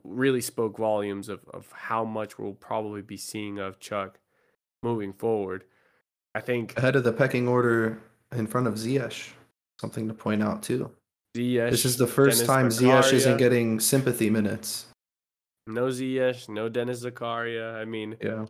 really 0.03 0.41
spoke 0.41 0.77
volumes 0.77 1.29
of, 1.29 1.43
of 1.53 1.71
how 1.71 2.03
much 2.03 2.37
we'll 2.37 2.53
probably 2.53 3.01
be 3.01 3.17
seeing 3.17 3.59
of 3.59 3.79
Chuck 3.79 4.19
moving 4.83 5.13
forward. 5.13 5.63
I 6.35 6.41
think 6.41 6.77
ahead 6.77 6.95
of 6.95 7.03
the 7.03 7.13
pecking 7.13 7.47
order 7.47 8.01
in 8.35 8.47
front 8.47 8.67
of 8.67 8.75
Ziyech, 8.75 9.31
something 9.79 10.07
to 10.07 10.13
point 10.13 10.43
out 10.43 10.63
too. 10.63 10.91
Ziyech, 11.35 11.71
this 11.71 11.85
is 11.85 11.97
the 11.97 12.07
first 12.07 12.45
Dennis 12.45 12.47
time 12.47 12.69
Ziyech 12.69 13.13
isn't 13.13 13.37
getting 13.37 13.79
sympathy 13.79 14.29
minutes. 14.29 14.87
No 15.67 15.87
Ziyech, 15.87 16.49
no 16.49 16.69
Denis 16.69 17.03
Zakaria. 17.03 17.75
I 17.75 17.85
mean, 17.85 18.15
yeah, 18.21 18.45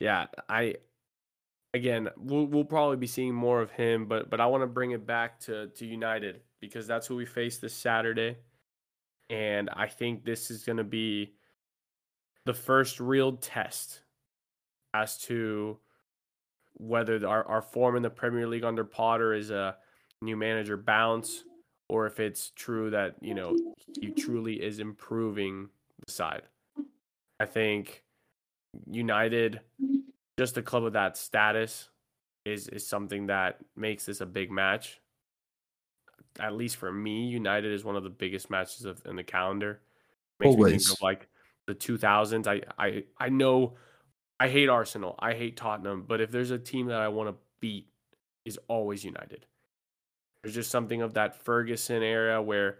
yeah. 0.00 0.26
I 0.48 0.76
again, 1.74 2.08
we'll 2.16 2.46
we'll 2.46 2.64
probably 2.64 2.96
be 2.96 3.06
seeing 3.06 3.34
more 3.34 3.60
of 3.60 3.70
him, 3.70 4.06
but 4.06 4.30
but 4.30 4.40
I 4.40 4.46
want 4.46 4.62
to 4.62 4.66
bring 4.66 4.92
it 4.92 5.06
back 5.06 5.40
to 5.40 5.68
to 5.68 5.86
United 5.86 6.40
because 6.60 6.86
that's 6.86 7.06
who 7.06 7.16
we 7.16 7.26
face 7.26 7.58
this 7.58 7.74
Saturday. 7.74 8.36
And 9.30 9.68
I 9.72 9.86
think 9.86 10.24
this 10.24 10.50
is 10.50 10.64
going 10.64 10.78
to 10.78 10.84
be 10.84 11.34
the 12.46 12.54
first 12.54 12.98
real 12.98 13.36
test 13.36 14.00
as 14.94 15.18
to 15.18 15.78
whether 16.78 17.26
our, 17.26 17.44
our 17.44 17.62
form 17.62 17.96
in 17.96 18.02
the 18.02 18.10
Premier 18.10 18.46
League 18.46 18.64
under 18.64 18.84
Potter 18.84 19.34
is 19.34 19.50
a 19.50 19.76
new 20.22 20.36
manager 20.36 20.76
bounce 20.76 21.44
or 21.88 22.06
if 22.06 22.20
it's 22.20 22.50
true 22.54 22.90
that, 22.90 23.16
you 23.20 23.34
know, 23.34 23.56
he 24.00 24.10
truly 24.10 24.62
is 24.62 24.78
improving 24.78 25.68
the 26.04 26.12
side. 26.12 26.42
I 27.40 27.46
think 27.46 28.04
United 28.86 29.60
just 30.38 30.56
a 30.56 30.62
club 30.62 30.84
of 30.84 30.92
that 30.92 31.16
status 31.16 31.88
is 32.44 32.68
is 32.68 32.86
something 32.86 33.26
that 33.26 33.58
makes 33.76 34.06
this 34.06 34.20
a 34.20 34.26
big 34.26 34.50
match. 34.50 35.00
At 36.38 36.54
least 36.54 36.76
for 36.76 36.92
me, 36.92 37.26
United 37.26 37.72
is 37.72 37.84
one 37.84 37.96
of 37.96 38.04
the 38.04 38.10
biggest 38.10 38.50
matches 38.50 38.84
of 38.84 39.02
in 39.06 39.16
the 39.16 39.24
calendar. 39.24 39.80
Makes 40.38 40.56
me 40.56 40.64
think 40.64 40.66
Always. 40.66 40.92
of 40.92 41.02
like 41.02 41.28
the 41.66 41.74
2000s. 41.74 42.46
I 42.46 42.62
I 42.78 43.04
I 43.18 43.28
know 43.28 43.74
I 44.40 44.48
hate 44.48 44.68
Arsenal. 44.68 45.16
I 45.18 45.34
hate 45.34 45.56
Tottenham, 45.56 46.04
but 46.06 46.20
if 46.20 46.30
there's 46.30 46.50
a 46.50 46.58
team 46.58 46.86
that 46.86 47.00
I 47.00 47.08
want 47.08 47.28
to 47.28 47.34
beat 47.60 47.88
is 48.44 48.58
always 48.68 49.04
United. 49.04 49.46
There's 50.42 50.54
just 50.54 50.70
something 50.70 51.02
of 51.02 51.14
that 51.14 51.44
Ferguson 51.44 52.02
era 52.02 52.40
where 52.40 52.78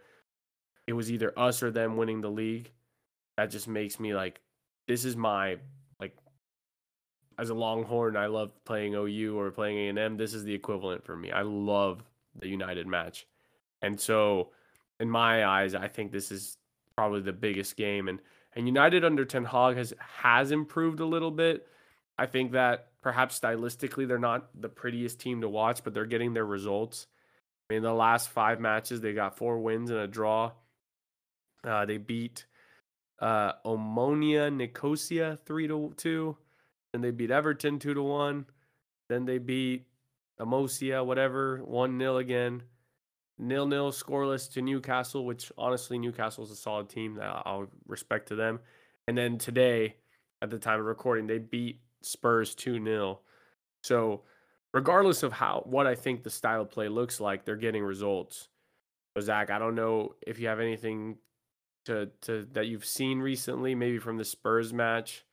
it 0.86 0.92
was 0.92 1.10
either 1.10 1.36
us 1.38 1.62
or 1.62 1.70
them 1.70 1.96
winning 1.96 2.20
the 2.20 2.30
league. 2.30 2.70
That 3.36 3.50
just 3.50 3.68
makes 3.68 4.00
me 4.00 4.14
like 4.14 4.40
this 4.86 5.04
is 5.04 5.16
my 5.16 5.58
like 6.00 6.16
as 7.38 7.50
a 7.50 7.54
Longhorn, 7.54 8.16
I 8.16 8.26
love 8.26 8.52
playing 8.64 8.94
OU 8.94 9.38
or 9.38 9.50
playing 9.50 9.96
A&M. 9.96 10.16
This 10.16 10.34
is 10.34 10.44
the 10.44 10.54
equivalent 10.54 11.04
for 11.04 11.16
me. 11.16 11.30
I 11.30 11.42
love 11.42 12.02
the 12.34 12.48
United 12.48 12.86
match. 12.86 13.26
And 13.82 14.00
so 14.00 14.50
in 14.98 15.10
my 15.10 15.44
eyes, 15.44 15.74
I 15.74 15.88
think 15.88 16.10
this 16.10 16.32
is 16.32 16.56
probably 16.96 17.20
the 17.20 17.32
biggest 17.32 17.76
game 17.76 18.08
and 18.08 18.20
and 18.58 18.66
United 18.66 19.04
under 19.04 19.24
Ten 19.24 19.44
Hag 19.44 19.76
has 19.76 19.94
has 20.00 20.50
improved 20.50 20.98
a 20.98 21.06
little 21.06 21.30
bit. 21.30 21.68
I 22.18 22.26
think 22.26 22.52
that 22.52 22.88
perhaps 23.00 23.38
stylistically 23.38 24.08
they're 24.08 24.18
not 24.18 24.48
the 24.60 24.68
prettiest 24.68 25.20
team 25.20 25.42
to 25.42 25.48
watch, 25.48 25.84
but 25.84 25.94
they're 25.94 26.04
getting 26.04 26.34
their 26.34 26.44
results. 26.44 27.06
I 27.70 27.74
mean, 27.74 27.82
the 27.84 27.94
last 27.94 28.28
five 28.30 28.58
matches 28.58 29.00
they 29.00 29.12
got 29.12 29.38
four 29.38 29.60
wins 29.60 29.90
and 29.90 30.00
a 30.00 30.08
draw. 30.08 30.50
Uh, 31.62 31.86
they 31.86 31.98
beat 31.98 32.46
uh, 33.20 33.52
Omonia 33.64 34.52
Nicosia 34.52 35.38
three 35.46 35.68
to 35.68 35.94
two, 35.96 36.36
and 36.92 37.02
they 37.02 37.12
beat 37.12 37.30
Everton 37.30 37.78
two 37.78 37.94
to 37.94 38.02
one. 38.02 38.46
Then 39.08 39.24
they 39.24 39.38
beat 39.38 39.86
Amosia, 40.40 41.06
whatever, 41.06 41.58
one 41.64 41.96
0 41.96 42.16
again. 42.16 42.64
Nil 43.38 43.66
nil 43.66 43.92
scoreless 43.92 44.52
to 44.52 44.62
Newcastle, 44.62 45.24
which 45.24 45.52
honestly 45.56 45.98
Newcastle 45.98 46.44
is 46.44 46.50
a 46.50 46.56
solid 46.56 46.88
team 46.88 47.14
that 47.14 47.42
I'll 47.44 47.68
respect 47.86 48.28
to 48.28 48.36
them. 48.36 48.60
And 49.06 49.16
then 49.16 49.38
today, 49.38 49.96
at 50.42 50.50
the 50.50 50.58
time 50.58 50.80
of 50.80 50.86
recording, 50.86 51.26
they 51.26 51.38
beat 51.38 51.80
Spurs 52.02 52.54
two 52.54 52.82
0 52.82 53.20
So 53.82 54.22
regardless 54.72 55.22
of 55.22 55.32
how 55.32 55.62
what 55.66 55.86
I 55.86 55.94
think 55.94 56.22
the 56.22 56.30
style 56.30 56.62
of 56.62 56.70
play 56.70 56.88
looks 56.88 57.20
like, 57.20 57.44
they're 57.44 57.56
getting 57.56 57.82
results. 57.82 58.48
So 59.16 59.22
Zach, 59.22 59.50
I 59.50 59.58
don't 59.58 59.74
know 59.74 60.14
if 60.26 60.38
you 60.38 60.48
have 60.48 60.60
anything 60.60 61.16
to 61.86 62.10
to 62.22 62.46
that 62.52 62.66
you've 62.66 62.84
seen 62.84 63.20
recently, 63.20 63.74
maybe 63.74 63.98
from 63.98 64.18
the 64.18 64.24
Spurs 64.24 64.72
match, 64.72 65.24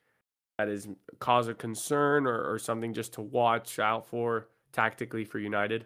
that 0.58 0.70
is 0.70 0.88
cause 1.20 1.48
of 1.48 1.58
concern 1.58 2.26
or, 2.26 2.54
or 2.54 2.60
something 2.60 2.94
just 2.94 3.14
to 3.14 3.22
watch 3.22 3.78
out 3.80 4.08
for 4.08 4.48
tactically 4.72 5.26
for 5.26 5.40
United. 5.40 5.86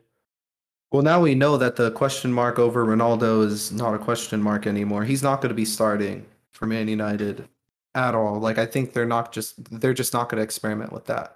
Well, 0.92 1.04
now 1.04 1.22
we 1.22 1.36
know 1.36 1.58
that 1.58 1.76
the 1.76 1.92
question 1.92 2.34
mark 2.34 2.58
over 2.58 2.86
Ronaldo 2.86 3.46
is 3.46 3.72
not 3.72 3.94
a 3.94 4.00
question 4.00 4.42
mark 4.42 4.66
anymore. 4.66 5.04
He's 5.04 5.22
not 5.22 5.42
going 5.42 5.50
to 5.50 5.56
be 5.56 5.66
starting 5.66 6.26
for 6.52 6.66
Man 6.66 6.88
United 6.88 7.48
at 7.94 8.16
all. 8.16 8.40
Like 8.40 8.58
I 8.58 8.66
think 8.66 8.94
they're 8.94 9.06
not 9.06 9.32
just 9.32 9.80
they're 9.80 9.94
just 9.94 10.14
not 10.14 10.30
going 10.30 10.38
to 10.38 10.44
experiment 10.44 10.92
with 10.92 11.06
that. 11.06 11.36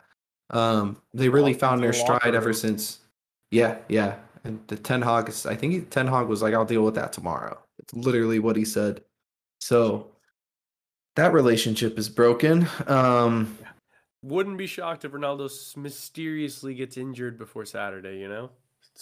Um, 0.50 0.98
they 1.14 1.30
really 1.30 1.54
found 1.54 1.84
their 1.84 1.94
stride 1.94 2.36
ever 2.36 2.54
since. 2.54 3.00
Yeah, 3.52 3.78
yeah. 3.88 4.16
And 4.44 4.60
the 4.68 4.76
Ten 4.76 5.02
Hag 5.02 5.30
is. 5.30 5.46
I 5.46 5.56
think 5.56 5.74
he, 5.74 5.82
Ten 5.82 6.08
Hag 6.08 6.28
was 6.28 6.42
like, 6.42 6.54
"I'll 6.54 6.66
deal 6.66 6.84
with 6.84 6.96
that 6.96 7.14
tomorrow." 7.14 7.58
It's 7.80 7.94
literally 7.94 8.40
what 8.40 8.56
he 8.56 8.66
said. 8.66 9.04
So 9.62 10.08
that 11.16 11.34
relationship 11.34 11.98
is 11.98 12.10
broken. 12.10 12.68
Um, 12.88 13.58
Wouldn't 14.24 14.58
be 14.58 14.68
shocked 14.68 15.06
if 15.06 15.12
Ronaldo 15.12 15.50
mysteriously 15.78 16.74
gets 16.74 16.98
injured 16.98 17.38
before 17.38 17.66
Saturday, 17.66 18.20
you 18.20 18.28
know? 18.28 18.50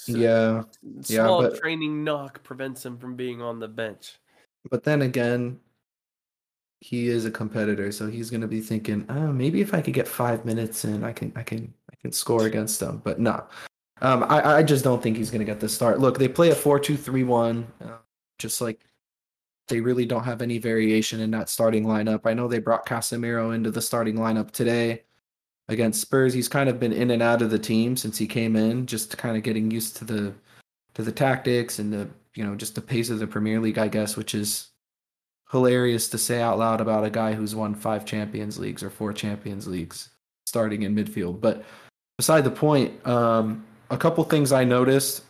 Yeah. 0.07 0.63
yeah, 0.81 1.23
Small 1.23 1.41
but- 1.43 1.59
training 1.59 2.03
knock 2.03 2.43
prevents 2.43 2.85
him 2.85 2.97
from 2.97 3.15
being 3.15 3.41
on 3.41 3.59
the 3.59 3.67
bench. 3.67 4.19
But 4.69 4.83
then 4.83 5.01
again, 5.01 5.59
he 6.79 7.07
is 7.07 7.25
a 7.25 7.31
competitor, 7.31 7.91
so 7.91 8.07
he's 8.07 8.29
gonna 8.29 8.47
be 8.47 8.61
thinking, 8.61 9.05
oh, 9.09 9.31
maybe 9.31 9.61
if 9.61 9.73
I 9.73 9.81
could 9.81 9.93
get 9.93 10.07
five 10.07 10.45
minutes 10.45 10.85
in, 10.85 11.03
I 11.03 11.13
can, 11.13 11.31
I 11.35 11.43
can, 11.43 11.73
I 11.91 11.95
can 11.95 12.11
score 12.11 12.45
against 12.45 12.79
them. 12.79 13.01
But 13.03 13.19
no, 13.19 13.43
um, 14.01 14.23
I, 14.23 14.57
I 14.57 14.63
just 14.63 14.83
don't 14.83 15.01
think 15.01 15.17
he's 15.17 15.29
gonna 15.29 15.45
get 15.45 15.59
the 15.59 15.69
start. 15.69 15.99
Look, 15.99 16.17
they 16.17 16.27
play 16.27 16.49
a 16.49 16.55
four-two-three-one, 16.55 17.67
uh, 17.83 17.97
just 18.39 18.61
like 18.61 18.81
they 19.67 19.79
really 19.79 20.05
don't 20.05 20.23
have 20.23 20.41
any 20.41 20.57
variation 20.57 21.19
in 21.19 21.31
that 21.31 21.49
starting 21.49 21.85
lineup. 21.85 22.21
I 22.25 22.33
know 22.33 22.47
they 22.47 22.59
brought 22.59 22.85
Casemiro 22.85 23.53
into 23.53 23.71
the 23.71 23.81
starting 23.81 24.15
lineup 24.15 24.51
today 24.51 25.03
against 25.71 26.01
Spurs. 26.01 26.33
He's 26.33 26.49
kind 26.49 26.69
of 26.69 26.79
been 26.79 26.93
in 26.93 27.11
and 27.11 27.21
out 27.21 27.41
of 27.41 27.49
the 27.49 27.59
team 27.59 27.95
since 27.97 28.17
he 28.17 28.27
came 28.27 28.55
in, 28.55 28.85
just 28.85 29.17
kind 29.17 29.37
of 29.37 29.43
getting 29.43 29.71
used 29.71 29.95
to 29.97 30.05
the 30.05 30.33
to 30.93 31.03
the 31.03 31.11
tactics 31.11 31.79
and 31.79 31.91
the 31.91 32.09
you 32.35 32.43
know 32.43 32.55
just 32.55 32.75
the 32.75 32.81
pace 32.81 33.09
of 33.09 33.19
the 33.19 33.27
Premier 33.27 33.59
League, 33.59 33.77
I 33.77 33.87
guess, 33.87 34.15
which 34.15 34.35
is 34.35 34.67
hilarious 35.51 36.07
to 36.09 36.17
say 36.17 36.41
out 36.41 36.59
loud 36.59 36.79
about 36.79 37.03
a 37.03 37.09
guy 37.09 37.33
who's 37.33 37.55
won 37.55 37.75
five 37.75 38.05
Champions 38.05 38.59
Leagues 38.59 38.83
or 38.83 38.89
four 38.89 39.11
Champions 39.13 39.67
Leagues 39.67 40.09
starting 40.45 40.83
in 40.83 40.95
midfield. 40.95 41.41
But 41.41 41.63
beside 42.17 42.43
the 42.43 42.51
point, 42.51 43.05
um, 43.07 43.65
a 43.89 43.97
couple 43.97 44.23
things 44.23 44.51
I 44.51 44.63
noticed. 44.63 45.23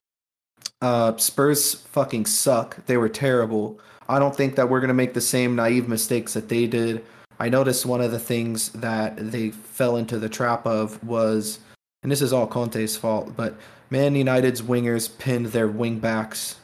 Uh, 0.82 1.16
Spurs 1.18 1.76
fucking 1.76 2.26
suck. 2.26 2.84
They 2.88 2.98
were 2.98 3.10
terrible. 3.10 3.80
I 4.10 4.18
don't 4.18 4.36
think 4.36 4.56
that 4.56 4.68
we're 4.68 4.82
gonna 4.82 4.94
make 4.94 5.14
the 5.14 5.22
same 5.22 5.56
naive 5.56 5.88
mistakes 5.88 6.34
that 6.34 6.50
they 6.50 6.66
did. 6.66 7.04
I 7.42 7.50
noticed 7.50 7.88
one 7.88 8.02
of 8.02 8.12
the 8.12 8.20
things 8.20 8.70
that 8.70 9.32
they 9.32 9.50
fell 9.50 9.98
into 9.98 10.20
the 10.20 10.30
trap 10.30 10.68
of 10.68 11.04
was, 11.04 11.58
and 12.04 12.12
this 12.12 12.22
is 12.22 12.34
all 12.34 12.46
Conte's 12.46 12.96
fault, 12.96 13.36
but 13.36 13.56
Man 13.90 14.14
United's 14.14 14.62
wingers 14.62 15.18
pinned 15.18 15.48
their 15.48 15.68
wing 15.68 15.98
backs 15.98 16.58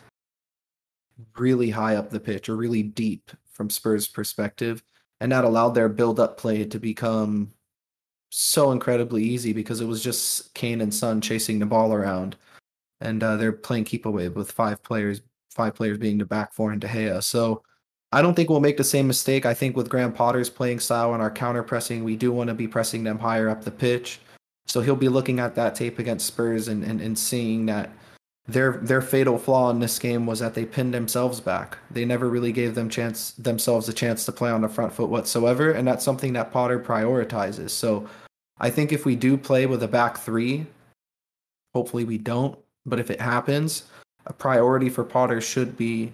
really 1.36 1.71
high 1.71 1.95
up 1.95 2.11
the 2.11 2.19
pitch 2.19 2.47
or 2.47 2.55
really 2.55 2.84
deep 2.84 3.32
from 3.51 3.71
Spurs' 3.71 4.07
perspective. 4.07 4.84
And 5.19 5.32
that 5.32 5.45
allowed 5.45 5.71
their 5.71 5.89
build 5.89 6.19
up 6.19 6.38
play 6.38 6.63
to 6.63 6.80
become 6.80 7.53
so 8.30 8.69
incredibly 8.71 9.23
easy 9.23 9.53
because 9.53 9.82
it 9.82 9.88
was 9.88 10.03
just 10.03 10.53
Kane 10.53 10.82
and 10.82 10.93
Son 10.93 11.21
chasing 11.21 11.57
the 11.57 11.65
ball 11.65 11.91
around. 11.91 12.36
And 13.01 13.23
uh, 13.23 13.36
they're 13.38 13.51
playing 13.51 13.86
keep 13.86 14.05
away 14.05 14.30
with 14.30 14.51
five 14.51 14.84
players, 14.84 15.23
five 15.49 15.73
players 15.73 15.97
being 15.97 16.19
the 16.19 16.25
back 16.25 16.53
four 16.53 16.71
and 16.71 16.80
De 16.80 16.88
Gea. 16.88 17.23
So 17.23 17.63
I 18.12 18.22
don't 18.22 18.36
think 18.36 18.49
we'll 18.49 18.62
make 18.62 18.78
the 18.78 18.84
same 18.84 19.08
mistake. 19.08 19.45
I 19.45 19.53
think 19.53 19.76
with 19.76 19.89
Graham 19.89 20.14
Potter's 20.14 20.49
playing 20.49 20.80
style 20.80 21.14
and 21.14 21.22
our 21.22 21.32
counter 21.32 21.64
pressing, 21.64 22.03
we 22.03 22.16
do 22.16 22.32
want 22.32 22.47
to 22.47 22.53
be 22.53 22.68
pressing 22.68 23.03
them 23.03 23.20
higher 23.20 23.49
up 23.49 23.64
the 23.64 23.72
pitch. 23.72 24.20
So 24.66 24.82
he'll 24.82 24.95
be 24.95 25.10
looking 25.10 25.39
at 25.39 25.55
that 25.55 25.76
tape 25.76 25.99
against 25.99 26.28
Spurs 26.28 26.68
and, 26.68 26.84
and, 26.84 27.01
and 27.01 27.18
seeing 27.18 27.66
that 27.68 27.89
their 28.47 28.74
their 28.78 29.01
fatal 29.01 29.38
flaw 29.38 29.70
in 29.70 29.80
this 29.80 29.99
game 29.99 30.26
was 30.26 30.39
that 30.39 30.53
they 30.53 30.66
pinned 30.66 30.93
themselves 30.93 31.41
back. 31.41 31.78
They 31.91 32.05
never 32.05 32.30
really 32.30 32.53
gave 32.53 32.76
them 32.76 32.89
chance 32.89 33.32
themselves 33.32 33.89
a 33.89 33.93
chance 33.93 34.26
to 34.26 34.32
play 34.32 34.49
on 34.49 34.62
the 34.62 34.70
front 34.70 34.93
foot 34.93 35.10
whatsoever, 35.10 35.72
and 35.72 35.86
that's 35.86 36.05
something 36.05 36.34
that 36.34 36.51
Potter 36.51 36.80
prioritizes. 36.80 37.72
So 37.72 38.08
I 38.60 38.70
think 38.70 38.93
if 38.93 39.05
we 39.05 39.16
do 39.18 39.38
play 39.38 39.66
with 39.66 39.84
a 39.84 39.88
back 39.88 40.18
three, 40.18 40.66
hopefully 41.74 42.05
we 42.05 42.18
don't, 42.18 42.58
but 42.86 42.99
if 42.99 43.12
it 43.12 43.20
happens, 43.20 43.84
a 44.26 44.34
priority 44.34 44.89
for 44.89 45.03
Potter 45.03 45.41
should 45.41 45.76
be 45.76 46.14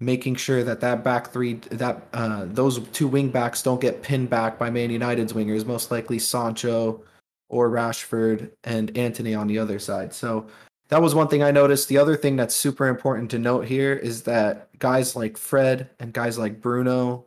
making 0.00 0.36
sure 0.36 0.62
that 0.62 0.80
that 0.80 1.02
back 1.02 1.32
three 1.32 1.54
that 1.70 2.06
uh, 2.12 2.44
those 2.46 2.80
two 2.88 3.08
wing 3.08 3.30
backs 3.30 3.62
don't 3.62 3.80
get 3.80 4.02
pinned 4.02 4.28
back 4.28 4.58
by 4.58 4.70
Man 4.70 4.90
United's 4.90 5.32
wingers, 5.32 5.64
most 5.64 5.90
likely 5.90 6.18
Sancho 6.18 7.02
or 7.48 7.70
Rashford 7.70 8.50
and 8.64 8.96
Antony 8.96 9.34
on 9.34 9.46
the 9.46 9.58
other 9.58 9.78
side. 9.78 10.12
So 10.12 10.46
that 10.88 11.02
was 11.02 11.14
one 11.14 11.28
thing 11.28 11.42
I 11.42 11.50
noticed. 11.50 11.88
The 11.88 11.98
other 11.98 12.16
thing 12.16 12.36
that's 12.36 12.54
super 12.54 12.88
important 12.88 13.30
to 13.32 13.38
note 13.38 13.66
here 13.66 13.92
is 13.92 14.22
that 14.24 14.76
guys 14.78 15.16
like 15.16 15.36
Fred 15.36 15.90
and 15.98 16.12
guys 16.12 16.38
like 16.38 16.60
Bruno, 16.60 17.24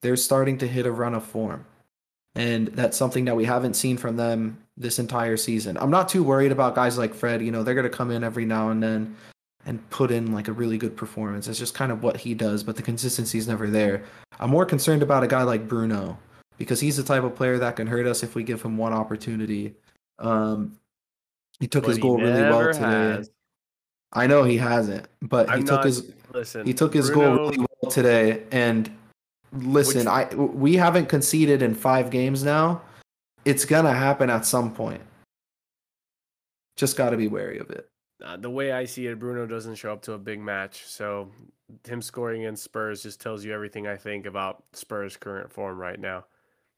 they're 0.00 0.16
starting 0.16 0.58
to 0.58 0.68
hit 0.68 0.86
a 0.86 0.92
run 0.92 1.14
of 1.14 1.24
form. 1.24 1.64
And 2.34 2.68
that's 2.68 2.96
something 2.96 3.26
that 3.26 3.36
we 3.36 3.44
haven't 3.44 3.74
seen 3.74 3.98
from 3.98 4.16
them 4.16 4.58
this 4.76 4.98
entire 4.98 5.36
season. 5.36 5.76
I'm 5.76 5.90
not 5.90 6.08
too 6.08 6.24
worried 6.24 6.52
about 6.52 6.74
guys 6.74 6.96
like 6.96 7.14
Fred. 7.14 7.42
You 7.42 7.52
know, 7.52 7.62
they're 7.62 7.74
going 7.74 7.90
to 7.90 7.90
come 7.90 8.10
in 8.10 8.24
every 8.24 8.46
now 8.46 8.70
and 8.70 8.82
then 8.82 9.16
and 9.66 9.88
put 9.90 10.10
in 10.10 10.32
like 10.32 10.48
a 10.48 10.52
really 10.52 10.76
good 10.78 10.96
performance. 10.96 11.46
It's 11.48 11.58
just 11.58 11.74
kind 11.74 11.92
of 11.92 12.02
what 12.02 12.16
he 12.16 12.34
does, 12.34 12.62
but 12.64 12.76
the 12.76 12.82
consistency 12.82 13.38
is 13.38 13.46
never 13.46 13.68
there. 13.68 14.04
I'm 14.40 14.50
more 14.50 14.66
concerned 14.66 15.02
about 15.02 15.22
a 15.22 15.28
guy 15.28 15.42
like 15.44 15.68
Bruno 15.68 16.18
because 16.58 16.80
he's 16.80 16.96
the 16.96 17.02
type 17.02 17.22
of 17.22 17.34
player 17.36 17.58
that 17.58 17.76
can 17.76 17.86
hurt 17.86 18.06
us 18.06 18.22
if 18.22 18.34
we 18.34 18.42
give 18.42 18.60
him 18.62 18.76
one 18.76 18.92
opportunity. 18.92 19.74
Um, 20.18 20.78
he 21.60 21.68
took 21.68 21.84
But 21.84 21.88
his 21.90 21.96
he 21.98 22.02
goal 22.02 22.16
really 22.18 22.42
well 22.42 22.58
never 22.58 22.72
today. 22.72 23.28
I 24.12 24.26
know 24.26 24.42
he 24.42 24.56
hasn't, 24.58 25.06
but 25.22 25.48
he 25.48 25.54
I'm 25.54 25.60
took 25.60 25.76
not- 25.76 25.84
his 25.84 26.12
listen. 26.32 26.66
he 26.66 26.74
took 26.74 26.92
his 26.92 27.08
goal 27.08 27.34
really 27.34 27.58
well 27.58 27.90
today. 27.90 28.42
And 28.50 28.90
listen, 29.52 30.00
Which- 30.00 30.06
I 30.08 30.34
we 30.34 30.74
haven't 30.76 31.06
conceded 31.06 31.62
in 31.62 31.74
five 31.74 32.10
games 32.10 32.42
now. 32.42 32.82
It's 33.44 33.64
gonna 33.64 33.94
happen 33.94 34.28
at 34.28 34.44
some 34.44 34.72
point. 34.74 35.02
Just 36.76 36.96
got 36.96 37.10
to 37.10 37.16
be 37.16 37.28
wary 37.28 37.58
of 37.58 37.70
it. 37.70 37.88
Uh, 38.22 38.36
the 38.36 38.50
way 38.50 38.72
I 38.72 38.84
see 38.84 39.06
it, 39.06 39.18
Bruno 39.18 39.46
doesn't 39.46 39.74
show 39.74 39.92
up 39.92 40.02
to 40.02 40.12
a 40.12 40.18
big 40.18 40.40
match, 40.40 40.84
so 40.86 41.28
him 41.86 42.00
scoring 42.00 42.42
in 42.42 42.54
Spurs 42.56 43.02
just 43.02 43.20
tells 43.20 43.44
you 43.44 43.52
everything 43.52 43.86
I 43.86 43.96
think 43.96 44.26
about 44.26 44.62
Spurs' 44.72 45.16
current 45.16 45.50
form 45.50 45.78
right 45.78 45.98
now. 45.98 46.24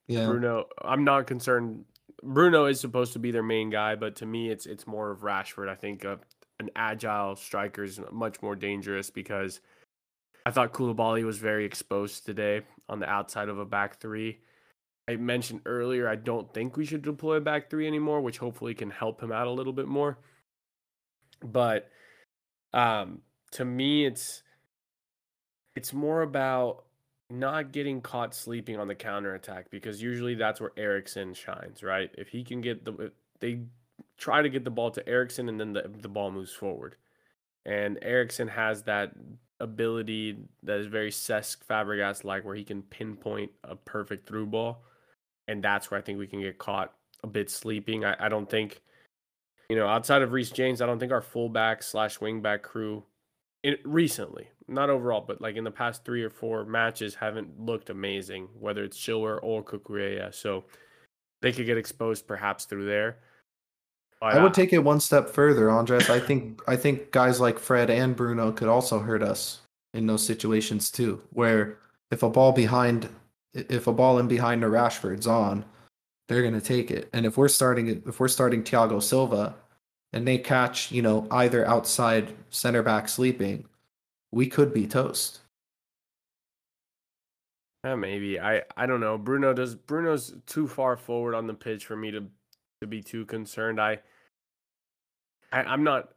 Yeah, 0.07 0.27
Bruno, 0.27 0.67
I'm 0.83 1.05
not 1.05 1.27
concerned 1.27 1.85
Bruno 2.25 2.67
is 2.67 2.81
supposed 2.81 3.13
to 3.13 3.19
be 3.19 3.31
their 3.31 3.43
main 3.43 3.71
guy, 3.71 3.95
but 3.95 4.17
to 4.17 4.27
me, 4.27 4.51
it's 4.51 4.67
it's 4.67 4.87
more 4.87 5.11
of 5.11 5.21
Rashford. 5.21 5.69
I 5.69 5.75
think 5.75 6.05
uh, 6.05 6.17
an 6.59 6.71
agile 6.75 7.37
striker 7.37 7.85
is 7.85 8.01
much 8.11 8.41
more 8.43 8.57
dangerous 8.57 9.11
because 9.11 9.61
I 10.47 10.51
thought 10.51 10.73
Koulibaly 10.73 11.25
was 11.25 11.39
very 11.39 11.65
exposed 11.65 12.25
today 12.25 12.63
on 12.89 13.01
the 13.01 13.09
outside 13.09 13.49
of 13.49 13.59
a 13.59 13.65
back 13.65 14.01
three. 14.01 14.41
I 15.07 15.17
mentioned 15.17 15.61
earlier, 15.67 16.09
I 16.09 16.17
don't 16.17 16.53
think 16.55 16.79
we 16.79 16.87
should 16.87 17.03
deploy 17.03 17.37
a 17.37 17.41
back 17.41 17.69
three 17.69 17.87
anymore, 17.87 18.23
which 18.23 18.39
hopefully 18.39 18.75
can 18.75 18.91
help 18.91 19.23
him 19.23 19.33
out 19.33 19.47
a 19.47 19.51
little 19.51 19.75
bit 19.75 19.87
more. 19.87 20.19
But 21.45 21.91
um, 22.73 23.21
to 23.53 23.65
me, 23.65 24.07
it's 24.07 24.43
it's 25.77 25.93
more 25.93 26.23
about 26.23 26.85
not 27.31 27.73
getting 27.73 28.01
caught 28.01 28.35
sleeping 28.35 28.79
on 28.79 28.89
the 28.89 28.95
counter 28.95 29.35
attack 29.35 29.71
because 29.71 30.03
usually 30.03 30.35
that's 30.35 30.61
where 30.61 30.73
Eriksen 30.77 31.35
shines, 31.35 31.83
right? 31.83 32.11
If 32.17 32.29
he 32.29 32.45
can 32.45 32.61
get 32.61 32.85
the 32.85 33.13
they 33.41 33.61
try 34.17 34.43
to 34.43 34.49
get 34.49 34.65
the 34.65 34.71
ball 34.71 34.91
to 34.91 35.07
Eriksen 35.09 35.49
and 35.49 35.61
then 35.61 35.73
the, 35.73 35.91
the 36.01 36.09
ball 36.09 36.31
moves 36.31 36.53
forward. 36.53 36.97
And 37.67 37.99
Eriksen 38.03 38.49
has 38.49 38.83
that 38.85 39.13
ability 39.61 40.37
that 40.63 40.79
is 40.79 40.87
very 40.87 41.11
Cesc 41.11 41.59
Fabregas 41.69 42.25
like 42.25 42.45
where 42.45 42.55
he 42.55 42.65
can 42.65 42.83
pinpoint 42.83 43.51
a 43.65 43.75
perfect 43.75 44.27
through 44.27 44.47
ball. 44.47 44.83
And 45.49 45.63
that's 45.63 45.91
where 45.91 45.99
I 45.99 46.03
think 46.03 46.19
we 46.19 46.27
can 46.27 46.41
get 46.41 46.59
caught 46.59 46.93
a 47.23 47.27
bit 47.27 47.51
sleeping. 47.51 48.05
I, 48.05 48.17
I 48.19 48.29
don't 48.29 48.49
think, 48.49 48.83
you 49.69 49.77
know, 49.77 49.87
outside 49.87 50.23
of 50.23 50.33
Reece 50.33 50.51
James, 50.51 50.81
I 50.81 50.87
don't 50.87 50.99
think 50.99 51.13
our 51.13 51.23
fullback 51.23 51.83
slash 51.83 52.19
wingback 52.19 52.63
crew 52.63 53.05
it, 53.63 53.81
recently, 53.85 54.49
not 54.69 54.91
overall, 54.91 55.25
but 55.27 55.41
like 55.41 55.57
in 55.57 55.65
the 55.65 55.71
past 55.71 56.05
three 56.05 56.23
or 56.23 56.31
four 56.31 56.65
matches 56.65 57.15
haven't 57.15 57.59
looked 57.59 57.89
amazing, 57.89 58.49
whether 58.59 58.85
it's 58.85 58.99
Chilwell 58.99 59.41
or 59.43 59.65
Cucurella. 59.65 60.35
So 60.35 60.65
they 61.41 61.53
could 61.53 61.67
get 61.67 61.79
exposed 61.79 62.27
perhaps 62.27 62.67
through 62.67 62.87
there. 62.87 63.19
I 64.21 64.39
would 64.43 64.53
uh, 64.53 64.55
take 64.55 64.73
it 64.73 64.79
one 64.79 65.01
step 65.01 65.29
further, 65.29 65.71
Andres. 65.71 66.09
I 66.09 66.21
think 66.21 66.63
I 66.67 66.77
think 66.77 67.11
guys 67.11 67.41
like 67.41 67.59
Fred 67.59 67.91
and 67.91 68.17
Bruno 68.17 68.53
could 68.53 68.69
also 68.69 68.99
hurt 68.99 69.23
us 69.23 69.61
in 69.93 70.07
those 70.07 70.25
situations 70.25 70.91
too, 70.91 71.23
where 71.31 71.79
if 72.11 72.23
a 72.23 72.31
ball 72.31 72.53
behind 72.53 73.09
if 73.53 73.87
a 73.87 73.93
ball 73.93 74.19
in 74.19 74.29
behind 74.29 74.65
a 74.65 74.67
Rashford's 74.67 75.27
on, 75.27 75.65
they're 76.29 76.43
gonna 76.43 76.61
take 76.61 76.91
it. 76.91 77.09
And 77.13 77.27
if 77.27 77.37
we're 77.37 77.49
starting 77.49 78.03
if 78.07 78.21
we're 78.21 78.29
starting 78.29 78.63
Thiago 78.63 79.03
Silva 79.03 79.55
and 80.13 80.27
they 80.27 80.39
catch, 80.39 80.93
you 80.93 81.03
know, 81.03 81.27
either 81.31 81.67
outside 81.67 82.35
center 82.51 82.83
back 82.83 83.09
sleeping, 83.09 83.67
we 84.31 84.47
could 84.47 84.73
be 84.73 84.87
toast. 84.87 85.41
Yeah, 87.85 87.97
maybe. 87.97 88.41
I 88.41 88.63
I 88.77 88.87
don't 88.87 89.01
know. 89.01 89.19
Bruno 89.19 89.53
does 89.53 89.75
Bruno's 89.75 90.35
too 90.47 90.67
far 90.67 90.97
forward 90.97 91.35
on 91.35 91.47
the 91.47 91.55
pitch 91.55 91.85
for 91.85 91.97
me 91.97 92.11
to 92.13 92.25
to 92.81 92.87
be 92.87 93.03
too 93.03 93.27
concerned. 93.27 93.81
I, 93.81 94.01
I 95.53 95.73
am 95.73 95.85
not. 95.85 96.11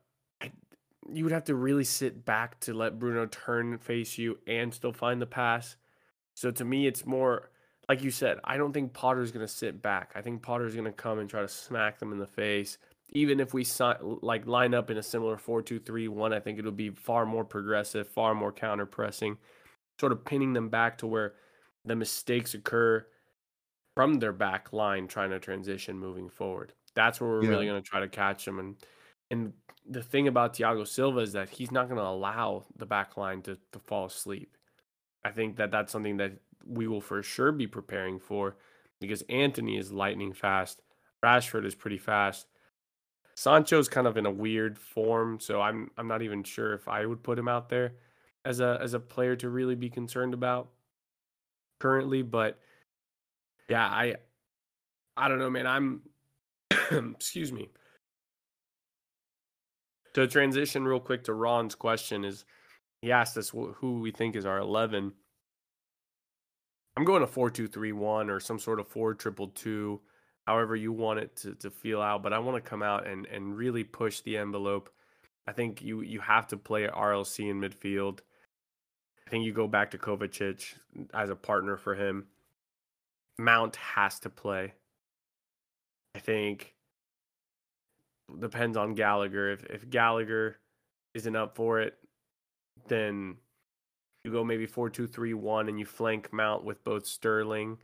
You 1.09 1.23
would 1.23 1.33
have 1.33 1.45
to 1.45 1.55
really 1.55 1.85
sit 1.85 2.25
back 2.25 2.59
to 2.61 2.73
let 2.73 2.99
Bruno 2.99 3.25
turn 3.27 3.77
face 3.77 4.17
you 4.17 4.39
and 4.45 4.73
still 4.73 4.91
find 4.91 5.21
the 5.21 5.25
pass. 5.25 5.77
So 6.33 6.51
to 6.51 6.65
me, 6.65 6.85
it's 6.85 7.05
more 7.05 7.49
like 7.89 8.03
you 8.03 8.11
said. 8.11 8.39
I 8.43 8.57
don't 8.57 8.73
think 8.73 8.93
Potter's 8.93 9.31
gonna 9.31 9.47
sit 9.47 9.81
back. 9.81 10.11
I 10.15 10.21
think 10.21 10.41
Potter's 10.41 10.75
gonna 10.75 10.91
come 10.91 11.19
and 11.19 11.29
try 11.29 11.41
to 11.41 11.47
smack 11.47 11.99
them 11.99 12.11
in 12.11 12.19
the 12.19 12.27
face. 12.27 12.77
Even 13.11 13.39
if 13.39 13.53
we 13.53 13.65
like 14.21 14.45
line 14.45 14.73
up 14.73 14.91
in 14.91 14.97
a 14.97 15.03
similar 15.03 15.37
four-two-three-one, 15.37 16.33
I 16.33 16.39
think 16.41 16.59
it'll 16.59 16.71
be 16.71 16.89
far 16.89 17.25
more 17.25 17.45
progressive, 17.45 18.07
far 18.07 18.35
more 18.35 18.51
counter 18.51 18.85
pressing, 18.85 19.37
sort 19.99 20.11
of 20.11 20.25
pinning 20.25 20.51
them 20.51 20.67
back 20.67 20.97
to 20.97 21.07
where 21.07 21.35
the 21.85 21.95
mistakes 21.95 22.53
occur 22.53 23.05
from 23.95 24.15
their 24.15 24.33
back 24.33 24.73
line 24.73 25.07
trying 25.07 25.29
to 25.29 25.39
transition 25.39 25.97
moving 25.97 26.29
forward. 26.29 26.73
That's 26.95 27.21
where 27.21 27.29
we're 27.29 27.43
yeah. 27.43 27.49
really 27.49 27.65
going 27.65 27.81
to 27.81 27.89
try 27.89 28.01
to 28.01 28.09
catch 28.09 28.43
them. 28.43 28.59
And 28.59 28.75
and 29.31 29.53
the 29.89 30.03
thing 30.03 30.27
about 30.27 30.53
Thiago 30.53 30.85
Silva 30.85 31.19
is 31.21 31.31
that 31.31 31.49
he's 31.49 31.71
not 31.71 31.87
going 31.87 31.97
to 31.97 32.05
allow 32.05 32.65
the 32.75 32.85
back 32.85 33.15
line 33.15 33.41
to, 33.43 33.57
to 33.71 33.79
fall 33.79 34.05
asleep. 34.05 34.57
I 35.23 35.31
think 35.31 35.55
that 35.55 35.71
that's 35.71 35.93
something 35.93 36.17
that 36.17 36.33
we 36.67 36.87
will 36.87 37.01
for 37.01 37.21
sure 37.23 37.51
be 37.51 37.67
preparing 37.67 38.19
for 38.19 38.55
because 38.99 39.23
Antony 39.29 39.77
is 39.77 39.91
lightning 39.91 40.33
fast. 40.33 40.81
Rashford 41.23 41.65
is 41.65 41.75
pretty 41.75 41.97
fast. 41.97 42.47
Sancho's 43.35 43.87
kind 43.87 44.07
of 44.07 44.17
in 44.17 44.25
a 44.25 44.31
weird 44.31 44.77
form, 44.77 45.39
so 45.39 45.61
I'm 45.61 45.91
I'm 45.97 46.07
not 46.07 46.21
even 46.21 46.43
sure 46.43 46.73
if 46.73 46.87
I 46.87 47.05
would 47.05 47.23
put 47.23 47.37
him 47.37 47.47
out 47.47 47.69
there 47.69 47.93
as 48.45 48.59
a 48.59 48.79
as 48.81 48.93
a 48.93 48.99
player 48.99 49.35
to 49.35 49.49
really 49.49 49.75
be 49.75 49.89
concerned 49.89 50.33
about 50.33 50.69
currently, 51.79 52.21
but 52.21 52.59
yeah, 53.69 53.85
I 53.85 54.15
I 55.15 55.27
don't 55.27 55.39
know, 55.39 55.49
man. 55.49 55.67
I'm 55.67 56.01
excuse 57.15 57.51
me. 57.51 57.69
To 60.13 60.25
transition 60.27 60.85
real 60.85 60.99
quick 60.99 61.23
to 61.25 61.33
Ron's 61.33 61.75
question 61.75 62.25
is 62.25 62.45
he 63.01 63.11
asked 63.11 63.37
us 63.37 63.49
who 63.49 63.99
we 63.99 64.09
think 64.09 64.35
is 64.35 64.45
our 64.47 64.57
11. 64.57 65.13
I'm 66.97 67.03
going 67.03 67.21
to 67.21 67.27
4-2-3-1 67.27 68.29
or 68.31 68.39
some 68.39 68.57
sort 68.57 68.79
of 68.79 68.91
4-2-2, 68.91 69.99
however 70.47 70.75
you 70.75 70.91
want 70.91 71.19
it 71.19 71.35
to, 71.37 71.53
to 71.53 71.69
feel 71.69 72.01
out, 72.01 72.23
but 72.23 72.33
I 72.33 72.39
want 72.39 72.55
to 72.55 72.67
come 72.67 72.81
out 72.81 73.05
and 73.05 73.27
and 73.27 73.55
really 73.55 73.83
push 73.83 74.21
the 74.21 74.35
envelope. 74.35 74.89
I 75.45 75.51
think 75.51 75.83
you 75.83 76.01
you 76.01 76.19
have 76.21 76.47
to 76.47 76.57
play 76.57 76.87
RLC 76.87 77.51
in 77.51 77.61
midfield. 77.61 78.21
I 79.27 79.29
think 79.29 79.45
you 79.45 79.53
go 79.53 79.67
back 79.67 79.91
to 79.91 79.99
Kovacic 79.99 80.73
as 81.13 81.29
a 81.29 81.35
partner 81.35 81.77
for 81.77 81.93
him. 81.93 82.25
Mount 83.37 83.75
has 83.75 84.19
to 84.21 84.31
play. 84.31 84.73
I 86.15 86.19
think 86.19 86.73
depends 88.39 88.75
on 88.75 88.95
Gallagher. 88.95 89.51
If 89.51 89.65
if 89.65 89.87
Gallagher 89.87 90.57
isn't 91.13 91.35
up 91.35 91.55
for 91.55 91.79
it, 91.79 91.93
then 92.87 93.37
you 94.23 94.31
go 94.31 94.43
maybe 94.43 94.65
four 94.65 94.89
two 94.89 95.07
three 95.07 95.33
one 95.33 95.69
and 95.69 95.79
you 95.79 95.85
flank 95.85 96.31
Mount 96.33 96.63
with 96.63 96.83
both 96.83 97.05
Sterling 97.05 97.77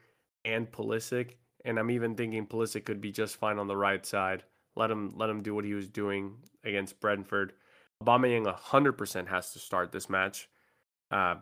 and 0.45 0.71
Pulisic. 0.71 1.35
And 1.65 1.79
I'm 1.79 1.91
even 1.91 2.15
thinking 2.15 2.45
Pulisic 2.45 2.85
could 2.85 3.01
be 3.01 3.11
just 3.11 3.37
fine 3.37 3.57
on 3.57 3.67
the 3.67 3.77
right 3.77 4.05
side. 4.05 4.43
Let 4.75 4.91
him 4.91 5.13
let 5.15 5.29
him 5.29 5.41
do 5.41 5.55
what 5.55 5.65
he 5.65 5.73
was 5.73 5.87
doing 5.87 6.35
against 6.63 6.99
Brentford. 6.99 7.53
Aubameyang 8.03 8.53
100% 8.53 9.27
has 9.27 9.53
to 9.53 9.59
start 9.59 9.91
this 9.91 10.09
match. 10.09 10.49
Uh, 11.09 11.35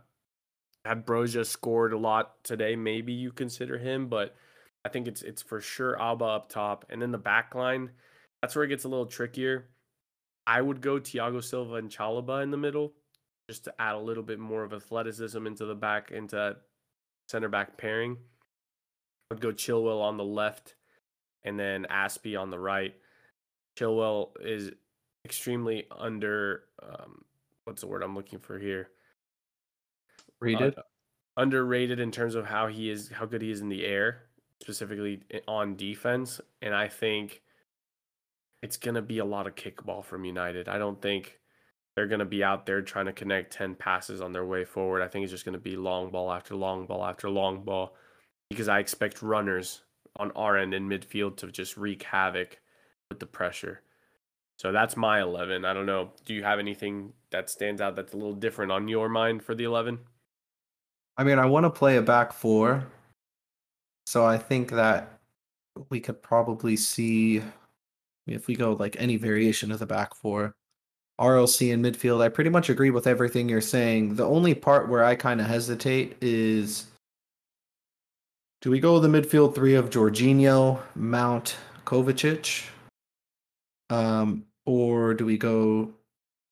had 0.85 1.05
Broja 1.05 1.45
scored 1.45 1.93
a 1.93 1.97
lot 1.97 2.43
today, 2.43 2.75
maybe 2.75 3.13
you 3.13 3.31
consider 3.31 3.77
him, 3.77 4.07
but 4.07 4.35
I 4.83 4.89
think 4.89 5.07
it's 5.07 5.21
it's 5.21 5.41
for 5.41 5.61
sure 5.61 5.97
Auba 5.99 6.35
up 6.35 6.49
top, 6.49 6.85
and 6.89 7.01
then 7.01 7.11
the 7.11 7.17
back 7.17 7.55
line. 7.55 7.91
That's 8.41 8.55
where 8.55 8.65
it 8.65 8.69
gets 8.69 8.85
a 8.85 8.89
little 8.89 9.05
trickier. 9.05 9.69
I 10.47 10.61
would 10.61 10.81
go 10.81 10.99
Thiago 10.99 11.43
Silva 11.43 11.75
and 11.75 11.89
Chalobah 11.89 12.41
in 12.41 12.49
the 12.49 12.57
middle, 12.57 12.93
just 13.51 13.65
to 13.65 13.73
add 13.79 13.95
a 13.95 13.99
little 13.99 14.23
bit 14.23 14.39
more 14.39 14.63
of 14.63 14.71
athleticism 14.71 15.45
into 15.45 15.65
the 15.65 15.75
back 15.75 16.11
into 16.11 16.55
center 17.27 17.49
back 17.49 17.77
pairing. 17.77 18.15
I 19.29 19.33
would 19.33 19.41
go 19.41 19.51
Chilwell 19.51 20.01
on 20.01 20.15
the 20.15 20.23
left, 20.23 20.75
and 21.43 21.59
then 21.59 21.85
Azpi 21.91 22.39
on 22.39 22.49
the 22.49 22.59
right. 22.59 22.95
Chilwell 23.77 24.29
is 24.39 24.71
extremely 25.25 25.85
under. 25.91 26.63
Um, 26.81 27.25
what's 27.65 27.81
the 27.81 27.87
word 27.87 28.03
I'm 28.03 28.15
looking 28.15 28.39
for 28.39 28.57
here? 28.57 28.87
Rated? 30.39 30.77
Uh, 30.77 30.83
underrated 31.35 31.99
in 31.99 32.09
terms 32.09 32.35
of 32.35 32.45
how 32.45 32.67
he 32.67 32.89
is, 32.89 33.09
how 33.09 33.25
good 33.25 33.41
he 33.41 33.51
is 33.51 33.59
in 33.59 33.67
the 33.67 33.85
air, 33.85 34.23
specifically 34.61 35.23
on 35.45 35.75
defense. 35.75 36.39
And 36.61 36.73
I 36.73 36.87
think 36.87 37.41
it's 38.63 38.77
going 38.77 38.95
to 38.95 39.01
be 39.01 39.17
a 39.17 39.25
lot 39.25 39.45
of 39.45 39.55
kickball 39.55 40.05
from 40.05 40.23
United. 40.23 40.69
I 40.69 40.77
don't 40.77 41.01
think 41.01 41.40
they're 41.95 42.07
going 42.07 42.19
to 42.19 42.25
be 42.25 42.43
out 42.43 42.65
there 42.65 42.81
trying 42.81 43.05
to 43.05 43.13
connect 43.13 43.53
10 43.53 43.75
passes 43.75 44.21
on 44.21 44.31
their 44.31 44.45
way 44.45 44.63
forward. 44.63 45.01
I 45.01 45.07
think 45.07 45.23
it's 45.23 45.31
just 45.31 45.45
going 45.45 45.53
to 45.53 45.59
be 45.59 45.75
long 45.75 46.09
ball 46.09 46.31
after 46.31 46.55
long 46.55 46.85
ball 46.85 47.05
after 47.05 47.29
long 47.29 47.63
ball 47.63 47.95
because 48.49 48.69
I 48.69 48.79
expect 48.79 49.21
runners 49.21 49.81
on 50.17 50.31
our 50.31 50.57
end 50.57 50.73
in 50.73 50.87
midfield 50.87 51.37
to 51.37 51.51
just 51.51 51.77
wreak 51.77 52.03
havoc 52.03 52.59
with 53.09 53.19
the 53.19 53.25
pressure. 53.25 53.81
So 54.57 54.71
that's 54.71 54.95
my 54.95 55.21
11. 55.21 55.65
I 55.65 55.73
don't 55.73 55.85
know. 55.85 56.11
Do 56.25 56.33
you 56.33 56.43
have 56.43 56.59
anything 56.59 57.13
that 57.31 57.49
stands 57.49 57.81
out 57.81 57.95
that's 57.95 58.13
a 58.13 58.17
little 58.17 58.35
different 58.35 58.71
on 58.71 58.87
your 58.87 59.09
mind 59.09 59.43
for 59.43 59.55
the 59.55 59.63
11? 59.63 59.99
I 61.17 61.23
mean, 61.23 61.39
I 61.39 61.45
want 61.45 61.65
to 61.65 61.69
play 61.69 61.97
a 61.97 62.01
back 62.01 62.31
four, 62.31 62.85
so 64.05 64.25
I 64.25 64.37
think 64.37 64.71
that 64.71 65.19
we 65.89 65.99
could 65.99 66.21
probably 66.21 66.77
see 66.77 67.41
if 68.27 68.47
we 68.47 68.55
go 68.55 68.73
like 68.73 68.95
any 68.99 69.17
variation 69.17 69.71
of 69.71 69.79
the 69.79 69.85
back 69.85 70.15
four. 70.15 70.55
RLC 71.21 71.71
in 71.71 71.83
midfield, 71.83 72.23
I 72.23 72.29
pretty 72.29 72.49
much 72.49 72.69
agree 72.69 72.89
with 72.89 73.05
everything 73.05 73.47
you're 73.47 73.61
saying. 73.61 74.15
The 74.15 74.25
only 74.25 74.55
part 74.55 74.89
where 74.89 75.03
I 75.03 75.15
kind 75.15 75.39
of 75.39 75.45
hesitate 75.45 76.17
is 76.19 76.87
do 78.61 78.71
we 78.71 78.79
go 78.79 78.99
the 78.99 79.07
midfield 79.07 79.53
three 79.53 79.75
of 79.75 79.91
Jorginho, 79.91 80.79
Mount, 80.95 81.57
Kovacic? 81.85 82.67
Um, 83.91 84.45
or 84.65 85.13
do 85.13 85.25
we 85.25 85.37
go 85.37 85.91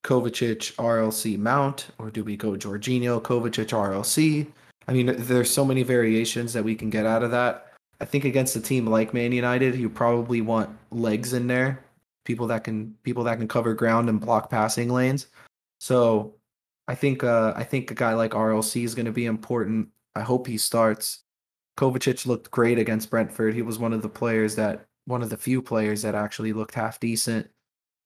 Kovacic, 0.03 0.75
RLC, 0.75 1.37
Mount, 1.37 1.87
or 1.97 2.11
do 2.11 2.23
we 2.23 2.37
go 2.37 2.51
Jorginho, 2.51 3.21
Kovacic, 3.21 3.69
RLC? 3.69 4.47
I 4.87 4.93
mean, 4.93 5.15
there's 5.17 5.49
so 5.49 5.65
many 5.65 5.81
variations 5.81 6.53
that 6.53 6.63
we 6.63 6.75
can 6.75 6.89
get 6.91 7.07
out 7.07 7.23
of 7.23 7.31
that. 7.31 7.73
I 8.01 8.05
think 8.05 8.23
against 8.23 8.55
a 8.55 8.61
team 8.61 8.85
like 8.85 9.13
Man 9.13 9.31
United, 9.31 9.75
you 9.75 9.89
probably 9.89 10.41
want 10.41 10.69
legs 10.91 11.33
in 11.33 11.47
there, 11.47 11.79
people 12.29 12.45
that 12.45 12.63
can 12.63 12.93
people 13.01 13.23
that 13.23 13.39
can 13.39 13.47
cover 13.47 13.73
ground 13.73 14.07
and 14.07 14.21
block 14.21 14.51
passing 14.51 14.87
lanes. 14.87 15.25
So 15.79 16.35
I 16.87 16.93
think 16.93 17.23
uh, 17.23 17.53
I 17.55 17.63
think 17.63 17.89
a 17.89 17.95
guy 17.95 18.13
like 18.13 18.31
RLC 18.31 18.83
is 18.83 18.93
going 18.93 19.07
to 19.07 19.11
be 19.11 19.25
important. 19.25 19.89
I 20.15 20.21
hope 20.21 20.45
he 20.45 20.59
starts. 20.59 21.23
Kovacic 21.75 22.27
looked 22.27 22.51
great 22.51 22.77
against 22.77 23.09
Brentford. 23.09 23.55
He 23.55 23.63
was 23.63 23.79
one 23.79 23.93
of 23.93 24.03
the 24.03 24.09
players 24.09 24.55
that 24.57 24.85
one 25.05 25.23
of 25.23 25.31
the 25.31 25.37
few 25.37 25.59
players 25.59 26.03
that 26.03 26.13
actually 26.13 26.53
looked 26.53 26.75
half 26.75 26.99
decent. 26.99 27.49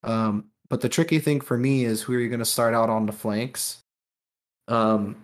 Um, 0.04 0.46
but 0.70 0.80
the 0.80 0.88
tricky 0.88 1.20
thing 1.20 1.42
for 1.42 1.58
me 1.58 1.84
is 1.84 2.02
who 2.02 2.14
are 2.14 2.20
you 2.20 2.30
going 2.30 2.40
to 2.40 2.46
start 2.46 2.74
out 2.74 2.90
on 2.90 3.06
the 3.06 3.12
flanks? 3.12 3.84
Um, 4.70 5.18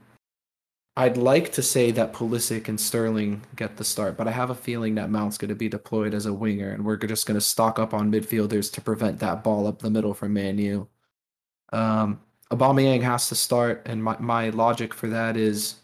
I'd 0.99 1.15
like 1.15 1.53
to 1.53 1.63
say 1.63 1.91
that 1.91 2.11
Pulisic 2.11 2.67
and 2.67 2.77
Sterling 2.77 3.41
get 3.55 3.77
the 3.77 3.85
start, 3.85 4.17
but 4.17 4.27
I 4.27 4.31
have 4.31 4.49
a 4.49 4.55
feeling 4.55 4.95
that 4.95 5.09
Mount's 5.09 5.37
going 5.37 5.47
to 5.47 5.55
be 5.55 5.69
deployed 5.69 6.13
as 6.13 6.25
a 6.25 6.33
winger, 6.33 6.71
and 6.71 6.83
we're 6.83 6.97
just 6.97 7.25
going 7.25 7.39
to 7.39 7.41
stock 7.41 7.79
up 7.79 7.93
on 7.93 8.11
midfielders 8.11 8.69
to 8.73 8.81
prevent 8.81 9.17
that 9.19 9.41
ball 9.41 9.65
up 9.65 9.79
the 9.79 9.89
middle 9.89 10.13
from 10.13 10.33
Manu. 10.33 10.87
Um, 11.71 12.19
Aubameyang 12.51 13.01
has 13.01 13.29
to 13.29 13.35
start, 13.35 13.83
and 13.85 14.03
my, 14.03 14.17
my 14.19 14.49
logic 14.49 14.93
for 14.93 15.07
that 15.07 15.37
is 15.37 15.75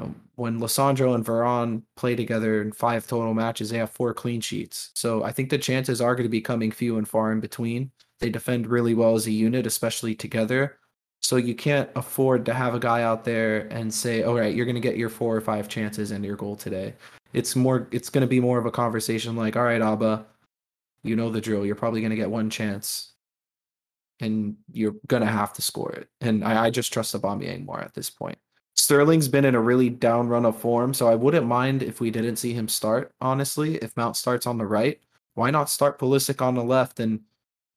um, 0.00 0.14
when 0.36 0.60
Lisandro 0.60 1.16
and 1.16 1.24
Varane 1.24 1.82
play 1.96 2.14
together 2.14 2.62
in 2.62 2.70
five 2.70 3.08
total 3.08 3.34
matches, 3.34 3.70
they 3.70 3.78
have 3.78 3.90
four 3.90 4.14
clean 4.14 4.40
sheets. 4.40 4.92
So 4.94 5.24
I 5.24 5.32
think 5.32 5.50
the 5.50 5.58
chances 5.58 6.00
are 6.00 6.14
going 6.14 6.26
to 6.26 6.30
be 6.30 6.40
coming 6.40 6.70
few 6.70 6.98
and 6.98 7.08
far 7.08 7.32
in 7.32 7.40
between. 7.40 7.90
They 8.20 8.30
defend 8.30 8.68
really 8.68 8.94
well 8.94 9.16
as 9.16 9.26
a 9.26 9.32
unit, 9.32 9.66
especially 9.66 10.14
together. 10.14 10.76
So 11.24 11.36
you 11.36 11.54
can't 11.54 11.88
afford 11.96 12.44
to 12.44 12.52
have 12.52 12.74
a 12.74 12.78
guy 12.78 13.02
out 13.02 13.24
there 13.24 13.60
and 13.72 13.92
say, 13.92 14.24
"All 14.24 14.34
right, 14.38 14.54
you're 14.54 14.66
going 14.66 14.74
to 14.74 14.80
get 14.80 14.98
your 14.98 15.08
four 15.08 15.34
or 15.34 15.40
five 15.40 15.70
chances 15.70 16.10
and 16.10 16.22
your 16.22 16.36
goal 16.36 16.54
today." 16.54 16.94
It's 17.32 17.56
more 17.56 17.88
it's 17.92 18.10
going 18.10 18.20
to 18.20 18.28
be 18.28 18.40
more 18.40 18.58
of 18.58 18.66
a 18.66 18.70
conversation 18.70 19.34
like, 19.34 19.56
"All 19.56 19.64
right, 19.64 19.80
Auba, 19.80 20.26
you 21.02 21.16
know 21.16 21.30
the 21.30 21.40
drill. 21.40 21.64
You're 21.64 21.76
probably 21.76 22.02
going 22.02 22.10
to 22.10 22.16
get 22.16 22.30
one 22.30 22.50
chance 22.50 23.14
and 24.20 24.56
you're 24.70 24.96
going 25.06 25.22
to 25.22 25.26
have 25.26 25.54
to 25.54 25.62
score 25.62 25.92
it." 25.92 26.08
And 26.20 26.44
I, 26.44 26.66
I 26.66 26.70
just 26.70 26.92
trust 26.92 27.14
Aubameyang 27.14 27.64
more 27.64 27.80
at 27.80 27.94
this 27.94 28.10
point. 28.10 28.38
Sterling's 28.76 29.28
been 29.28 29.46
in 29.46 29.54
a 29.54 29.60
really 29.60 29.88
down 29.88 30.28
run 30.28 30.44
of 30.44 30.60
form, 30.60 30.92
so 30.92 31.08
I 31.08 31.14
wouldn't 31.14 31.46
mind 31.46 31.82
if 31.82 32.00
we 32.00 32.10
didn't 32.10 32.36
see 32.36 32.52
him 32.52 32.68
start, 32.68 33.12
honestly. 33.22 33.76
If 33.76 33.96
Mount 33.96 34.16
starts 34.16 34.46
on 34.46 34.58
the 34.58 34.66
right, 34.66 35.00
why 35.34 35.50
not 35.50 35.70
start 35.70 35.98
Pulisic 35.98 36.42
on 36.42 36.54
the 36.54 36.64
left 36.64 37.00
and 37.00 37.20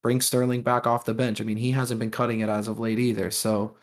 bring 0.04 0.22
Sterling 0.22 0.62
back 0.62 0.88
off 0.88 1.06
the 1.06 1.14
bench. 1.14 1.42
I 1.42 1.44
mean, 1.44 1.58
he 1.58 1.72
hasn't 1.72 2.00
been 2.00 2.12
cutting 2.12 2.42
it 2.42 2.50
as 2.50 2.68
of 2.68 2.80
late 2.80 3.00
either. 3.00 3.32
So, 3.32 3.76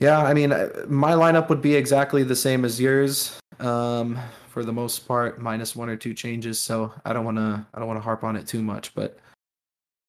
yeah, 0.00 0.18
I 0.18 0.34
mean, 0.34 0.52
uh, 0.52 0.68
my 0.88 1.12
lineup 1.12 1.48
would 1.48 1.62
be 1.62 1.74
exactly 1.74 2.22
the 2.22 2.36
same 2.36 2.64
as 2.64 2.80
yours 2.80 3.38
um, 3.60 4.18
for 4.48 4.64
the 4.64 4.72
most 4.72 5.06
part, 5.06 5.40
minus 5.40 5.76
one 5.76 5.88
or 5.88 5.96
two 5.96 6.14
changes. 6.14 6.58
So 6.60 6.92
I 7.04 7.12
don't 7.12 7.24
want 7.24 7.38
to 7.38 7.64
I 7.72 7.78
don't 7.78 7.88
want 7.88 7.98
to 7.98 8.02
harp 8.02 8.24
on 8.24 8.36
it 8.36 8.46
too 8.46 8.62
much. 8.62 8.94
But 8.94 9.18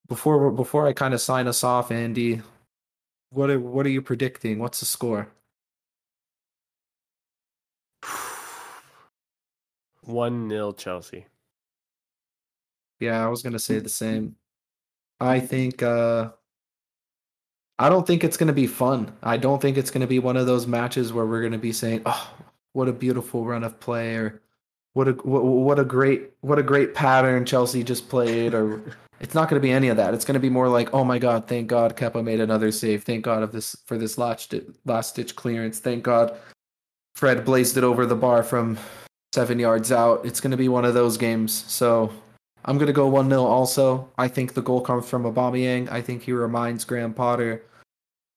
before 0.07 0.51
before 0.51 0.87
I 0.87 0.93
kind 0.93 1.13
of 1.13 1.21
sign 1.21 1.47
us 1.47 1.63
off, 1.63 1.91
Andy, 1.91 2.41
what 3.29 3.49
are 3.49 3.59
what 3.59 3.85
are 3.85 3.89
you 3.89 4.01
predicting? 4.01 4.59
What's 4.59 4.79
the 4.79 4.85
score? 4.85 5.27
One 10.01 10.47
nil 10.47 10.73
Chelsea. 10.73 11.27
Yeah, 12.99 13.23
I 13.23 13.27
was 13.29 13.41
gonna 13.41 13.59
say 13.59 13.79
the 13.79 13.89
same. 13.89 14.35
I 15.23 15.39
think 15.39 15.81
uh 15.81 16.31
I 17.79 17.89
don't 17.89 18.05
think 18.05 18.23
it's 18.23 18.37
going 18.37 18.47
to 18.47 18.53
be 18.53 18.67
fun. 18.67 19.11
I 19.23 19.37
don't 19.37 19.61
think 19.61 19.77
it's 19.77 19.89
going 19.89 20.01
to 20.01 20.07
be 20.07 20.19
one 20.19 20.37
of 20.37 20.45
those 20.45 20.67
matches 20.67 21.11
where 21.11 21.25
we're 21.25 21.41
going 21.41 21.53
to 21.53 21.57
be 21.57 21.73
saying, 21.73 22.03
"Oh, 22.05 22.31
what 22.73 22.87
a 22.87 22.93
beautiful 22.93 23.45
run 23.45 23.63
of 23.63 23.79
play," 23.79 24.15
or 24.15 24.41
"What 24.93 25.07
a 25.07 25.11
what, 25.13 25.43
what 25.43 25.79
a 25.79 25.85
great 25.85 26.31
what 26.41 26.59
a 26.59 26.63
great 26.63 26.93
pattern 26.93 27.45
Chelsea 27.45 27.83
just 27.83 28.09
played," 28.09 28.53
or 28.53 28.81
it's 29.19 29.33
not 29.33 29.49
going 29.49 29.59
to 29.59 29.65
be 29.65 29.71
any 29.71 29.87
of 29.87 29.97
that. 29.97 30.13
It's 30.13 30.25
going 30.25 30.35
to 30.35 30.39
be 30.39 30.49
more 30.49 30.69
like, 30.69 30.93
"Oh 30.93 31.03
my 31.03 31.17
God, 31.19 31.47
thank 31.47 31.67
God 31.67 31.97
Kepa 31.97 32.23
made 32.23 32.39
another 32.39 32.71
save. 32.71 33.03
Thank 33.03 33.25
God 33.25 33.43
of 33.43 33.51
this 33.51 33.75
for 33.85 33.97
this 33.97 34.17
last 34.17 34.53
last 34.85 35.09
stitch 35.09 35.35
clearance. 35.35 35.79
Thank 35.79 36.03
God 36.03 36.37
Fred 37.15 37.43
blazed 37.45 37.77
it 37.77 37.83
over 37.83 38.05
the 38.05 38.15
bar 38.15 38.43
from 38.43 38.77
seven 39.33 39.59
yards 39.59 39.91
out." 39.91 40.25
It's 40.25 40.41
going 40.41 40.51
to 40.51 40.57
be 40.57 40.69
one 40.69 40.85
of 40.85 40.93
those 40.93 41.17
games. 41.17 41.51
So 41.51 42.13
I'm 42.65 42.77
gonna 42.77 42.93
go 42.93 43.07
one 43.07 43.29
0 43.29 43.43
Also, 43.43 44.09
I 44.17 44.27
think 44.27 44.53
the 44.53 44.61
goal 44.61 44.81
comes 44.81 45.07
from 45.07 45.23
Aubameyang. 45.23 45.91
I 45.91 46.01
think 46.01 46.23
he 46.23 46.31
reminds 46.31 46.85
Graham 46.85 47.13
Potter, 47.13 47.63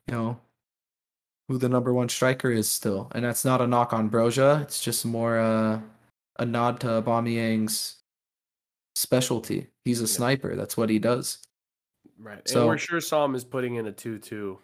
you 0.08 0.14
know, 0.14 0.40
who 1.48 1.58
the 1.58 1.68
number 1.68 1.92
one 1.92 2.08
striker 2.08 2.50
is 2.50 2.70
still, 2.70 3.10
and 3.14 3.24
that's 3.24 3.44
not 3.44 3.60
a 3.60 3.66
knock 3.66 3.92
on 3.92 4.10
Broja. 4.10 4.62
It's 4.62 4.80
just 4.80 5.06
more 5.06 5.38
uh, 5.38 5.80
a 6.38 6.44
nod 6.44 6.80
to 6.80 6.88
Aubameyang's 6.88 7.96
specialty. 8.96 9.68
He's 9.84 10.00
a 10.00 10.04
yeah. 10.04 10.08
sniper. 10.08 10.56
That's 10.56 10.76
what 10.76 10.90
he 10.90 10.98
does. 10.98 11.38
Right. 12.18 12.46
So 12.48 12.60
and 12.60 12.68
we're 12.68 12.78
sure 12.78 13.00
Sam 13.00 13.34
is 13.34 13.44
putting 13.44 13.76
in 13.76 13.86
a 13.86 13.92
two-two 13.92 14.58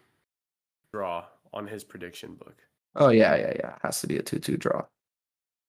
draw 0.93 1.25
on 1.53 1.67
his 1.67 1.85
prediction 1.85 2.35
book. 2.35 2.57
Oh 2.97 3.11
yeah, 3.11 3.37
yeah, 3.37 3.53
yeah. 3.57 3.75
Has 3.83 4.01
to 4.01 4.07
be 4.07 4.17
a 4.17 4.23
two-two 4.23 4.57
draw. 4.57 4.85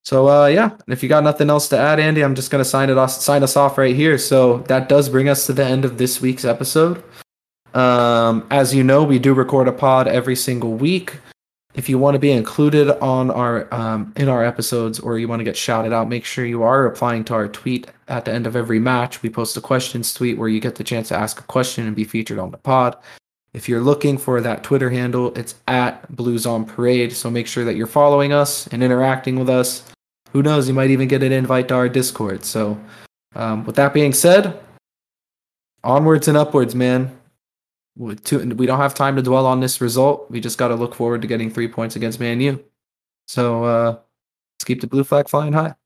So 0.04 0.28
uh, 0.28 0.46
yeah, 0.46 0.70
if 0.86 1.02
you 1.02 1.08
got 1.08 1.24
nothing 1.24 1.48
else 1.48 1.68
to 1.68 1.78
add, 1.78 1.98
Andy, 1.98 2.22
I'm 2.22 2.34
just 2.34 2.50
gonna 2.50 2.64
sign 2.64 2.90
it 2.90 2.98
off, 2.98 3.10
sign 3.10 3.42
us 3.42 3.56
off 3.56 3.78
right 3.78 3.96
here. 3.96 4.18
So 4.18 4.58
that 4.68 4.88
does 4.88 5.08
bring 5.08 5.28
us 5.28 5.46
to 5.46 5.52
the 5.52 5.64
end 5.64 5.84
of 5.84 5.96
this 5.96 6.20
week's 6.20 6.44
episode. 6.44 7.02
Um, 7.72 8.46
as 8.50 8.74
you 8.74 8.84
know, 8.84 9.02
we 9.02 9.18
do 9.18 9.34
record 9.34 9.66
a 9.66 9.72
pod 9.72 10.06
every 10.06 10.36
single 10.36 10.74
week. 10.74 11.16
If 11.74 11.88
you 11.88 11.98
want 11.98 12.14
to 12.14 12.20
be 12.20 12.30
included 12.30 12.90
on 13.00 13.30
our 13.30 13.72
um, 13.74 14.12
in 14.16 14.28
our 14.28 14.44
episodes, 14.44 15.00
or 15.00 15.18
you 15.18 15.26
want 15.26 15.40
to 15.40 15.44
get 15.44 15.56
shouted 15.56 15.92
out, 15.92 16.08
make 16.08 16.24
sure 16.24 16.44
you 16.44 16.62
are 16.62 16.82
replying 16.82 17.24
to 17.24 17.34
our 17.34 17.48
tweet 17.48 17.88
at 18.06 18.26
the 18.26 18.32
end 18.32 18.46
of 18.46 18.54
every 18.54 18.78
match. 18.78 19.22
We 19.22 19.30
post 19.30 19.56
a 19.56 19.60
questions 19.60 20.14
tweet 20.14 20.38
where 20.38 20.48
you 20.48 20.60
get 20.60 20.76
the 20.76 20.84
chance 20.84 21.08
to 21.08 21.16
ask 21.16 21.40
a 21.40 21.44
question 21.44 21.86
and 21.86 21.96
be 21.96 22.04
featured 22.04 22.38
on 22.38 22.52
the 22.52 22.58
pod. 22.58 22.96
If 23.54 23.68
you're 23.68 23.80
looking 23.80 24.18
for 24.18 24.40
that 24.40 24.62
Twitter 24.62 24.90
handle, 24.90 25.32
it's 25.34 25.54
at 25.68 26.14
Blues 26.14 26.44
on 26.44 26.64
Parade. 26.64 27.12
So 27.12 27.30
make 27.30 27.46
sure 27.46 27.64
that 27.64 27.76
you're 27.76 27.86
following 27.86 28.32
us 28.32 28.66
and 28.66 28.82
interacting 28.82 29.38
with 29.38 29.48
us 29.48 29.90
who 30.34 30.42
knows? 30.42 30.66
You 30.66 30.74
might 30.74 30.90
even 30.90 31.06
get 31.06 31.22
an 31.22 31.32
invite 31.32 31.68
to 31.68 31.74
our 31.74 31.88
Discord. 31.88 32.44
So, 32.44 32.78
um, 33.36 33.64
with 33.64 33.76
that 33.76 33.94
being 33.94 34.12
said, 34.12 34.60
onwards 35.84 36.28
and 36.28 36.36
upwards, 36.36 36.74
man. 36.74 37.16
We 37.96 38.16
don't 38.16 38.80
have 38.80 38.96
time 38.96 39.14
to 39.14 39.22
dwell 39.22 39.46
on 39.46 39.60
this 39.60 39.80
result. 39.80 40.28
We 40.28 40.40
just 40.40 40.58
got 40.58 40.68
to 40.68 40.74
look 40.74 40.96
forward 40.96 41.22
to 41.22 41.28
getting 41.28 41.48
three 41.48 41.68
points 41.68 41.94
against 41.94 42.18
Man 42.18 42.40
U. 42.40 42.62
So, 43.28 43.62
uh, 43.62 43.90
let's 43.92 44.64
keep 44.64 44.80
the 44.80 44.88
blue 44.88 45.04
flag 45.04 45.28
flying 45.28 45.52
high. 45.52 45.76